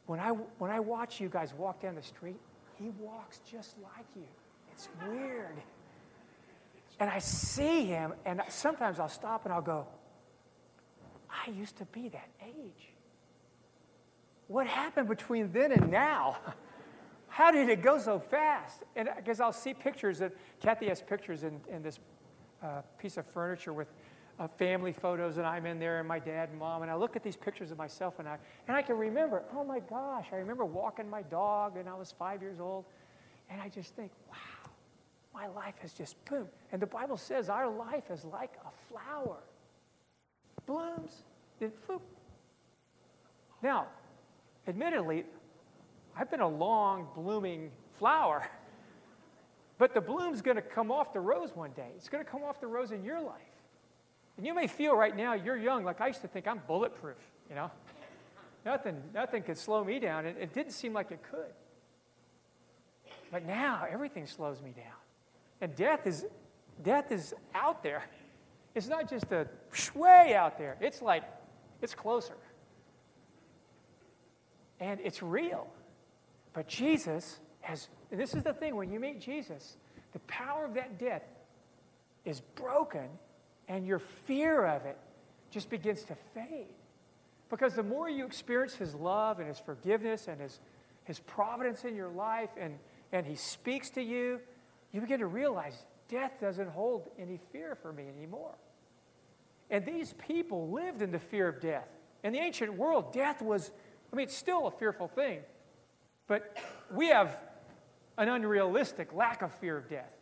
when 0.07 0.19
I, 0.19 0.31
when 0.31 0.71
I 0.71 0.81
watch 0.81 1.21
you 1.21 1.29
guys 1.29 1.53
walk 1.53 1.83
down 1.83 1.95
the 1.95 2.03
street, 2.03 2.39
he 2.79 2.91
walks 2.99 3.41
just 3.51 3.77
like 3.83 4.07
you. 4.17 4.27
It's 4.73 4.89
weird. 5.07 5.57
And 7.01 7.11
I 7.11 7.19
see 7.19 7.85
him, 7.85 8.15
and 8.25 8.43
sometimes 8.49 8.99
I'll 8.99 9.09
stop 9.09 9.45
and 9.45 9.53
I'll 9.53 9.61
go, 9.61 9.87
I 11.31 11.51
used 11.51 11.77
to 11.77 11.85
be 11.87 12.09
that 12.09 12.29
age. 12.43 12.93
What 14.47 14.67
happened 14.67 15.09
between 15.09 15.53
then 15.53 15.73
and 15.73 15.91
now? 15.91 16.39
How 17.29 17.51
did 17.51 17.69
it 17.69 17.83
go 17.83 17.99
so 17.99 18.19
fast? 18.19 18.83
And 18.97 19.09
because 19.17 19.41
I'll 19.41 19.53
see 19.53 19.75
pictures 19.75 20.21
of, 20.21 20.33
Kathy 20.61 20.89
has 20.89 21.03
pictures 21.03 21.45
in, 21.45 21.61
in 21.71 21.83
this 21.83 22.01
uh, 22.63 22.81
piece 22.99 23.17
of 23.19 23.27
furniture 23.27 23.73
with 23.73 23.89
uh, 24.39 24.49
family 24.49 24.93
photos, 24.93 25.37
and 25.37 25.47
I'm 25.47 25.67
in 25.67 25.79
there, 25.79 25.99
and 25.99 26.09
my 26.09 26.19
dad 26.19 26.51
and 26.51 26.59
mom, 26.59 26.83
and 26.83 26.91
I 26.91 26.95
look 26.95 27.17
at 27.17 27.23
these 27.23 27.37
pictures 27.37 27.71
of 27.71 27.79
myself, 27.79 28.19
and 28.19 28.29
I, 28.29 28.39
and 28.67 28.77
I 28.77 28.83
can 28.83 28.97
remember, 28.97 29.43
oh 29.55 29.65
my 29.65 29.81
gosh, 29.81 30.27
I 30.33 30.37
remember 30.37 30.65
walking 30.65 31.09
my 31.11 31.23
dog, 31.23 31.77
and 31.77 31.89
I 31.89 31.95
was 31.95 32.13
five 32.13 32.41
years 32.41 32.61
old, 32.61 32.85
and 33.51 33.61
I 33.61 33.69
just 33.69 33.95
think, 33.97 34.13
wow, 34.31 34.71
my 35.35 35.49
life 35.49 35.75
has 35.81 35.93
just 35.93 36.23
boom. 36.25 36.47
And 36.73 36.81
the 36.81 36.87
Bible 36.87 37.17
says 37.17 37.49
our 37.49 37.69
life 37.69 38.11
is 38.11 38.25
like 38.25 38.53
a 38.65 38.71
flower, 38.89 39.39
blooms, 40.69 41.25
then 41.59 41.73
boom. 41.89 42.01
Now, 43.63 43.87
admittedly, 44.69 45.25
I've 46.17 46.31
been 46.31 46.41
a 46.41 46.49
long 46.49 47.09
blooming 47.17 47.73
flower. 47.99 48.49
But 49.79 49.95
the 49.95 50.01
bloom's 50.01 50.43
going 50.43 50.57
to 50.57 50.61
come 50.61 50.91
off 50.91 51.13
the 51.13 51.21
rose 51.21 51.55
one 51.55 51.71
day. 51.71 51.87
It's 51.95 52.09
going 52.09 52.25
to 52.25 52.29
come 52.29 52.43
off 52.43 52.61
the 52.61 52.67
rose 52.67 52.91
in 52.91 53.05
your 53.05 53.21
life. 53.21 53.55
And 54.37 54.45
you 54.45 54.53
may 54.53 54.67
feel 54.67 54.97
right 54.97 55.17
now 55.17 55.35
you're 55.35 55.57
young, 55.57 55.85
like 55.85 56.01
I 56.01 56.09
used 56.09 56.21
to 56.23 56.27
think 56.27 56.49
I'm 56.49 56.61
bulletproof, 56.67 57.17
you 57.49 57.55
know? 57.55 57.71
nothing, 58.67 59.01
nothing 59.15 59.45
could 59.45 59.57
slow 59.57 59.85
me 59.85 60.01
down. 60.01 60.27
And 60.27 60.37
it 60.37 60.53
didn't 60.53 60.73
seem 60.73 60.93
like 60.93 61.13
it 61.13 61.21
could. 61.31 61.53
But 63.31 63.47
now 63.47 63.87
everything 63.89 64.27
slows 64.27 64.61
me 64.61 64.73
down. 64.73 64.99
And 65.61 65.77
death 65.77 66.09
is 66.09 66.27
death 66.83 67.13
is 67.13 67.35
out 67.55 67.83
there. 67.83 68.05
It's 68.79 68.87
not 68.87 69.11
just 69.11 69.33
a 69.33 69.49
way 69.97 70.37
out 70.37 70.57
there. 70.57 70.77
It's 70.81 71.03
like 71.03 71.25
it's 71.83 71.97
closer. 71.97 72.37
And 74.79 75.01
it's 75.03 75.21
real. 75.21 75.67
But 76.53 76.69
Jesus 76.69 77.41
has, 77.61 77.89
this 78.13 78.35
is 78.35 78.45
the 78.45 78.53
thing 78.53 78.77
when 78.77 78.93
you 78.93 79.01
meet 79.01 79.21
Jesus, 79.21 79.77
the 80.13 80.21
power 80.21 80.65
of 80.65 80.75
that 80.75 80.97
death 80.97 81.25
is 82.25 82.41
broken, 82.55 83.09
and 83.67 83.85
your 83.85 83.99
fear 83.99 84.65
of 84.65 84.87
it 84.87 84.97
just 85.51 85.71
begins 85.71 86.05
to 86.05 86.15
fade. 86.33 86.77
Because 87.51 87.75
the 87.75 87.83
more 87.83 88.09
you 88.09 88.27
experience 88.27 88.77
His 88.77 88.95
love 88.95 89.41
and 89.41 89.49
His 89.49 89.59
forgiveness 89.59 90.29
and 90.29 90.41
His, 90.41 90.61
his 91.03 91.19
providence 91.19 91.85
in 91.85 91.97
your 91.97 92.11
life, 92.11 92.51
and, 92.57 92.79
and 93.11 93.27
He 93.27 93.35
speaks 93.35 93.91
to 93.91 94.03
you, 94.03 94.39
you 94.93 95.01
begin 95.01 95.19
to 95.19 95.27
realize 95.27 95.85
death 96.09 96.35
doesn't 96.41 96.69
hold 96.69 97.11
any 97.19 97.41
fear 97.51 97.77
for 97.83 97.93
me 97.93 98.05
anymore. 98.17 98.55
And 99.71 99.85
these 99.85 100.15
people 100.15 100.71
lived 100.71 101.03
in 101.03 101.11
the 101.11 101.19
fear 101.19 101.49
of 101.49 101.61
death. 101.61 101.89
In 102.25 102.33
the 102.33 102.39
ancient 102.39 102.75
world, 102.75 103.13
death 103.13 103.43
was, 103.43 103.71
I 104.13 104.17
mean, 104.17 104.25
it's 104.25 104.37
still 104.37 104.67
a 104.67 104.71
fearful 104.71 105.09
thing. 105.09 105.41
But 106.27 106.57
we 106.93 107.09
have 107.09 107.37
an 108.17 108.29
unrealistic 108.29 109.13
lack 109.13 109.43
of 109.43 109.53
fear 109.55 109.77
of 109.77 109.89
death 109.89 110.13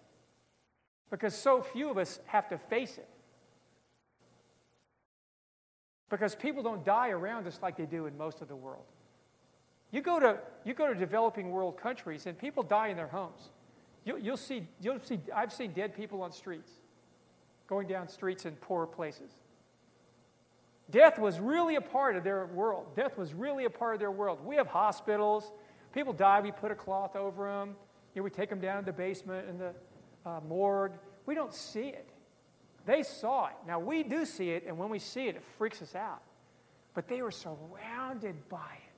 because 1.11 1.35
so 1.35 1.63
few 1.63 1.91
of 1.91 1.99
us 1.99 2.21
have 2.27 2.49
to 2.49 2.59
face 2.59 2.99
it. 2.99 3.09
Because 6.09 6.35
people 6.35 6.63
don't 6.63 6.85
die 6.85 7.11
around 7.11 7.47
us 7.47 7.59
like 7.63 7.77
they 7.77 7.87
do 7.87 8.07
in 8.07 8.17
most 8.17 8.41
of 8.41 8.49
the 8.49 8.57
world. 8.57 8.85
You 9.91 10.03
go 10.03 10.21
to, 10.21 10.39
you 10.65 10.75
go 10.75 10.93
to 10.93 10.99
developing 10.99 11.51
world 11.51 11.79
countries 11.79 12.27
and 12.27 12.39
people 12.39 12.63
die 12.63 12.89
in 12.89 12.97
their 12.97 13.09
homes. 13.09 13.51
You, 14.05 14.19
you'll, 14.19 14.37
see, 14.37 14.67
you'll 14.81 15.01
see, 15.01 15.19
I've 15.35 15.53
seen 15.53 15.73
dead 15.73 15.97
people 15.97 16.23
on 16.23 16.33
streets, 16.33 16.71
going 17.69 17.87
down 17.87 18.09
streets 18.09 18.45
in 18.45 18.53
poor 18.57 18.87
places. 18.87 19.31
Death 20.91 21.19
was 21.19 21.41
really 21.41 21.77
a 21.77 21.81
part 21.81 22.17
of 22.17 22.25
their 22.25 22.47
world. 22.47 22.95
Death 22.95 23.19
was 23.19 23.35
really 23.35 23.65
a 23.65 23.71
part 23.71 23.95
of 23.95 24.01
their 24.01 24.13
world. 24.13 24.39
We 24.45 24.55
have 24.57 24.69
hospitals, 24.69 25.53
People 25.97 26.13
die, 26.13 26.43
we 26.43 26.53
put 26.53 26.71
a 26.71 26.75
cloth 26.75 27.17
over 27.17 27.49
them. 27.49 27.75
You 28.15 28.21
know, 28.21 28.25
we 28.25 28.29
take 28.29 28.51
them 28.51 28.61
down 28.61 28.81
to 28.81 28.85
the 28.85 28.93
basement 28.93 29.49
in 29.49 29.57
the 29.57 29.73
uh, 30.27 30.41
morgue. 30.47 30.93
We 31.25 31.35
don't 31.35 31.55
see 31.55 31.89
it. 31.89 32.07
They 32.85 33.03
saw 33.03 33.47
it. 33.47 33.55
Now, 33.67 33.79
we 33.79 34.03
do 34.03 34.27
see 34.27 34.51
it, 34.51 34.65
and 34.67 34.77
when 34.77 34.91
we 34.91 34.99
see 34.99 35.27
it, 35.27 35.37
it 35.37 35.43
freaks 35.57 35.81
us 35.81 35.95
out. 35.95 36.21
But 36.93 37.09
they 37.09 37.23
were 37.23 37.31
surrounded 37.31 38.47
by 38.51 38.75
it. 38.75 38.93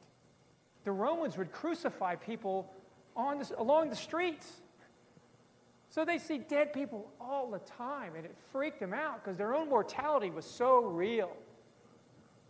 The 0.82 0.90
Romans 0.90 1.38
would 1.38 1.52
crucify 1.52 2.16
people 2.16 2.68
on 3.14 3.44
along 3.56 3.90
the 3.90 3.96
streets. 3.96 4.60
So 5.98 6.04
they 6.04 6.18
see 6.18 6.38
dead 6.38 6.72
people 6.72 7.10
all 7.20 7.50
the 7.50 7.58
time, 7.58 8.12
and 8.14 8.24
it 8.24 8.36
freaked 8.52 8.78
them 8.78 8.94
out 8.94 9.24
because 9.24 9.36
their 9.36 9.52
own 9.52 9.68
mortality 9.68 10.30
was 10.30 10.44
so 10.44 10.84
real. 10.84 11.32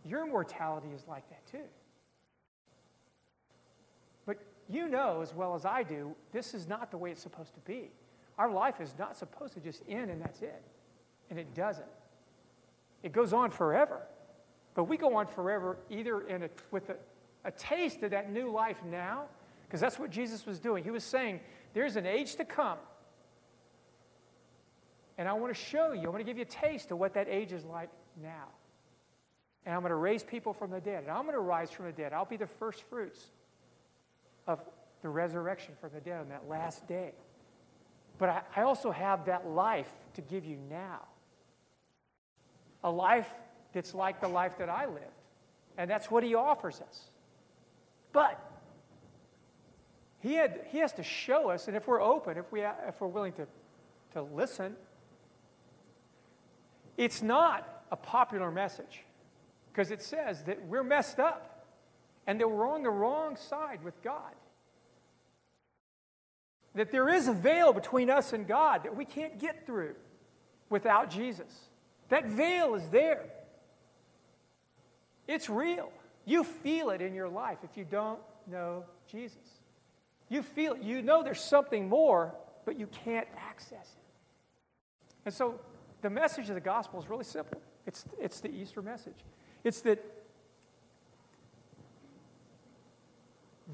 Your 0.05 0.27
mortality 0.27 0.89
is 0.95 1.09
like 1.09 1.27
that 1.31 1.47
too 1.47 1.65
But 4.27 4.37
you 4.69 4.87
know 4.87 5.23
as 5.23 5.33
well 5.33 5.55
as 5.55 5.65
I 5.65 5.83
do, 5.83 6.15
this 6.31 6.53
is 6.53 6.69
not 6.69 6.91
the 6.91 6.99
way 6.99 7.11
it's 7.11 7.23
supposed 7.23 7.55
to 7.55 7.61
be. 7.61 7.91
Our 8.37 8.51
life 8.51 8.83
is 8.83 8.95
not 8.99 9.17
supposed 9.17 9.55
to 9.55 9.61
just 9.61 9.83
end 9.89 10.11
and 10.11 10.21
that's 10.21 10.43
it. 10.43 10.63
And 11.31 11.39
it 11.39 11.55
doesn't. 11.55 11.89
It 13.03 13.13
goes 13.13 13.33
on 13.33 13.51
forever. 13.51 14.03
But 14.75 14.85
we 14.85 14.99
go 14.99 15.17
on 15.17 15.27
forever 15.27 15.79
either 15.89 16.21
in 16.29 16.43
a, 16.43 16.51
with 16.71 16.91
a, 16.91 16.97
a 17.47 17.51
taste 17.53 18.03
of 18.03 18.11
that 18.11 18.31
new 18.31 18.51
life 18.53 18.83
now, 18.85 19.25
because 19.67 19.81
that's 19.81 19.99
what 19.99 20.11
Jesus 20.11 20.45
was 20.45 20.59
doing. 20.59 20.85
He 20.85 20.91
was 20.91 21.03
saying, 21.03 21.41
there's 21.73 21.97
an 21.97 22.05
age 22.05 22.37
to 22.37 22.45
come. 22.45 22.77
And 25.19 25.29
I 25.29 25.33
want 25.33 25.55
to 25.55 25.61
show 25.61 25.93
you, 25.93 26.05
I 26.05 26.11
want 26.11 26.21
to 26.21 26.25
give 26.25 26.39
you 26.39 26.45
a 26.45 26.47
taste 26.47 26.93
of 26.93 26.99
what 26.99 27.15
that 27.15 27.29
age 27.29 27.53
is 27.53 27.65
like 27.65 27.91
now. 28.23 28.47
And 29.67 29.75
I'm 29.75 29.81
going 29.81 29.91
to 29.91 29.97
raise 29.97 30.23
people 30.23 30.53
from 30.53 30.71
the 30.71 30.81
dead. 30.81 31.03
And 31.03 31.11
I'm 31.11 31.25
going 31.25 31.35
to 31.35 31.41
rise 31.41 31.71
from 31.71 31.87
the 31.87 31.93
dead. 31.93 32.13
I'll 32.13 32.25
be 32.25 32.37
the 32.37 32.47
first 32.47 32.85
fruits 32.85 33.21
of 34.47 34.61
the 35.03 35.09
resurrection 35.09 35.75
from 35.81 35.91
the 35.93 36.01
dead 36.01 36.21
on 36.21 36.29
that 36.29 36.49
last 36.49 36.87
day. 36.87 37.13
But 38.17 38.29
I, 38.29 38.43
I 38.57 38.63
also 38.63 38.93
have 38.93 39.27
that 39.27 39.47
life 39.49 39.91
to 40.15 40.21
give 40.23 40.45
you 40.45 40.57
now. 40.71 41.01
A 42.85 42.91
life 42.91 43.29
that's 43.73 43.95
like 43.95 44.21
the 44.21 44.29
life 44.29 44.57
that 44.59 44.69
I 44.69 44.87
lived. 44.87 45.05
And 45.77 45.91
that's 45.91 46.11
what 46.11 46.23
he 46.23 46.35
offers 46.35 46.81
us. 46.81 47.11
But 48.13 48.41
he, 50.21 50.35
had, 50.35 50.61
he 50.71 50.79
has 50.79 50.93
to 50.95 51.03
show 51.03 51.51
us, 51.51 51.69
and 51.69 51.77
if 51.77 51.87
we're 51.87 52.01
open, 52.01 52.39
if, 52.39 52.51
we, 52.51 52.63
if 52.63 53.01
we're 53.01 53.09
willing 53.09 53.33
to, 53.35 53.47
to 54.15 54.23
listen, 54.23 54.75
it's 56.99 57.23
not 57.23 57.85
a 57.91 57.97
popular 57.97 58.51
message 58.51 59.05
because 59.73 59.91
it 59.91 60.03
says 60.03 60.43
that 60.43 60.67
we're 60.67 60.83
messed 60.83 61.21
up 61.21 61.65
and 62.27 62.39
that 62.41 62.51
we're 62.51 62.69
on 62.69 62.83
the 62.83 62.91
wrong 62.91 63.37
side 63.37 63.83
with 63.83 64.03
God. 64.03 64.35
That 66.75 66.91
there 66.91 67.09
is 67.09 67.29
a 67.29 67.33
veil 67.33 67.73
between 67.73 68.11
us 68.11 68.33
and 68.33 68.47
God 68.47 68.83
that 68.83 68.95
we 68.95 69.05
can't 69.05 69.39
get 69.39 69.65
through 69.65 69.95
without 70.69 71.11
Jesus. 71.11 71.71
That 72.09 72.27
veil 72.27 72.75
is 72.75 72.89
there. 72.91 73.25
It's 75.29 75.49
real. 75.49 75.93
You 76.25 76.43
feel 76.43 76.91
it 76.91 77.01
in 77.01 77.15
your 77.15 77.29
life 77.29 77.59
if 77.63 77.77
you 77.77 77.85
don't 77.85 78.19
know 78.51 78.85
Jesus. 79.11 79.37
You 80.29 80.43
feel 80.43 80.75
it. 80.75 80.83
You 80.83 81.01
know 81.01 81.23
there's 81.23 81.41
something 81.41 81.89
more, 81.89 82.35
but 82.65 82.79
you 82.79 82.89
can't 82.89 83.29
access 83.37 83.77
it. 83.97 84.05
And 85.25 85.35
so 85.35 85.61
the 86.03 86.11
message 86.11 86.49
of 86.49 86.55
the 86.55 86.61
gospel 86.61 87.01
is 87.01 87.09
really 87.09 87.25
simple 87.25 87.61
it's, 87.89 88.05
it's 88.21 88.41
the 88.41 88.51
Easter 88.51 88.83
message. 88.83 89.25
It's 89.65 89.81
that 89.81 90.05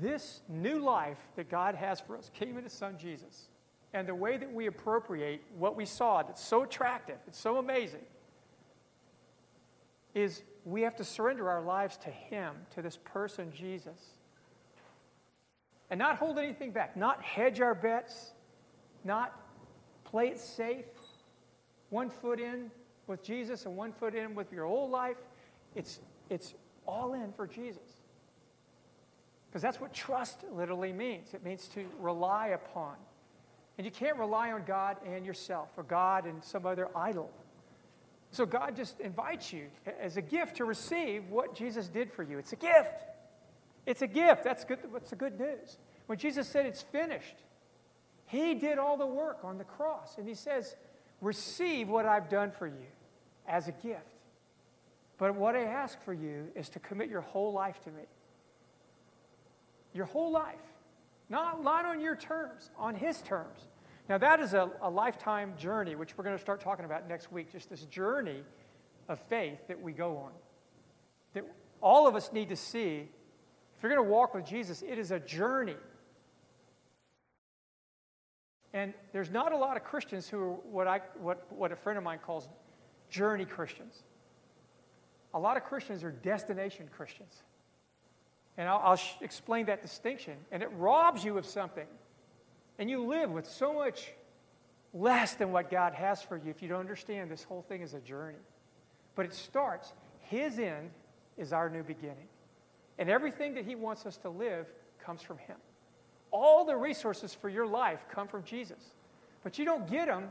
this 0.01 0.41
new 0.49 0.79
life 0.79 1.18
that 1.35 1.51
God 1.51 1.75
has 1.75 2.01
for 2.01 2.16
us 2.16 2.31
came 2.33 2.57
in 2.57 2.62
His 2.62 2.72
Son 2.72 2.97
Jesus. 2.97 3.49
And 3.93 4.09
the 4.09 4.14
way 4.14 4.37
that 4.37 4.53
we 4.53 4.66
appropriate 4.66 5.43
what 5.59 5.77
we 5.77 5.85
saw 5.85 6.22
that's 6.22 6.43
so 6.43 6.62
attractive, 6.62 7.16
it's 7.27 7.41
so 7.41 7.59
amazing, 7.59 8.05
is 10.14 10.43
we 10.64 10.83
have 10.83 10.95
to 10.97 11.05
surrender 11.05 11.51
our 11.51 11.62
lives 11.62 11.97
to 11.99 12.11
Him, 12.11 12.55
to 12.75 12.83
this 12.83 12.99
person, 13.05 13.53
Jesus. 13.53 14.01
And 15.91 15.99
not 15.99 16.18
hold 16.18 16.39
anything 16.39 16.70
back, 16.70 16.97
not 16.97 17.20
hedge 17.20 17.61
our 17.61 17.75
bets, 17.75 18.33
not 19.03 19.41
play 20.05 20.29
it 20.29 20.39
safe, 20.39 20.87
one 21.95 22.11
foot 22.11 22.40
in 22.40 22.72
with 23.07 23.22
Jesus 23.22 23.66
and 23.66 23.76
one 23.76 23.92
foot 23.92 24.16
in 24.16 24.34
with 24.34 24.53
your 24.53 24.64
old 24.64 24.90
life. 24.90 25.16
It's, 25.76 26.01
it's 26.28 26.53
all 26.86 27.14
in 27.14 27.32
for 27.32 27.47
Jesus. 27.47 28.03
Because 29.49 29.62
that's 29.62 29.80
what 29.80 29.95
trust 29.95 30.45
literally 30.53 30.92
means 30.92 31.32
it 31.32 31.45
means 31.45 31.68
to 31.68 31.86
rely 32.01 32.49
upon. 32.49 32.97
And 33.78 33.84
you 33.84 33.92
can't 33.92 34.16
rely 34.16 34.51
on 34.51 34.64
God 34.64 34.97
and 35.07 35.24
yourself, 35.24 35.68
or 35.76 35.84
God 35.84 36.26
and 36.26 36.42
some 36.42 36.66
other 36.66 36.88
idol. 36.97 37.30
So 38.32 38.45
God 38.45 38.74
just 38.74 38.99
invites 38.99 39.53
you 39.53 39.66
as 40.01 40.16
a 40.16 40.22
gift 40.22 40.57
to 40.57 40.64
receive 40.64 41.28
what 41.30 41.55
Jesus 41.55 41.88
did 41.88 42.12
for 42.12 42.24
you. 42.24 42.38
It's 42.38 42.53
a 42.53 42.57
gift. 42.57 43.05
It's 43.86 44.03
a 44.03 44.09
gift. 44.09 44.42
That's 44.42 44.64
good. 44.64 44.80
What's 44.90 45.11
the 45.11 45.16
good 45.16 45.38
news? 45.38 45.78
When 46.07 46.18
Jesus 46.18 46.49
said 46.49 46.66
it's 46.66 46.82
finished, 46.82 47.36
He 48.26 48.55
did 48.55 48.78
all 48.78 48.97
the 48.97 49.07
work 49.07 49.38
on 49.45 49.59
the 49.59 49.64
cross. 49.64 50.18
And 50.18 50.26
He 50.26 50.34
says, 50.34 50.74
Receive 51.21 51.89
what 51.89 52.07
I've 52.07 52.29
done 52.29 52.51
for 52.51 52.67
you 52.67 52.87
as 53.47 53.69
a 53.69 53.73
gift. 53.73 54.01
But 55.19 55.35
what 55.35 55.55
I 55.55 55.65
ask 55.65 56.01
for 56.03 56.12
you 56.12 56.49
is 56.55 56.69
to 56.71 56.79
commit 56.81 57.09
your 57.09 57.21
whole 57.21 57.53
life 57.53 57.81
to 57.85 57.91
me. 57.91 58.03
Your 59.93 60.07
whole 60.07 60.33
life. 60.33 60.57
Not, 61.31 61.62
not 61.62 61.85
on 61.85 62.01
your 62.01 62.17
terms, 62.17 62.71
on 62.77 62.95
His 62.95 63.23
terms. 63.23 63.61
Now, 64.09 64.19
that 64.19 64.41
is 64.41 64.53
a, 64.53 64.71
a 64.83 64.91
lifetime 64.91 65.55
journey, 65.57 65.95
which 65.95 66.19
we're 66.19 66.25
going 66.25 66.37
to 66.37 66.43
start 66.43 66.61
talking 66.61 66.85
about 66.85 67.09
next 67.09 67.33
week. 67.33 67.51
Just 67.51 67.71
this 67.71 67.85
journey 67.85 68.43
of 69.09 69.19
faith 69.29 69.59
that 69.69 69.81
we 69.81 69.93
go 69.93 70.19
on. 70.19 70.33
That 71.33 71.45
all 71.81 72.07
of 72.07 72.15
us 72.15 72.33
need 72.33 72.51
to 72.51 72.57
see. 72.57 73.09
If 73.77 73.83
you're 73.83 73.95
going 73.95 74.05
to 74.05 74.11
walk 74.11 74.35
with 74.35 74.45
Jesus, 74.45 74.83
it 74.83 74.99
is 74.99 75.11
a 75.11 75.21
journey. 75.21 75.77
And 78.75 78.93
there's 79.12 79.31
not 79.31 79.53
a 79.53 79.57
lot 79.57 79.77
of 79.77 79.85
Christians 79.85 80.29
who 80.29 80.39
are 80.39 80.51
what, 80.51 80.89
I, 80.89 81.01
what, 81.20 81.51
what 81.51 81.70
a 81.70 81.77
friend 81.77 81.97
of 81.97 82.05
mine 82.05 82.18
calls 82.18 82.49
journey 83.09 83.45
Christians. 83.45 84.03
A 85.33 85.39
lot 85.39 85.57
of 85.57 85.64
Christians 85.64 86.03
are 86.03 86.11
destination 86.11 86.89
Christians. 86.95 87.33
And 88.59 88.68
I'll, 88.68 88.81
I'll 88.85 88.97
sh- 88.97 89.14
explain 89.20 89.66
that 89.66 89.81
distinction. 89.81 90.35
And 90.51 90.61
it 90.62 90.70
robs 90.77 91.25
you 91.25 91.39
of 91.39 91.47
something. 91.47 91.87
And 92.79 92.91
you 92.91 93.07
live 93.07 93.31
with 93.31 93.49
so 93.49 93.72
much 93.72 94.12
less 94.93 95.35
than 95.35 95.53
what 95.53 95.70
God 95.70 95.95
has 95.95 96.22
for 96.22 96.37
you 96.37 96.51
if 96.51 96.61
you 96.61 96.68
don't 96.68 96.81
understand 96.81 97.31
this 97.31 97.45
whole 97.45 97.62
thing 97.62 97.81
is 97.81 97.95
a 97.95 98.01
journey. 98.01 98.39
But 99.14 99.27
it 99.27 99.35
starts, 99.35 99.93
His 100.18 100.59
end 100.59 100.91
is 101.39 101.53
our 101.53 101.70
new 101.70 101.85
beginning. 101.85 102.27
And 102.99 103.09
everything 103.09 103.55
that 103.55 103.64
He 103.64 103.77
wants 103.77 104.05
us 104.05 104.16
to 104.18 104.29
live 104.29 104.66
comes 105.05 105.22
from 105.22 105.39
Him. 105.39 105.57
All 106.35 106.64
the 106.64 106.76
resources 106.76 107.32
for 107.32 107.49
your 107.49 107.64
life 107.64 108.07
come 108.11 108.26
from 108.26 108.43
Jesus. 108.43 108.82
But 109.45 109.57
you 109.57 109.64
don't 109.64 109.89
get 109.89 110.09
them 110.09 110.30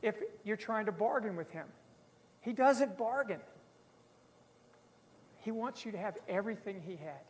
if 0.00 0.16
you're 0.42 0.56
trying 0.56 0.86
to 0.86 0.92
bargain 0.92 1.36
with 1.36 1.50
Him. 1.50 1.66
He 2.40 2.54
doesn't 2.54 2.96
bargain. 2.96 3.40
He 5.42 5.50
wants 5.50 5.84
you 5.84 5.92
to 5.92 5.98
have 5.98 6.16
everything 6.26 6.80
He 6.80 6.96
had. 6.96 7.20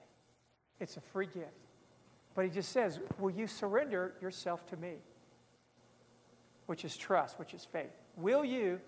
It's 0.78 0.96
a 0.96 1.00
free 1.00 1.26
gift. 1.26 1.50
But 2.36 2.44
he 2.44 2.50
just 2.52 2.70
says, 2.70 3.00
Will 3.18 3.32
you 3.32 3.48
surrender 3.48 4.14
yourself 4.22 4.64
to 4.66 4.76
me? 4.76 4.94
Which 6.66 6.84
is 6.84 6.96
trust, 6.96 7.38
which 7.40 7.52
is 7.52 7.64
faith. 7.64 7.90
Will 8.16 8.44
you 8.44 8.80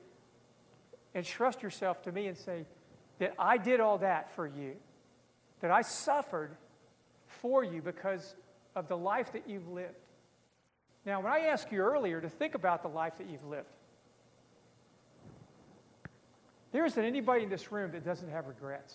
entrust 1.16 1.64
yourself 1.64 2.00
to 2.02 2.12
me 2.12 2.28
and 2.28 2.36
say 2.36 2.64
that 3.18 3.34
I 3.40 3.58
did 3.58 3.80
all 3.80 3.98
that 3.98 4.30
for 4.36 4.46
you? 4.46 4.76
That 5.62 5.72
I 5.72 5.82
suffered 5.82 6.56
for 7.26 7.64
you 7.64 7.82
because 7.82 8.36
of 8.76 8.86
the 8.86 8.96
life 8.96 9.32
that 9.32 9.48
you've 9.48 9.68
lived? 9.68 9.96
Now, 11.04 11.20
when 11.20 11.32
I 11.32 11.46
asked 11.46 11.72
you 11.72 11.80
earlier 11.80 12.20
to 12.20 12.28
think 12.28 12.54
about 12.54 12.82
the 12.82 12.88
life 12.88 13.18
that 13.18 13.28
you've 13.28 13.44
lived, 13.44 13.68
there 16.72 16.84
isn't 16.84 17.02
anybody 17.02 17.44
in 17.44 17.48
this 17.48 17.72
room 17.72 17.90
that 17.92 18.04
doesn't 18.04 18.28
have 18.30 18.46
regrets. 18.46 18.94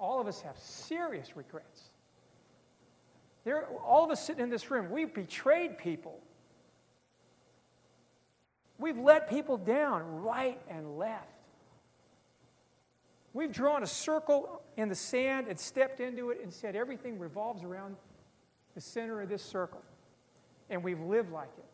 All 0.00 0.20
of 0.20 0.26
us 0.26 0.42
have 0.42 0.58
serious 0.58 1.36
regrets. 1.36 1.82
There, 3.44 3.66
all 3.86 4.04
of 4.04 4.10
us 4.10 4.26
sitting 4.26 4.42
in 4.42 4.50
this 4.50 4.70
room, 4.70 4.90
we've 4.90 5.14
betrayed 5.14 5.78
people. 5.78 6.18
We've 8.78 8.98
let 8.98 9.30
people 9.30 9.58
down 9.58 10.22
right 10.22 10.60
and 10.68 10.98
left. 10.98 11.28
We've 13.32 13.52
drawn 13.52 13.82
a 13.82 13.86
circle 13.86 14.62
in 14.76 14.88
the 14.88 14.94
sand 14.94 15.48
and 15.48 15.58
stepped 15.58 16.00
into 16.00 16.30
it 16.30 16.40
and 16.42 16.52
said 16.52 16.74
everything 16.74 17.18
revolves 17.18 17.62
around 17.62 17.96
the 18.74 18.80
center 18.80 19.20
of 19.20 19.28
this 19.28 19.42
circle. 19.42 19.82
And 20.70 20.82
we've 20.82 21.00
lived 21.00 21.32
like 21.32 21.50
it. 21.58 21.64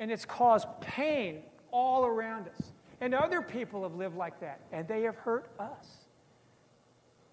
And 0.00 0.10
it's 0.10 0.24
caused 0.24 0.68
pain 0.80 1.42
all 1.70 2.06
around 2.06 2.48
us. 2.48 2.72
And 3.00 3.14
other 3.14 3.42
people 3.42 3.82
have 3.84 3.94
lived 3.94 4.16
like 4.16 4.40
that, 4.40 4.60
and 4.72 4.88
they 4.88 5.02
have 5.02 5.16
hurt 5.16 5.50
us. 5.58 6.08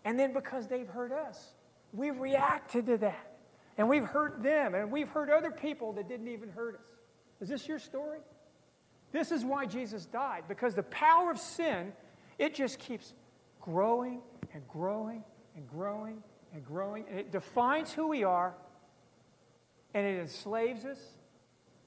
And 0.03 0.19
then 0.19 0.33
because 0.33 0.67
they've 0.67 0.87
hurt 0.87 1.11
us, 1.11 1.53
we've 1.91 2.19
reacted 2.19 2.85
to 2.87 2.97
that. 2.97 3.31
And 3.77 3.89
we've 3.89 4.05
hurt 4.05 4.43
them, 4.43 4.75
and 4.75 4.91
we've 4.91 5.09
hurt 5.09 5.29
other 5.29 5.51
people 5.51 5.93
that 5.93 6.07
didn't 6.07 6.27
even 6.27 6.49
hurt 6.49 6.75
us. 6.75 6.87
Is 7.41 7.49
this 7.49 7.67
your 7.67 7.79
story? 7.79 8.19
This 9.11 9.31
is 9.31 9.43
why 9.43 9.65
Jesus 9.65 10.05
died, 10.05 10.43
because 10.47 10.75
the 10.75 10.83
power 10.83 11.31
of 11.31 11.39
sin, 11.39 11.93
it 12.37 12.53
just 12.53 12.79
keeps 12.79 13.13
growing 13.59 14.21
and 14.53 14.67
growing 14.67 15.23
and 15.55 15.67
growing 15.67 16.21
and 16.55 16.65
growing, 16.65 17.05
and 17.09 17.19
it 17.19 17.31
defines 17.31 17.91
who 17.91 18.07
we 18.07 18.23
are, 18.23 18.55
and 19.93 20.07
it 20.07 20.19
enslaves 20.19 20.85
us. 20.85 20.99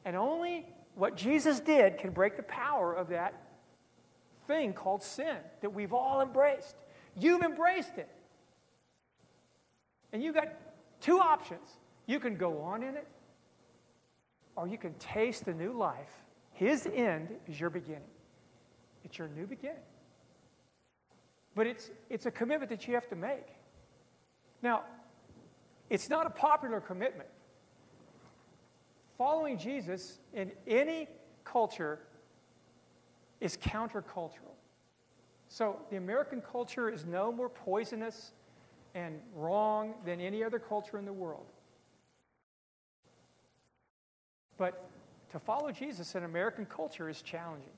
And 0.04 0.14
only 0.14 0.66
what 0.94 1.16
Jesus 1.16 1.58
did 1.58 1.98
can 1.98 2.10
break 2.10 2.36
the 2.36 2.42
power 2.44 2.94
of 2.94 3.08
that 3.08 3.34
thing 4.46 4.72
called 4.72 5.02
sin 5.02 5.36
that 5.62 5.70
we've 5.70 5.92
all 5.92 6.20
embraced. 6.20 6.76
You've 7.16 7.42
embraced 7.42 7.96
it. 7.96 8.08
And 10.12 10.22
you've 10.22 10.34
got 10.34 10.48
two 11.00 11.18
options. 11.18 11.68
You 12.06 12.20
can 12.20 12.36
go 12.36 12.60
on 12.60 12.82
in 12.82 12.94
it, 12.94 13.06
or 14.54 14.68
you 14.68 14.78
can 14.78 14.94
taste 14.94 15.44
the 15.44 15.54
new 15.54 15.72
life. 15.72 16.24
His 16.52 16.86
end 16.92 17.28
is 17.46 17.58
your 17.58 17.70
beginning. 17.70 18.02
It's 19.04 19.18
your 19.18 19.28
new 19.28 19.46
beginning. 19.46 19.76
But 21.54 21.66
it's, 21.66 21.90
it's 22.10 22.26
a 22.26 22.30
commitment 22.30 22.70
that 22.70 22.86
you 22.86 22.94
have 22.94 23.08
to 23.08 23.16
make. 23.16 23.46
Now, 24.62 24.82
it's 25.90 26.10
not 26.10 26.26
a 26.26 26.30
popular 26.30 26.80
commitment. 26.80 27.28
Following 29.16 29.58
Jesus 29.58 30.18
in 30.34 30.52
any 30.66 31.08
culture 31.44 32.00
is 33.40 33.56
countercultural. 33.56 34.54
So 35.48 35.80
the 35.90 35.96
American 35.96 36.40
culture 36.40 36.90
is 36.90 37.04
no 37.06 37.32
more 37.32 37.48
poisonous 37.48 38.32
and 38.94 39.20
wrong 39.34 39.94
than 40.04 40.20
any 40.20 40.44
other 40.44 40.58
culture 40.58 40.98
in 40.98 41.04
the 41.04 41.12
world. 41.12 41.46
But 44.56 44.88
to 45.30 45.38
follow 45.38 45.70
Jesus 45.70 46.14
in 46.14 46.24
American 46.24 46.66
culture 46.66 47.08
is 47.08 47.22
challenging 47.22 47.70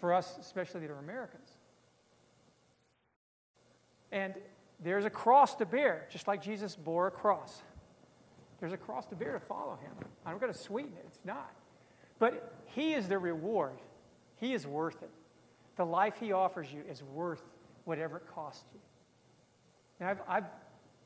for 0.00 0.14
us, 0.14 0.36
especially 0.40 0.80
that 0.80 0.90
are 0.90 0.98
Americans. 0.98 1.50
And 4.12 4.34
there's 4.82 5.04
a 5.04 5.10
cross 5.10 5.54
to 5.56 5.66
bear, 5.66 6.06
just 6.10 6.26
like 6.26 6.42
Jesus 6.42 6.74
bore 6.76 7.06
a 7.06 7.10
cross. 7.10 7.62
There's 8.60 8.72
a 8.72 8.78
cross 8.78 9.06
to 9.06 9.14
bear 9.14 9.32
to 9.32 9.40
follow 9.40 9.78
him. 9.82 9.92
I'm 10.24 10.38
going 10.38 10.52
to 10.52 10.58
sweeten 10.58 10.92
it. 10.98 11.04
It's 11.06 11.20
not. 11.24 11.52
But 12.18 12.54
he 12.66 12.92
is 12.92 13.08
the 13.08 13.18
reward. 13.18 13.78
He 14.36 14.52
is 14.52 14.66
worth 14.66 15.02
it. 15.02 15.10
The 15.76 15.84
life 15.84 16.16
he 16.20 16.32
offers 16.32 16.72
you 16.72 16.82
is 16.88 17.02
worth 17.02 17.42
whatever 17.84 18.18
it 18.18 18.24
costs 18.34 18.64
you. 18.74 18.80
Now, 19.98 20.10
I've, 20.10 20.20
I've 20.28 20.44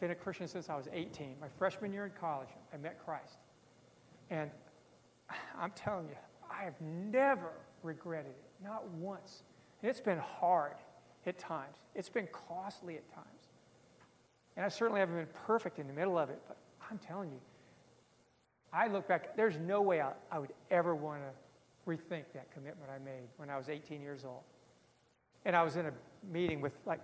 been 0.00 0.10
a 0.10 0.14
Christian 0.14 0.48
since 0.48 0.68
I 0.68 0.76
was 0.76 0.88
18. 0.92 1.36
My 1.40 1.48
freshman 1.58 1.92
year 1.92 2.06
in 2.06 2.12
college, 2.20 2.48
I 2.72 2.76
met 2.76 3.04
Christ. 3.04 3.38
And 4.30 4.50
I'm 5.58 5.70
telling 5.72 6.08
you, 6.08 6.16
I 6.50 6.64
have 6.64 6.80
never 6.80 7.52
regretted 7.82 8.32
it, 8.32 8.64
not 8.64 8.88
once. 8.88 9.42
And 9.82 9.90
it's 9.90 10.00
been 10.00 10.18
hard 10.18 10.74
at 11.26 11.38
times, 11.38 11.76
it's 11.94 12.08
been 12.08 12.28
costly 12.32 12.96
at 12.96 13.08
times. 13.14 13.26
And 14.56 14.64
I 14.64 14.68
certainly 14.68 15.00
haven't 15.00 15.16
been 15.16 15.26
perfect 15.46 15.78
in 15.78 15.86
the 15.86 15.92
middle 15.92 16.18
of 16.18 16.30
it, 16.30 16.40
but 16.46 16.56
I'm 16.90 16.98
telling 16.98 17.30
you, 17.30 17.40
I 18.72 18.88
look 18.88 19.06
back, 19.06 19.36
there's 19.36 19.56
no 19.58 19.82
way 19.82 20.00
I, 20.00 20.12
I 20.30 20.38
would 20.38 20.52
ever 20.70 20.94
want 20.94 21.22
to 21.22 21.90
rethink 21.90 22.24
that 22.34 22.50
commitment 22.52 22.90
I 22.90 22.98
made 22.98 23.28
when 23.36 23.50
I 23.50 23.56
was 23.56 23.68
18 23.68 24.00
years 24.00 24.24
old. 24.24 24.42
And 25.44 25.54
I 25.54 25.62
was 25.62 25.76
in 25.76 25.86
a 25.86 25.92
meeting 26.32 26.60
with 26.60 26.76
like 26.86 27.00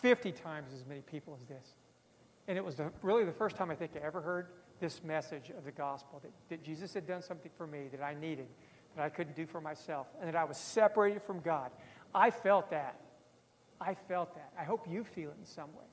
50 0.00 0.32
times 0.32 0.72
as 0.72 0.86
many 0.86 1.00
people 1.00 1.36
as 1.38 1.46
this. 1.46 1.74
And 2.48 2.56
it 2.56 2.64
was 2.64 2.76
the, 2.76 2.90
really 3.02 3.24
the 3.24 3.32
first 3.32 3.56
time 3.56 3.70
I 3.70 3.74
think 3.74 3.92
I 3.96 4.04
ever 4.04 4.20
heard 4.20 4.48
this 4.80 5.02
message 5.04 5.50
of 5.56 5.64
the 5.64 5.70
gospel 5.70 6.20
that, 6.22 6.32
that 6.48 6.64
Jesus 6.64 6.94
had 6.94 7.06
done 7.06 7.22
something 7.22 7.50
for 7.56 7.66
me 7.66 7.88
that 7.92 8.02
I 8.02 8.14
needed, 8.14 8.46
that 8.96 9.04
I 9.04 9.08
couldn't 9.08 9.36
do 9.36 9.46
for 9.46 9.60
myself, 9.60 10.08
and 10.20 10.28
that 10.28 10.36
I 10.36 10.44
was 10.44 10.56
separated 10.56 11.22
from 11.22 11.40
God. 11.40 11.70
I 12.14 12.30
felt 12.30 12.70
that. 12.70 12.98
I 13.80 13.94
felt 13.94 14.34
that. 14.34 14.52
I 14.58 14.64
hope 14.64 14.86
you 14.88 15.04
feel 15.04 15.30
it 15.30 15.36
in 15.38 15.44
some 15.44 15.72
way. 15.74 15.84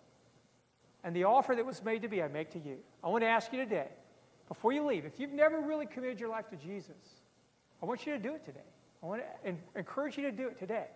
And 1.04 1.16
the 1.16 1.24
offer 1.24 1.56
that 1.56 1.66
was 1.66 1.84
made 1.84 2.02
to 2.02 2.08
me, 2.10 2.22
I 2.22 2.28
make 2.28 2.52
to 2.52 2.60
you. 2.60 2.78
I 3.04 3.08
want 3.10 3.24
to 3.24 3.28
ask 3.28 3.52
you 3.54 3.60
today, 3.60 3.88
before 4.47 4.74
you 4.74 4.86
leave, 4.86 5.06
if 5.06 5.20
you've 5.20 5.32
never 5.32 5.60
really 5.62 5.86
committed 5.86 6.20
your 6.20 6.30
life 6.30 6.50
to 6.50 6.56
Jesus, 6.56 6.97
I 7.82 7.86
want 7.86 8.06
you 8.06 8.14
to 8.14 8.20
do 8.20 8.34
it 8.36 8.43
today. 8.43 8.60
I 9.02 9.06
want 9.06 9.22
to 9.22 9.56
encourage 9.76 10.18
you 10.18 10.24
to 10.24 10.32
do 10.32 10.47
it 10.47 10.60
today. 10.60 10.88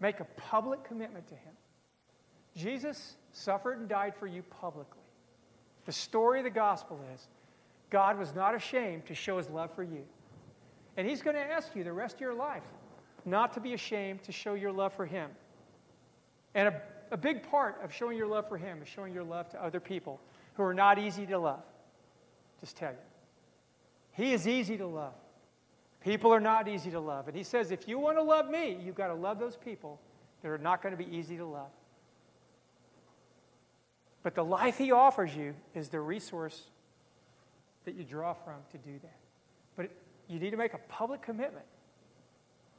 Make 0.00 0.20
a 0.20 0.24
public 0.36 0.84
commitment 0.84 1.26
to 1.28 1.34
Him. 1.34 1.52
Jesus 2.56 3.16
suffered 3.32 3.78
and 3.78 3.88
died 3.88 4.14
for 4.14 4.26
you 4.26 4.42
publicly. 4.42 5.02
The 5.86 5.92
story 5.92 6.40
of 6.40 6.44
the 6.44 6.50
gospel 6.50 7.00
is 7.14 7.28
God 7.90 8.18
was 8.18 8.34
not 8.34 8.54
ashamed 8.54 9.06
to 9.06 9.14
show 9.14 9.38
his 9.38 9.48
love 9.50 9.74
for 9.74 9.82
you. 9.82 10.04
And 10.96 11.08
he's 11.08 11.22
going 11.22 11.36
to 11.36 11.42
ask 11.42 11.74
you 11.74 11.84
the 11.84 11.92
rest 11.92 12.16
of 12.16 12.20
your 12.20 12.34
life 12.34 12.64
not 13.24 13.52
to 13.54 13.60
be 13.60 13.72
ashamed 13.72 14.22
to 14.24 14.32
show 14.32 14.54
your 14.54 14.72
love 14.72 14.92
for 14.92 15.06
him. 15.06 15.30
And 16.54 16.68
a, 16.68 16.82
a 17.14 17.16
big 17.16 17.48
part 17.48 17.78
of 17.84 17.94
showing 17.94 18.18
your 18.18 18.26
love 18.26 18.48
for 18.48 18.58
him 18.58 18.82
is 18.82 18.88
showing 18.88 19.14
your 19.14 19.22
love 19.22 19.48
to 19.50 19.62
other 19.62 19.78
people 19.78 20.20
who 20.54 20.64
are 20.64 20.74
not 20.74 20.98
easy 20.98 21.24
to 21.26 21.38
love. 21.38 21.62
Just 22.60 22.76
tell 22.76 22.90
you. 22.90 22.98
He 24.10 24.32
is 24.32 24.48
easy 24.48 24.76
to 24.78 24.86
love. 24.86 25.14
People 26.00 26.34
are 26.34 26.40
not 26.40 26.66
easy 26.66 26.90
to 26.90 26.98
love. 26.98 27.28
And 27.28 27.36
he 27.36 27.44
says, 27.44 27.70
if 27.70 27.86
you 27.86 28.00
want 28.00 28.16
to 28.18 28.22
love 28.22 28.50
me, 28.50 28.76
you've 28.84 28.96
got 28.96 29.06
to 29.06 29.14
love 29.14 29.38
those 29.38 29.56
people 29.56 30.00
that 30.42 30.48
are 30.48 30.58
not 30.58 30.82
going 30.82 30.90
to 30.90 31.02
be 31.02 31.16
easy 31.16 31.36
to 31.36 31.46
love. 31.46 31.70
But 34.24 34.34
the 34.34 34.44
life 34.44 34.76
He 34.76 34.90
offers 34.90 35.36
you 35.36 35.54
is 35.72 35.90
the 35.90 36.00
resource 36.00 36.64
that 37.84 37.94
you 37.94 38.02
draw 38.02 38.32
from 38.32 38.56
to 38.72 38.78
do 38.78 38.98
that. 39.02 39.18
But 39.76 39.90
you 40.26 40.40
need 40.40 40.50
to 40.50 40.56
make 40.56 40.74
a 40.74 40.80
public 40.88 41.22
commitment 41.22 41.66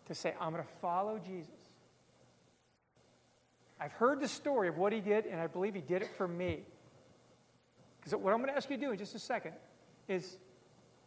to 0.08 0.14
say, 0.14 0.34
I'm 0.42 0.52
going 0.52 0.62
to 0.62 0.70
follow 0.82 1.22
Jesus. 1.26 1.54
I've 3.80 3.94
heard 3.94 4.20
the 4.20 4.28
story 4.28 4.68
of 4.68 4.78
what 4.78 4.94
He 4.94 5.02
did, 5.02 5.26
and 5.26 5.40
I 5.40 5.48
believe 5.48 5.74
He 5.74 5.82
did 5.82 6.02
it 6.02 6.10
for 6.18 6.28
me. 6.28 6.62
Because 8.00 8.20
what 8.20 8.34
I'm 8.34 8.40
going 8.40 8.52
to 8.52 8.56
ask 8.56 8.70
you 8.70 8.78
to 8.78 8.82
do 8.82 8.92
in 8.92 8.98
just 8.98 9.16
a 9.16 9.20
second 9.20 9.54
is 10.08 10.38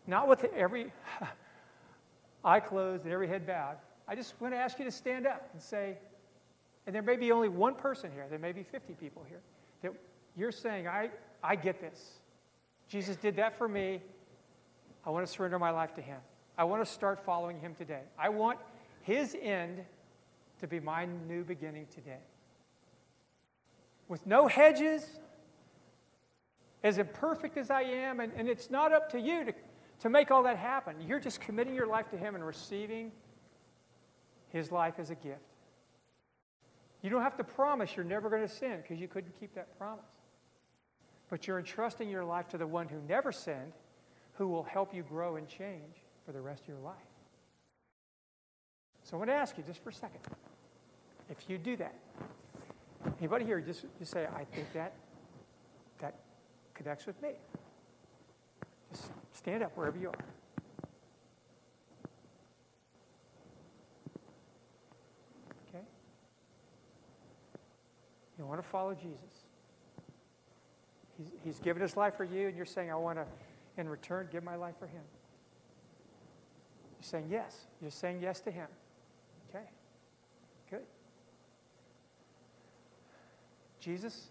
not 0.06 0.28
with 0.28 0.44
every 0.56 0.92
eye 2.44 2.60
closed 2.60 3.04
and 3.04 3.12
every 3.12 3.28
head 3.28 3.46
bowed. 3.46 3.76
I 4.06 4.14
just 4.14 4.40
want 4.40 4.54
to 4.54 4.58
ask 4.58 4.78
you 4.78 4.84
to 4.84 4.90
stand 4.90 5.26
up 5.26 5.48
and 5.52 5.62
say, 5.62 5.98
and 6.86 6.94
there 6.94 7.02
may 7.02 7.16
be 7.16 7.30
only 7.30 7.48
one 7.48 7.74
person 7.74 8.10
here, 8.12 8.26
there 8.30 8.38
may 8.38 8.52
be 8.52 8.62
50 8.62 8.94
people 8.94 9.24
here, 9.28 9.40
that 9.82 9.92
you're 10.36 10.52
saying, 10.52 10.88
I, 10.88 11.10
I 11.42 11.56
get 11.56 11.80
this. 11.80 12.20
Jesus 12.88 13.16
did 13.16 13.36
that 13.36 13.56
for 13.56 13.68
me. 13.68 14.00
I 15.04 15.10
want 15.10 15.26
to 15.26 15.32
surrender 15.32 15.58
my 15.58 15.70
life 15.70 15.94
to 15.94 16.00
Him. 16.00 16.18
I 16.56 16.64
want 16.64 16.84
to 16.84 16.90
start 16.90 17.24
following 17.24 17.60
Him 17.60 17.74
today. 17.74 18.00
I 18.18 18.30
want 18.30 18.58
His 19.02 19.36
end 19.40 19.84
to 20.60 20.66
be 20.66 20.80
my 20.80 21.06
new 21.28 21.44
beginning 21.44 21.86
today. 21.94 22.18
With 24.08 24.26
no 24.26 24.48
hedges, 24.48 25.06
as 26.82 26.98
imperfect 26.98 27.56
as 27.56 27.70
I 27.70 27.82
am, 27.82 28.20
and, 28.20 28.32
and 28.36 28.48
it's 28.48 28.70
not 28.70 28.92
up 28.92 29.10
to 29.12 29.20
you 29.20 29.44
to, 29.44 29.52
to 30.00 30.08
make 30.08 30.30
all 30.30 30.42
that 30.44 30.56
happen. 30.56 30.96
You're 31.06 31.20
just 31.20 31.40
committing 31.40 31.74
your 31.74 31.86
life 31.86 32.08
to 32.10 32.16
Him 32.16 32.34
and 32.34 32.46
receiving 32.46 33.12
His 34.50 34.72
life 34.72 34.94
as 34.98 35.10
a 35.10 35.14
gift. 35.14 35.40
You 37.02 37.10
don't 37.10 37.22
have 37.22 37.36
to 37.36 37.44
promise 37.44 37.94
you're 37.96 38.04
never 38.04 38.30
going 38.30 38.42
to 38.42 38.48
sin 38.48 38.78
because 38.82 38.98
you 38.98 39.08
couldn't 39.08 39.38
keep 39.38 39.54
that 39.54 39.76
promise 39.78 40.04
but 41.28 41.46
you're 41.46 41.58
entrusting 41.58 42.08
your 42.08 42.24
life 42.24 42.48
to 42.48 42.58
the 42.58 42.66
one 42.66 42.88
who 42.88 43.00
never 43.08 43.32
sinned, 43.32 43.72
who 44.34 44.48
will 44.48 44.62
help 44.62 44.94
you 44.94 45.02
grow 45.02 45.36
and 45.36 45.48
change 45.48 45.96
for 46.24 46.32
the 46.32 46.40
rest 46.40 46.62
of 46.62 46.68
your 46.68 46.78
life. 46.78 46.94
So 49.02 49.16
I 49.16 49.18
want 49.18 49.30
to 49.30 49.34
ask 49.34 49.56
you 49.56 49.64
just 49.66 49.82
for 49.82 49.90
a 49.90 49.94
second 49.94 50.20
if 51.30 51.48
you 51.48 51.58
do 51.58 51.76
that, 51.76 51.94
anybody 53.18 53.44
here 53.44 53.60
just, 53.60 53.84
just 53.98 54.12
say, 54.12 54.26
I 54.26 54.44
think 54.44 54.72
that 54.72 54.92
that 56.00 56.14
connects 56.74 57.06
with 57.06 57.20
me. 57.22 57.30
Just 58.92 59.10
stand 59.32 59.62
up 59.62 59.76
wherever 59.76 59.98
you 59.98 60.08
are. 60.08 60.14
Okay? 65.68 65.84
You 68.38 68.46
want 68.46 68.62
to 68.62 68.68
follow 68.68 68.94
Jesus. 68.94 69.18
He's, 71.18 71.28
he's 71.44 71.58
given 71.58 71.82
his 71.82 71.96
life 71.96 72.16
for 72.16 72.24
you, 72.24 72.48
and 72.48 72.56
you're 72.56 72.64
saying, 72.64 72.90
I 72.90 72.94
want 72.94 73.18
to, 73.18 73.26
in 73.76 73.88
return, 73.88 74.28
give 74.30 74.44
my 74.44 74.54
life 74.54 74.74
for 74.78 74.86
him. 74.86 75.02
You're 76.98 77.08
saying 77.08 77.26
yes. 77.30 77.66
You're 77.80 77.90
saying 77.90 78.20
yes 78.22 78.40
to 78.40 78.50
him. 78.50 78.68
Okay. 79.50 79.64
Good. 80.70 80.84
Jesus, 83.88 84.28